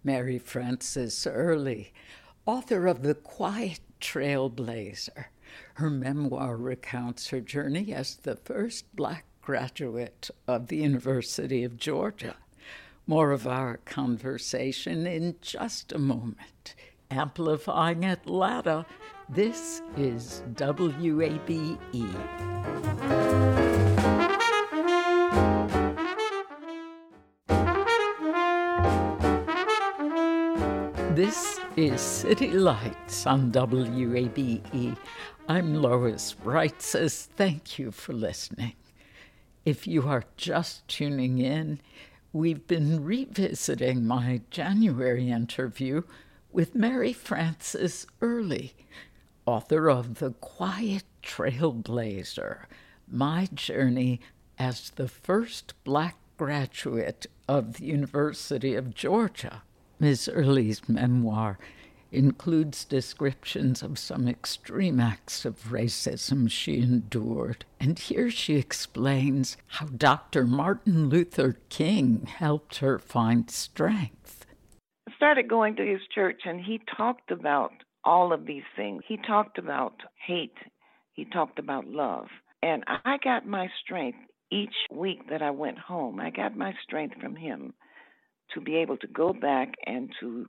Mary 0.02 0.38
Frances 0.38 1.26
Early, 1.26 1.92
author 2.46 2.86
of 2.86 3.02
The 3.02 3.14
Quiet 3.14 3.80
Trailblazer. 4.00 5.26
Her 5.74 5.90
memoir 5.90 6.56
recounts 6.56 7.28
her 7.28 7.40
journey 7.40 7.94
as 7.94 8.16
the 8.16 8.36
first 8.36 8.94
black 8.94 9.24
graduate 9.40 10.30
of 10.46 10.68
the 10.68 10.78
University 10.78 11.64
of 11.64 11.76
Georgia. 11.76 12.36
More 13.06 13.32
of 13.32 13.46
our 13.46 13.78
conversation 13.78 15.06
in 15.06 15.36
just 15.40 15.92
a 15.92 15.98
moment. 15.98 16.74
Amplifying 17.10 18.04
Atlanta, 18.04 18.86
this 19.28 19.82
is 19.96 20.42
WABE. 20.54 21.78
This 31.14 31.60
is 31.76 32.00
City 32.00 32.52
Lights 32.52 33.26
on 33.26 33.50
WABE. 33.50 34.96
I'm 35.48 35.74
Lois 35.74 36.36
Reitzes. 36.44 37.26
Thank 37.26 37.80
you 37.80 37.90
for 37.90 38.12
listening. 38.12 38.74
If 39.64 39.84
you 39.84 40.06
are 40.06 40.22
just 40.36 40.86
tuning 40.86 41.38
in, 41.38 41.80
we've 42.32 42.64
been 42.68 43.04
revisiting 43.04 44.06
my 44.06 44.42
January 44.50 45.30
interview 45.30 46.02
with 46.52 46.76
Mary 46.76 47.12
Frances 47.12 48.06
Early, 48.20 48.74
author 49.44 49.90
of 49.90 50.20
The 50.20 50.30
Quiet 50.34 51.04
Trailblazer 51.24 52.66
My 53.10 53.48
Journey 53.52 54.20
as 54.60 54.90
the 54.90 55.08
First 55.08 55.74
Black 55.82 56.18
Graduate 56.36 57.26
of 57.48 57.74
the 57.74 57.86
University 57.86 58.76
of 58.76 58.94
Georgia. 58.94 59.62
Ms. 60.04 60.28
Early's 60.28 60.86
memoir 60.86 61.58
includes 62.12 62.84
descriptions 62.84 63.82
of 63.82 63.98
some 63.98 64.28
extreme 64.28 65.00
acts 65.00 65.46
of 65.46 65.70
racism 65.70 66.50
she 66.50 66.82
endured. 66.82 67.64
And 67.80 67.98
here 67.98 68.30
she 68.30 68.56
explains 68.56 69.56
how 69.66 69.86
Dr. 69.86 70.44
Martin 70.44 71.08
Luther 71.08 71.56
King 71.70 72.26
helped 72.26 72.80
her 72.80 72.98
find 72.98 73.50
strength. 73.50 74.44
I 75.08 75.14
started 75.16 75.48
going 75.48 75.74
to 75.76 75.86
his 75.86 76.02
church, 76.14 76.42
and 76.44 76.60
he 76.60 76.82
talked 76.98 77.30
about 77.30 77.72
all 78.04 78.34
of 78.34 78.44
these 78.44 78.68
things. 78.76 79.04
He 79.08 79.16
talked 79.16 79.56
about 79.56 79.94
hate, 80.26 80.58
he 81.14 81.24
talked 81.24 81.58
about 81.58 81.86
love. 81.86 82.26
And 82.62 82.84
I 82.86 83.16
got 83.24 83.46
my 83.46 83.68
strength 83.82 84.18
each 84.52 84.74
week 84.92 85.30
that 85.30 85.40
I 85.40 85.50
went 85.50 85.78
home. 85.78 86.20
I 86.20 86.28
got 86.28 86.58
my 86.58 86.74
strength 86.84 87.16
from 87.22 87.36
him 87.36 87.72
to 88.52 88.60
be 88.60 88.76
able 88.76 88.96
to 88.98 89.06
go 89.06 89.32
back 89.32 89.74
and 89.86 90.10
to 90.20 90.46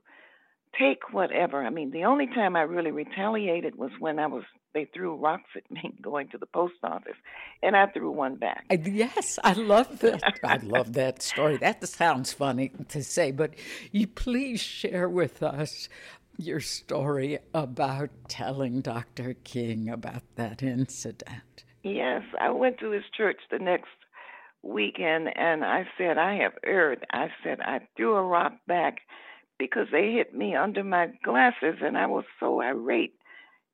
take 0.78 1.12
whatever. 1.12 1.64
I 1.64 1.70
mean, 1.70 1.90
the 1.90 2.04
only 2.04 2.26
time 2.26 2.56
I 2.56 2.62
really 2.62 2.90
retaliated 2.90 3.76
was 3.76 3.90
when 3.98 4.18
I 4.18 4.26
was 4.26 4.44
they 4.74 4.84
threw 4.92 5.16
rocks 5.16 5.48
at 5.56 5.70
me 5.70 5.94
going 6.02 6.28
to 6.28 6.38
the 6.38 6.46
post 6.46 6.74
office, 6.82 7.16
and 7.62 7.74
I 7.74 7.86
threw 7.86 8.10
one 8.10 8.36
back. 8.36 8.66
Yes, 8.70 9.38
I 9.42 9.54
love 9.54 9.98
that. 10.00 10.22
I 10.44 10.58
love 10.58 10.92
that 10.92 11.22
story. 11.22 11.56
That 11.56 11.86
sounds 11.88 12.32
funny 12.32 12.72
to 12.88 13.02
say, 13.02 13.30
but 13.30 13.54
you 13.90 14.06
please 14.06 14.60
share 14.60 15.08
with 15.08 15.42
us 15.42 15.88
your 16.36 16.60
story 16.60 17.38
about 17.54 18.10
telling 18.28 18.82
Dr. 18.82 19.34
King 19.44 19.88
about 19.88 20.22
that 20.34 20.62
incident. 20.62 21.64
Yes, 21.82 22.22
I 22.38 22.50
went 22.50 22.78
to 22.80 22.90
his 22.90 23.04
church 23.16 23.38
the 23.50 23.58
next 23.58 23.88
weekend 24.66 25.36
and 25.36 25.64
I 25.64 25.86
said, 25.98 26.18
I 26.18 26.36
have 26.36 26.52
erred. 26.64 27.06
I 27.12 27.28
said, 27.42 27.60
I 27.60 27.80
threw 27.96 28.14
a 28.14 28.22
rock 28.22 28.54
back 28.66 28.98
because 29.58 29.88
they 29.90 30.12
hit 30.12 30.34
me 30.34 30.54
under 30.54 30.84
my 30.84 31.08
glasses 31.24 31.76
and 31.82 31.96
I 31.96 32.06
was 32.06 32.24
so 32.40 32.60
irate. 32.60 33.14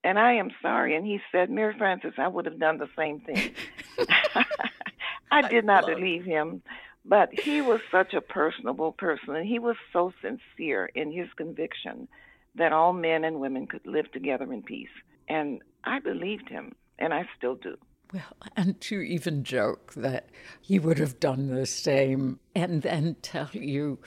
And 0.05 0.19
I 0.19 0.35
am 0.35 0.51
sorry. 0.61 0.97
And 0.97 1.07
he 1.07 1.21
said, 1.31 1.51
Mary 1.51 1.75
Frances, 1.77 2.15
I 2.19 2.29
would 2.29 2.47
have 2.47 2.59
done 2.59 2.79
the 2.79 2.89
same 2.97 3.21
thing. 3.21 3.55
I 5.31 5.49
did 5.49 5.65
not 5.65 5.87
believe 5.87 6.25
him, 6.25 6.63
but 7.05 7.31
he 7.33 7.61
was 7.61 7.81
such 7.91 8.13
a 8.15 8.21
personable 8.21 8.93
person 8.93 9.35
and 9.35 9.47
he 9.47 9.59
was 9.59 9.77
so 9.93 10.13
sincere 10.21 10.87
in 10.95 11.11
his 11.13 11.29
conviction 11.37 12.09
that 12.55 12.73
all 12.73 12.93
men 12.93 13.25
and 13.25 13.41
women 13.41 13.67
could 13.67 13.87
live 13.87 14.11
together 14.13 14.53
in 14.53 14.63
peace. 14.63 14.91
And 15.29 15.63
I 15.85 16.01
believed 16.01 16.49
him, 16.49 16.73
and 16.99 17.15
I 17.15 17.29
still 17.37 17.55
do. 17.55 17.77
Well, 18.13 18.37
and 18.57 18.81
to 18.83 19.01
even 19.01 19.45
joke 19.45 19.95
that 19.95 20.29
he 20.61 20.79
would 20.79 20.99
have 20.99 21.21
done 21.21 21.49
the 21.49 21.67
same 21.67 22.41
and 22.55 22.83
then 22.83 23.17
tell 23.23 23.51
you, 23.53 23.99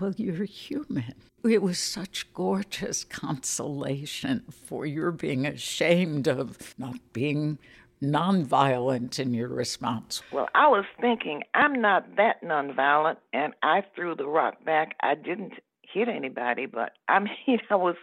well, 0.00 0.14
you're 0.16 0.44
human. 0.44 1.14
It 1.44 1.62
was 1.62 1.78
such 1.78 2.32
gorgeous 2.34 3.04
consolation 3.04 4.44
for 4.50 4.84
your 4.84 5.10
being 5.12 5.46
ashamed 5.46 6.26
of 6.26 6.74
not 6.76 6.98
being 7.12 7.58
nonviolent 8.02 9.18
in 9.18 9.32
your 9.32 9.48
response. 9.48 10.22
Well, 10.32 10.48
I 10.54 10.68
was 10.68 10.84
thinking, 11.00 11.42
I'm 11.54 11.80
not 11.80 12.16
that 12.16 12.42
nonviolent, 12.42 13.16
and 13.32 13.54
I 13.62 13.84
threw 13.94 14.14
the 14.14 14.26
rock 14.26 14.64
back. 14.64 14.96
I 15.00 15.14
didn't 15.14 15.54
hit 15.82 16.08
anybody, 16.08 16.66
but 16.66 16.92
I 17.08 17.20
mean, 17.20 17.60
I 17.70 17.76
was, 17.76 17.96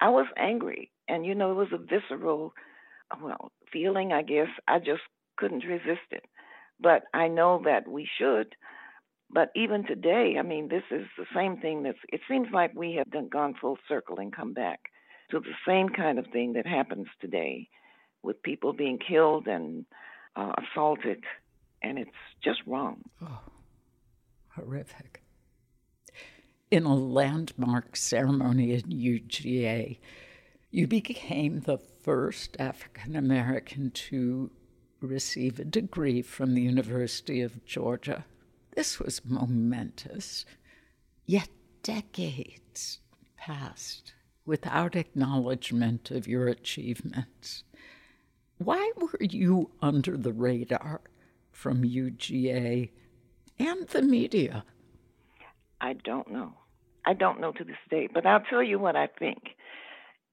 I 0.00 0.08
was 0.08 0.26
angry, 0.38 0.90
and 1.08 1.26
you 1.26 1.34
know, 1.34 1.50
it 1.50 1.54
was 1.54 1.72
a 1.72 1.78
visceral 1.78 2.54
well, 3.22 3.52
feeling, 3.76 4.12
I 4.12 4.22
guess. 4.22 4.48
I 4.66 4.78
just 4.78 5.02
couldn't 5.36 5.64
resist 5.64 6.08
it. 6.10 6.24
But 6.80 7.02
I 7.12 7.28
know 7.28 7.62
that 7.64 7.86
we 7.88 8.08
should. 8.18 8.54
But 9.30 9.50
even 9.54 9.84
today, 9.84 10.36
I 10.38 10.42
mean, 10.42 10.68
this 10.68 10.84
is 10.90 11.06
the 11.18 11.26
same 11.34 11.58
thing 11.58 11.82
that's, 11.82 11.98
it 12.10 12.20
seems 12.28 12.48
like 12.52 12.72
we 12.74 12.94
have 12.94 13.10
done, 13.10 13.28
gone 13.28 13.54
full 13.60 13.76
circle 13.88 14.18
and 14.18 14.34
come 14.34 14.52
back 14.52 14.80
to 15.30 15.40
the 15.40 15.54
same 15.66 15.88
kind 15.88 16.18
of 16.18 16.26
thing 16.28 16.52
that 16.54 16.66
happens 16.66 17.08
today 17.20 17.68
with 18.22 18.42
people 18.42 18.72
being 18.72 18.98
killed 18.98 19.46
and 19.46 19.84
uh, 20.36 20.52
assaulted. 20.72 21.24
And 21.82 21.98
it's 21.98 22.10
just 22.42 22.60
wrong. 22.66 23.02
Oh, 23.22 23.40
horrific. 24.50 25.22
In 26.70 26.84
a 26.84 26.94
landmark 26.94 27.96
ceremony 27.96 28.74
at 28.74 28.84
UGA, 28.84 29.98
you 30.70 30.86
became 30.86 31.60
the 31.60 31.78
first 32.06 32.56
African 32.60 33.16
American 33.16 33.90
to 33.90 34.48
receive 35.00 35.58
a 35.58 35.64
degree 35.64 36.22
from 36.22 36.54
the 36.54 36.62
University 36.62 37.42
of 37.42 37.64
Georgia. 37.64 38.24
This 38.76 39.00
was 39.00 39.24
momentous. 39.24 40.44
Yet 41.24 41.48
decades 41.82 43.00
passed 43.36 44.14
without 44.44 44.94
acknowledgement 44.94 46.12
of 46.12 46.28
your 46.28 46.46
achievements. 46.46 47.64
Why 48.58 48.92
were 48.96 49.18
you 49.18 49.72
under 49.82 50.16
the 50.16 50.32
radar 50.32 51.00
from 51.50 51.82
UGA 51.82 52.90
and 53.58 53.88
the 53.88 54.02
media? 54.02 54.64
I 55.80 55.94
don't 55.94 56.30
know. 56.30 56.52
I 57.04 57.14
don't 57.14 57.40
know 57.40 57.50
to 57.50 57.64
this 57.64 57.76
day, 57.90 58.08
but 58.14 58.26
I'll 58.26 58.44
tell 58.48 58.62
you 58.62 58.78
what 58.78 58.94
I 58.94 59.08
think 59.18 59.38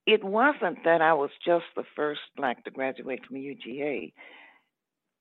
it 0.06 0.22
wasn't 0.22 0.84
that 0.84 1.00
I 1.00 1.14
was 1.14 1.30
just 1.44 1.64
the 1.76 1.84
first 1.96 2.20
black 2.36 2.64
to 2.64 2.70
graduate 2.70 3.20
from 3.26 3.36
UGA. 3.36 4.12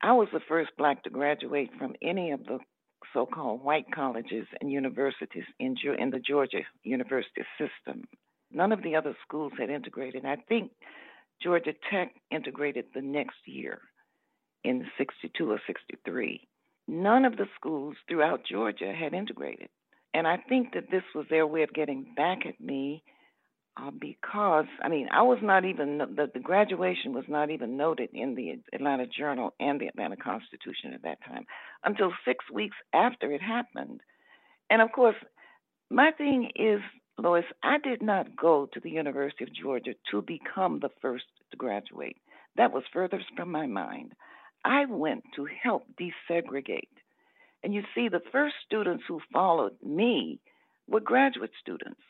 I 0.01 0.11
was 0.13 0.27
the 0.33 0.41
first 0.47 0.71
black 0.77 1.03
to 1.03 1.09
graduate 1.09 1.69
from 1.79 1.95
any 2.01 2.31
of 2.31 2.43
the 2.45 2.59
so-called 3.13 3.63
white 3.63 3.85
colleges 3.93 4.47
and 4.59 4.71
universities 4.71 5.45
in, 5.59 5.75
in 5.97 6.09
the 6.09 6.19
Georgia 6.19 6.61
university 6.83 7.43
system. 7.57 8.05
None 8.51 8.71
of 8.71 8.83
the 8.83 8.95
other 8.95 9.15
schools 9.25 9.53
had 9.57 9.69
integrated. 9.69 10.25
I 10.25 10.35
think 10.35 10.71
Georgia 11.41 11.73
Tech 11.89 12.13
integrated 12.31 12.85
the 12.93 13.01
next 13.01 13.37
year 13.45 13.79
in 14.63 14.85
62 14.97 15.49
or 15.49 15.61
63. 15.65 16.47
None 16.87 17.25
of 17.25 17.37
the 17.37 17.47
schools 17.55 17.95
throughout 18.07 18.45
Georgia 18.45 18.93
had 18.93 19.13
integrated. 19.13 19.69
And 20.13 20.27
I 20.27 20.37
think 20.37 20.73
that 20.73 20.91
this 20.91 21.03
was 21.15 21.25
their 21.29 21.47
way 21.47 21.63
of 21.63 21.73
getting 21.73 22.13
back 22.15 22.45
at 22.45 22.59
me 22.59 23.03
uh, 23.77 23.91
because 23.91 24.65
I 24.81 24.89
mean 24.89 25.07
I 25.11 25.23
was 25.23 25.39
not 25.41 25.65
even 25.65 25.97
the, 25.97 26.29
the 26.33 26.39
graduation 26.39 27.13
was 27.13 27.25
not 27.27 27.49
even 27.49 27.77
noted 27.77 28.09
in 28.13 28.35
the 28.35 28.59
Atlanta 28.73 29.07
Journal 29.07 29.53
and 29.59 29.79
the 29.79 29.87
Atlanta 29.87 30.17
Constitution 30.17 30.93
at 30.93 31.03
that 31.03 31.23
time 31.25 31.45
until 31.83 32.11
six 32.25 32.45
weeks 32.51 32.77
after 32.93 33.31
it 33.31 33.41
happened, 33.41 34.01
and 34.69 34.81
of 34.81 34.91
course 34.91 35.15
my 35.89 36.11
thing 36.11 36.51
is 36.55 36.79
Lois 37.17 37.45
I 37.61 37.77
did 37.77 38.01
not 38.01 38.35
go 38.35 38.67
to 38.73 38.79
the 38.79 38.89
University 38.89 39.43
of 39.43 39.53
Georgia 39.53 39.93
to 40.11 40.21
become 40.21 40.79
the 40.79 40.89
first 41.01 41.25
to 41.51 41.57
graduate. 41.57 42.17
That 42.57 42.73
was 42.73 42.83
furthest 42.91 43.25
from 43.35 43.51
my 43.51 43.67
mind. 43.67 44.13
I 44.65 44.85
went 44.85 45.23
to 45.35 45.47
help 45.61 45.83
desegregate. 45.99 46.87
And 47.63 47.73
you 47.73 47.83
see, 47.95 48.09
the 48.09 48.21
first 48.31 48.55
students 48.65 49.03
who 49.07 49.21
followed 49.31 49.73
me 49.83 50.39
were 50.87 50.99
graduate 50.99 51.51
students. 51.61 52.01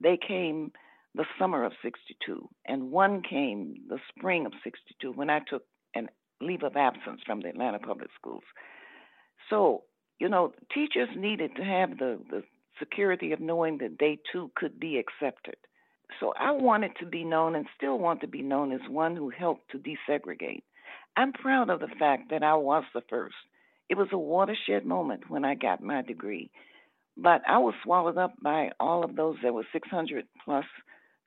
They 0.00 0.18
came 0.18 0.72
the 1.14 1.24
summer 1.38 1.64
of 1.64 1.72
62, 1.82 2.48
and 2.66 2.90
one 2.90 3.22
came 3.22 3.74
the 3.88 3.98
spring 4.08 4.46
of 4.46 4.52
62 4.62 5.12
when 5.12 5.30
I 5.30 5.40
took 5.40 5.64
an 5.94 6.08
leave 6.40 6.62
of 6.62 6.76
absence 6.76 7.20
from 7.26 7.40
the 7.40 7.48
Atlanta 7.48 7.78
Public 7.78 8.10
Schools. 8.20 8.44
So, 9.50 9.84
you 10.18 10.28
know, 10.28 10.52
teachers 10.72 11.08
needed 11.16 11.56
to 11.56 11.64
have 11.64 11.98
the, 11.98 12.18
the 12.30 12.42
security 12.78 13.32
of 13.32 13.40
knowing 13.40 13.78
that 13.78 13.96
they 13.98 14.18
too 14.32 14.50
could 14.54 14.78
be 14.78 14.98
accepted. 14.98 15.56
So 16.20 16.32
I 16.38 16.52
wanted 16.52 16.92
to 17.00 17.06
be 17.06 17.24
known 17.24 17.54
and 17.54 17.66
still 17.76 17.98
want 17.98 18.20
to 18.22 18.28
be 18.28 18.42
known 18.42 18.72
as 18.72 18.80
one 18.88 19.16
who 19.16 19.30
helped 19.30 19.70
to 19.72 19.78
desegregate. 19.78 20.62
I'm 21.16 21.32
proud 21.32 21.70
of 21.70 21.80
the 21.80 21.88
fact 21.98 22.30
that 22.30 22.42
I 22.42 22.54
was 22.54 22.84
the 22.94 23.02
first. 23.10 23.34
It 23.88 23.96
was 23.96 24.08
a 24.12 24.18
watershed 24.18 24.86
moment 24.86 25.28
when 25.28 25.44
I 25.44 25.54
got 25.54 25.82
my 25.82 26.02
degree. 26.02 26.50
But 27.16 27.42
I 27.48 27.58
was 27.58 27.74
swallowed 27.82 28.16
up 28.16 28.34
by 28.40 28.70
all 28.78 29.04
of 29.04 29.16
those. 29.16 29.36
There 29.42 29.52
were 29.52 29.66
600 29.72 30.26
plus 30.44 30.64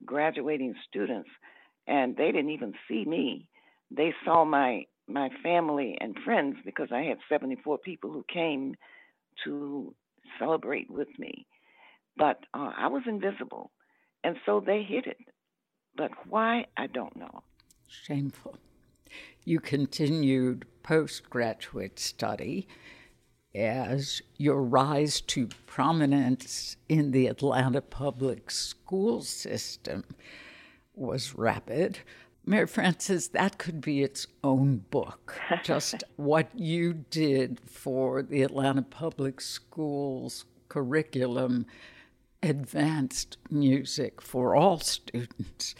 graduating 0.05 0.75
students, 0.87 1.29
and 1.87 2.15
they 2.15 2.31
didn't 2.31 2.51
even 2.51 2.73
see 2.87 3.05
me. 3.05 3.47
They 3.89 4.13
saw 4.25 4.45
my 4.45 4.85
my 5.07 5.29
family 5.43 5.97
and 5.99 6.17
friends 6.23 6.57
because 6.63 6.89
I 6.91 7.01
had 7.01 7.17
74 7.27 7.79
people 7.79 8.11
who 8.11 8.23
came 8.31 8.75
to 9.43 9.93
celebrate 10.39 10.89
with 10.89 11.09
me. 11.19 11.45
But 12.15 12.45
uh, 12.53 12.71
I 12.77 12.87
was 12.87 13.03
invisible, 13.07 13.71
and 14.23 14.37
so 14.45 14.63
they 14.65 14.83
hid 14.83 15.07
it. 15.07 15.17
But 15.95 16.11
why, 16.29 16.67
I 16.77 16.87
don't 16.87 17.15
know. 17.15 17.43
Shameful. 17.87 18.57
You 19.43 19.59
continued 19.59 20.65
postgraduate 20.83 21.99
study 21.99 22.67
as 23.53 24.21
your 24.37 24.61
rise 24.61 25.21
to 25.21 25.47
prominence 25.65 26.77
in 26.87 27.11
the 27.11 27.27
Atlanta 27.27 27.81
public 27.81 28.49
school 28.49 29.21
system 29.21 30.03
was 30.95 31.35
rapid. 31.35 31.99
Mary 32.45 32.65
Frances, 32.65 33.29
that 33.29 33.57
could 33.57 33.81
be 33.81 34.01
its 34.01 34.25
own 34.43 34.77
book. 34.89 35.35
Just 35.63 36.03
what 36.15 36.49
you 36.57 36.93
did 36.93 37.59
for 37.59 38.23
the 38.23 38.41
Atlanta 38.41 38.81
Public 38.81 39.39
Schools 39.41 40.45
curriculum, 40.69 41.65
advanced 42.41 43.37
music 43.49 44.21
for 44.21 44.55
all 44.55 44.79
students. 44.79 45.75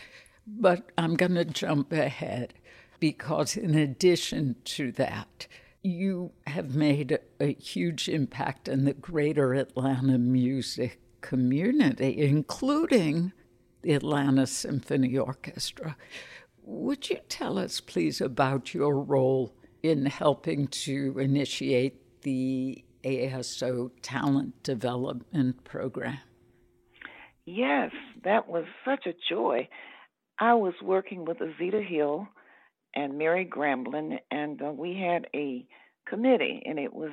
But 0.45 0.91
I'm 0.97 1.15
going 1.15 1.36
to 1.36 1.45
jump 1.45 1.93
ahead 1.93 2.53
because, 2.99 3.55
in 3.55 3.74
addition 3.74 4.57
to 4.65 4.91
that, 4.93 5.47
you 5.84 6.32
have 6.47 6.75
made 6.75 7.19
a 7.39 7.53
huge 7.53 8.07
impact 8.07 8.67
in 8.67 8.86
the 8.86 8.93
greater 8.93 9.53
Atlanta 9.53 10.17
music 10.17 10.99
community, 11.21 12.17
including 12.19 13.32
the 13.82 13.93
Atlanta 13.93 14.45
Symphony 14.45 15.17
Orchestra. 15.17 15.95
Would 16.63 17.09
you 17.09 17.17
tell 17.29 17.57
us, 17.57 17.79
please, 17.79 18.21
about 18.21 18.73
your 18.73 18.99
role 18.99 19.55
in 19.82 20.05
helping 20.05 20.67
to 20.67 21.17
initiate 21.17 22.21
the 22.21 22.84
ASO 23.03 23.89
Talent 24.03 24.61
Development 24.61 25.63
Program? 25.63 26.19
Yes, 27.45 27.91
that 28.23 28.47
was 28.47 28.65
such 28.86 29.07
a 29.07 29.13
joy. 29.29 29.67
I 30.39 30.53
was 30.53 30.73
working 30.84 31.25
with 31.25 31.39
Azira 31.39 31.86
Hill 31.86 32.27
and 32.95 33.17
Mary 33.17 33.45
Gramblin, 33.45 34.19
and 34.29 34.61
uh, 34.61 34.71
we 34.71 34.97
had 34.97 35.27
a 35.33 35.65
committee, 36.07 36.61
and 36.65 36.79
it 36.79 36.93
was 36.93 37.11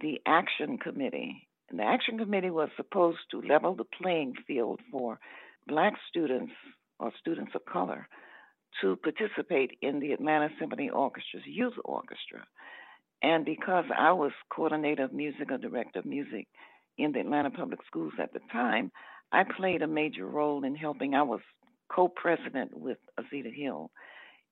the 0.00 0.20
Action 0.26 0.78
Committee. 0.78 1.48
And 1.70 1.78
the 1.78 1.84
Action 1.84 2.18
Committee 2.18 2.50
was 2.50 2.68
supposed 2.76 3.18
to 3.30 3.40
level 3.40 3.74
the 3.74 3.84
playing 3.84 4.34
field 4.46 4.80
for 4.90 5.18
black 5.66 5.94
students 6.08 6.52
or 6.98 7.12
students 7.18 7.52
of 7.54 7.64
color 7.64 8.08
to 8.80 8.96
participate 8.96 9.78
in 9.82 10.00
the 10.00 10.12
Atlanta 10.12 10.48
Symphony 10.58 10.90
Orchestra's 10.90 11.46
youth 11.46 11.74
orchestra. 11.84 12.44
And 13.22 13.44
because 13.44 13.84
I 13.96 14.12
was 14.12 14.32
coordinator 14.54 15.04
of 15.04 15.12
music 15.12 15.50
or 15.50 15.58
director 15.58 16.00
of 16.00 16.04
music 16.04 16.46
in 16.98 17.12
the 17.12 17.20
Atlanta 17.20 17.50
Public 17.50 17.80
Schools 17.86 18.12
at 18.20 18.32
the 18.32 18.40
time, 18.52 18.92
I 19.32 19.44
played 19.44 19.82
a 19.82 19.86
major 19.86 20.26
role 20.26 20.64
in 20.64 20.74
helping. 20.76 21.14
I 21.14 21.22
was 21.22 21.40
co 21.90 22.08
president 22.08 22.76
with 22.76 22.98
Azira 23.18 23.54
Hill 23.54 23.90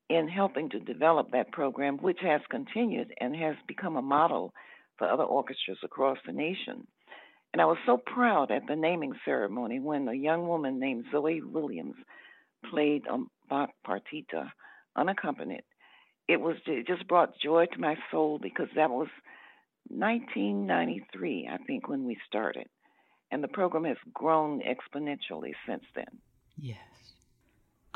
in 0.09 0.29
helping 0.29 0.69
to 0.71 0.81
develop 0.81 1.31
that 1.31 1.53
program, 1.53 1.97
which 1.99 2.19
has 2.21 2.41
continued 2.51 3.13
and 3.21 3.35
has 3.35 3.57
become 3.67 3.97
a 3.97 4.03
model 4.03 4.53
for 4.99 5.09
other 5.09 5.25
orchestras 5.25 5.79
across 5.83 6.19
the 6.27 6.33
nation. 6.33 6.87
And 7.53 7.63
I 7.63 7.67
was 7.67 7.79
so 7.87 7.97
proud 7.97 8.51
at 8.51 8.67
the 8.67 8.77
naming 8.77 9.15
ceremony 9.25 9.81
when 9.81 10.09
a 10.09 10.15
young 10.15 10.47
woman 10.49 10.79
named 10.79 11.05
Zoe 11.13 11.41
Williams 11.41 11.97
played 12.71 13.05
a 13.07 13.19
Bach 13.49 13.71
partita 13.87 14.51
unaccompanied. 14.97 15.63
It 16.27 16.41
was 16.41 16.57
it 16.67 16.87
just 16.87 17.07
brought 17.07 17.39
joy 17.39 17.67
to 17.67 17.79
my 17.79 17.97
soul 18.11 18.39
because 18.43 18.69
that 18.75 18.91
was 18.91 19.09
1993, 19.89 21.49
I 21.53 21.59
think, 21.59 21.89
when 21.89 22.05
we 22.05 22.17
started, 22.27 22.67
and 23.31 23.45
the 23.45 23.49
program 23.49 23.85
has 23.85 23.99
grown 24.13 24.61
exponentially 24.61 25.53
since 25.67 25.85
then. 25.95 26.19
Yes. 26.59 26.79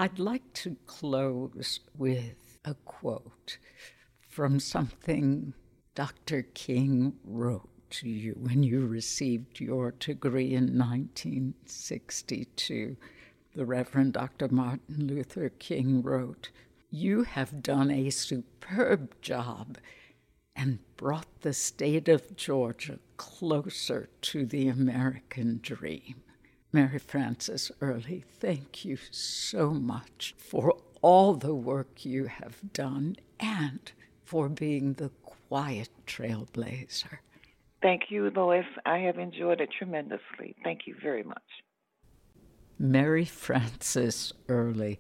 I'd 0.01 0.21
like 0.21 0.53
to 0.53 0.77
close 0.87 1.81
with 1.97 2.61
a 2.65 2.75
quote 2.85 3.59
from 4.21 4.61
something 4.61 5.55
Dr. 5.97 6.43
King 6.43 7.15
wrote 7.25 7.69
to 7.91 8.09
you 8.09 8.37
when 8.39 8.63
you 8.63 8.87
received 8.87 9.59
your 9.59 9.91
degree 9.91 10.55
in 10.55 10.79
1962. 10.79 12.97
The 13.57 13.67
Reverend 13.67 14.13
Dr. 14.13 14.47
Martin 14.47 15.09
Luther 15.09 15.49
King 15.49 16.03
wrote, 16.03 16.51
You 16.91 17.25
have 17.25 17.61
done 17.61 17.91
a 17.91 18.11
superb 18.11 19.21
job 19.21 19.79
and 20.55 20.79
brought 20.97 21.41
the 21.41 21.53
state 21.53 22.09
of 22.09 22.37
Georgia 22.37 23.01
closer 23.17 24.09
to 24.21 24.47
the 24.47 24.69
American 24.69 25.59
dream. 25.61 26.23
Mary 26.73 26.99
Frances 26.99 27.73
Early, 27.81 28.25
thank 28.41 28.85
you 28.85 28.99
so 29.11 29.71
much 29.71 30.35
for 30.37 30.77
all 31.01 31.35
the 31.35 31.55
work 31.55 32.05
you 32.05 32.27
have 32.27 32.73
done 32.73 33.17
and 33.41 33.91
for 34.23 34.51
being 34.51 34.95
the 34.95 35.11
quiet 35.49 35.89
trailblazer. 36.07 37.19
Thank 37.81 38.11
you, 38.11 38.31
Lois. 38.31 38.67
I 38.85 38.99
have 38.99 39.19
enjoyed 39.19 39.61
it 39.61 39.71
tremendously. 39.79 40.57
Thank 40.63 40.81
you 40.87 40.95
very 41.03 41.23
much. 41.23 41.43
Mary 42.79 43.25
Frances 43.25 44.35
Early, 44.49 44.99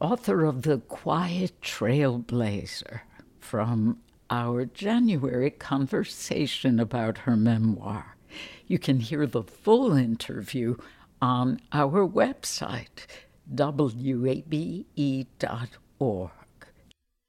author 0.00 0.44
of 0.44 0.62
The 0.62 0.78
Quiet 0.78 1.60
Trailblazer, 1.62 3.00
from 3.40 4.00
our 4.28 4.64
January 4.66 5.50
conversation 5.50 6.78
about 6.78 7.18
her 7.18 7.36
memoir. 7.36 8.13
You 8.66 8.78
can 8.78 9.00
hear 9.00 9.26
the 9.26 9.42
full 9.42 9.92
interview 9.92 10.76
on 11.20 11.60
our 11.72 12.06
website, 12.08 13.06
wabe.org. 13.46 14.50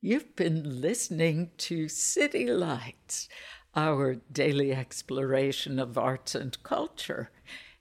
You've 0.02 0.36
been 0.36 0.82
listening 0.82 1.52
to 1.58 1.90
City 1.90 2.46
Lights, 2.46 3.28
our 3.76 4.16
daily 4.32 4.72
exploration 4.72 5.80
of 5.80 5.98
arts 5.98 6.36
and 6.36 6.62
culture. 6.64 7.32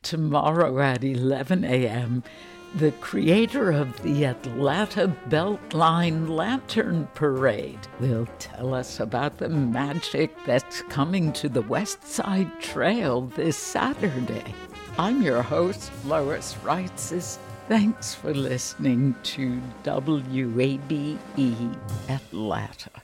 Tomorrow 0.03 0.81
at 0.81 1.05
11 1.05 1.65
a.m., 1.65 2.25
the 2.75 2.91
creator 2.93 3.71
of 3.71 4.03
the 4.03 4.25
Atlanta 4.25 5.15
Beltline 5.29 6.29
Lantern 6.29 7.07
Parade, 7.15 7.79
will 8.01 8.27
tell 8.41 8.75
us 8.75 8.99
about 8.99 9.39
the 9.39 9.49
magic 9.49 10.35
that's 10.45 10.83
coming 10.83 11.33
to 11.35 11.49
the 11.49 11.63
West 11.63 12.05
Side 12.05 12.61
Trail 12.61 13.23
this 13.37 13.57
Saturday. 13.57 14.55
I'm 14.99 15.23
your 15.23 15.43
host, 15.43 15.93
Lois 16.05 16.57
Reitzes. 16.65 17.39
Thanks 17.69 18.15
for 18.15 18.35
listening 18.35 19.15
to 19.23 19.61
WABE 19.85 21.19
Atlanta. 22.09 23.04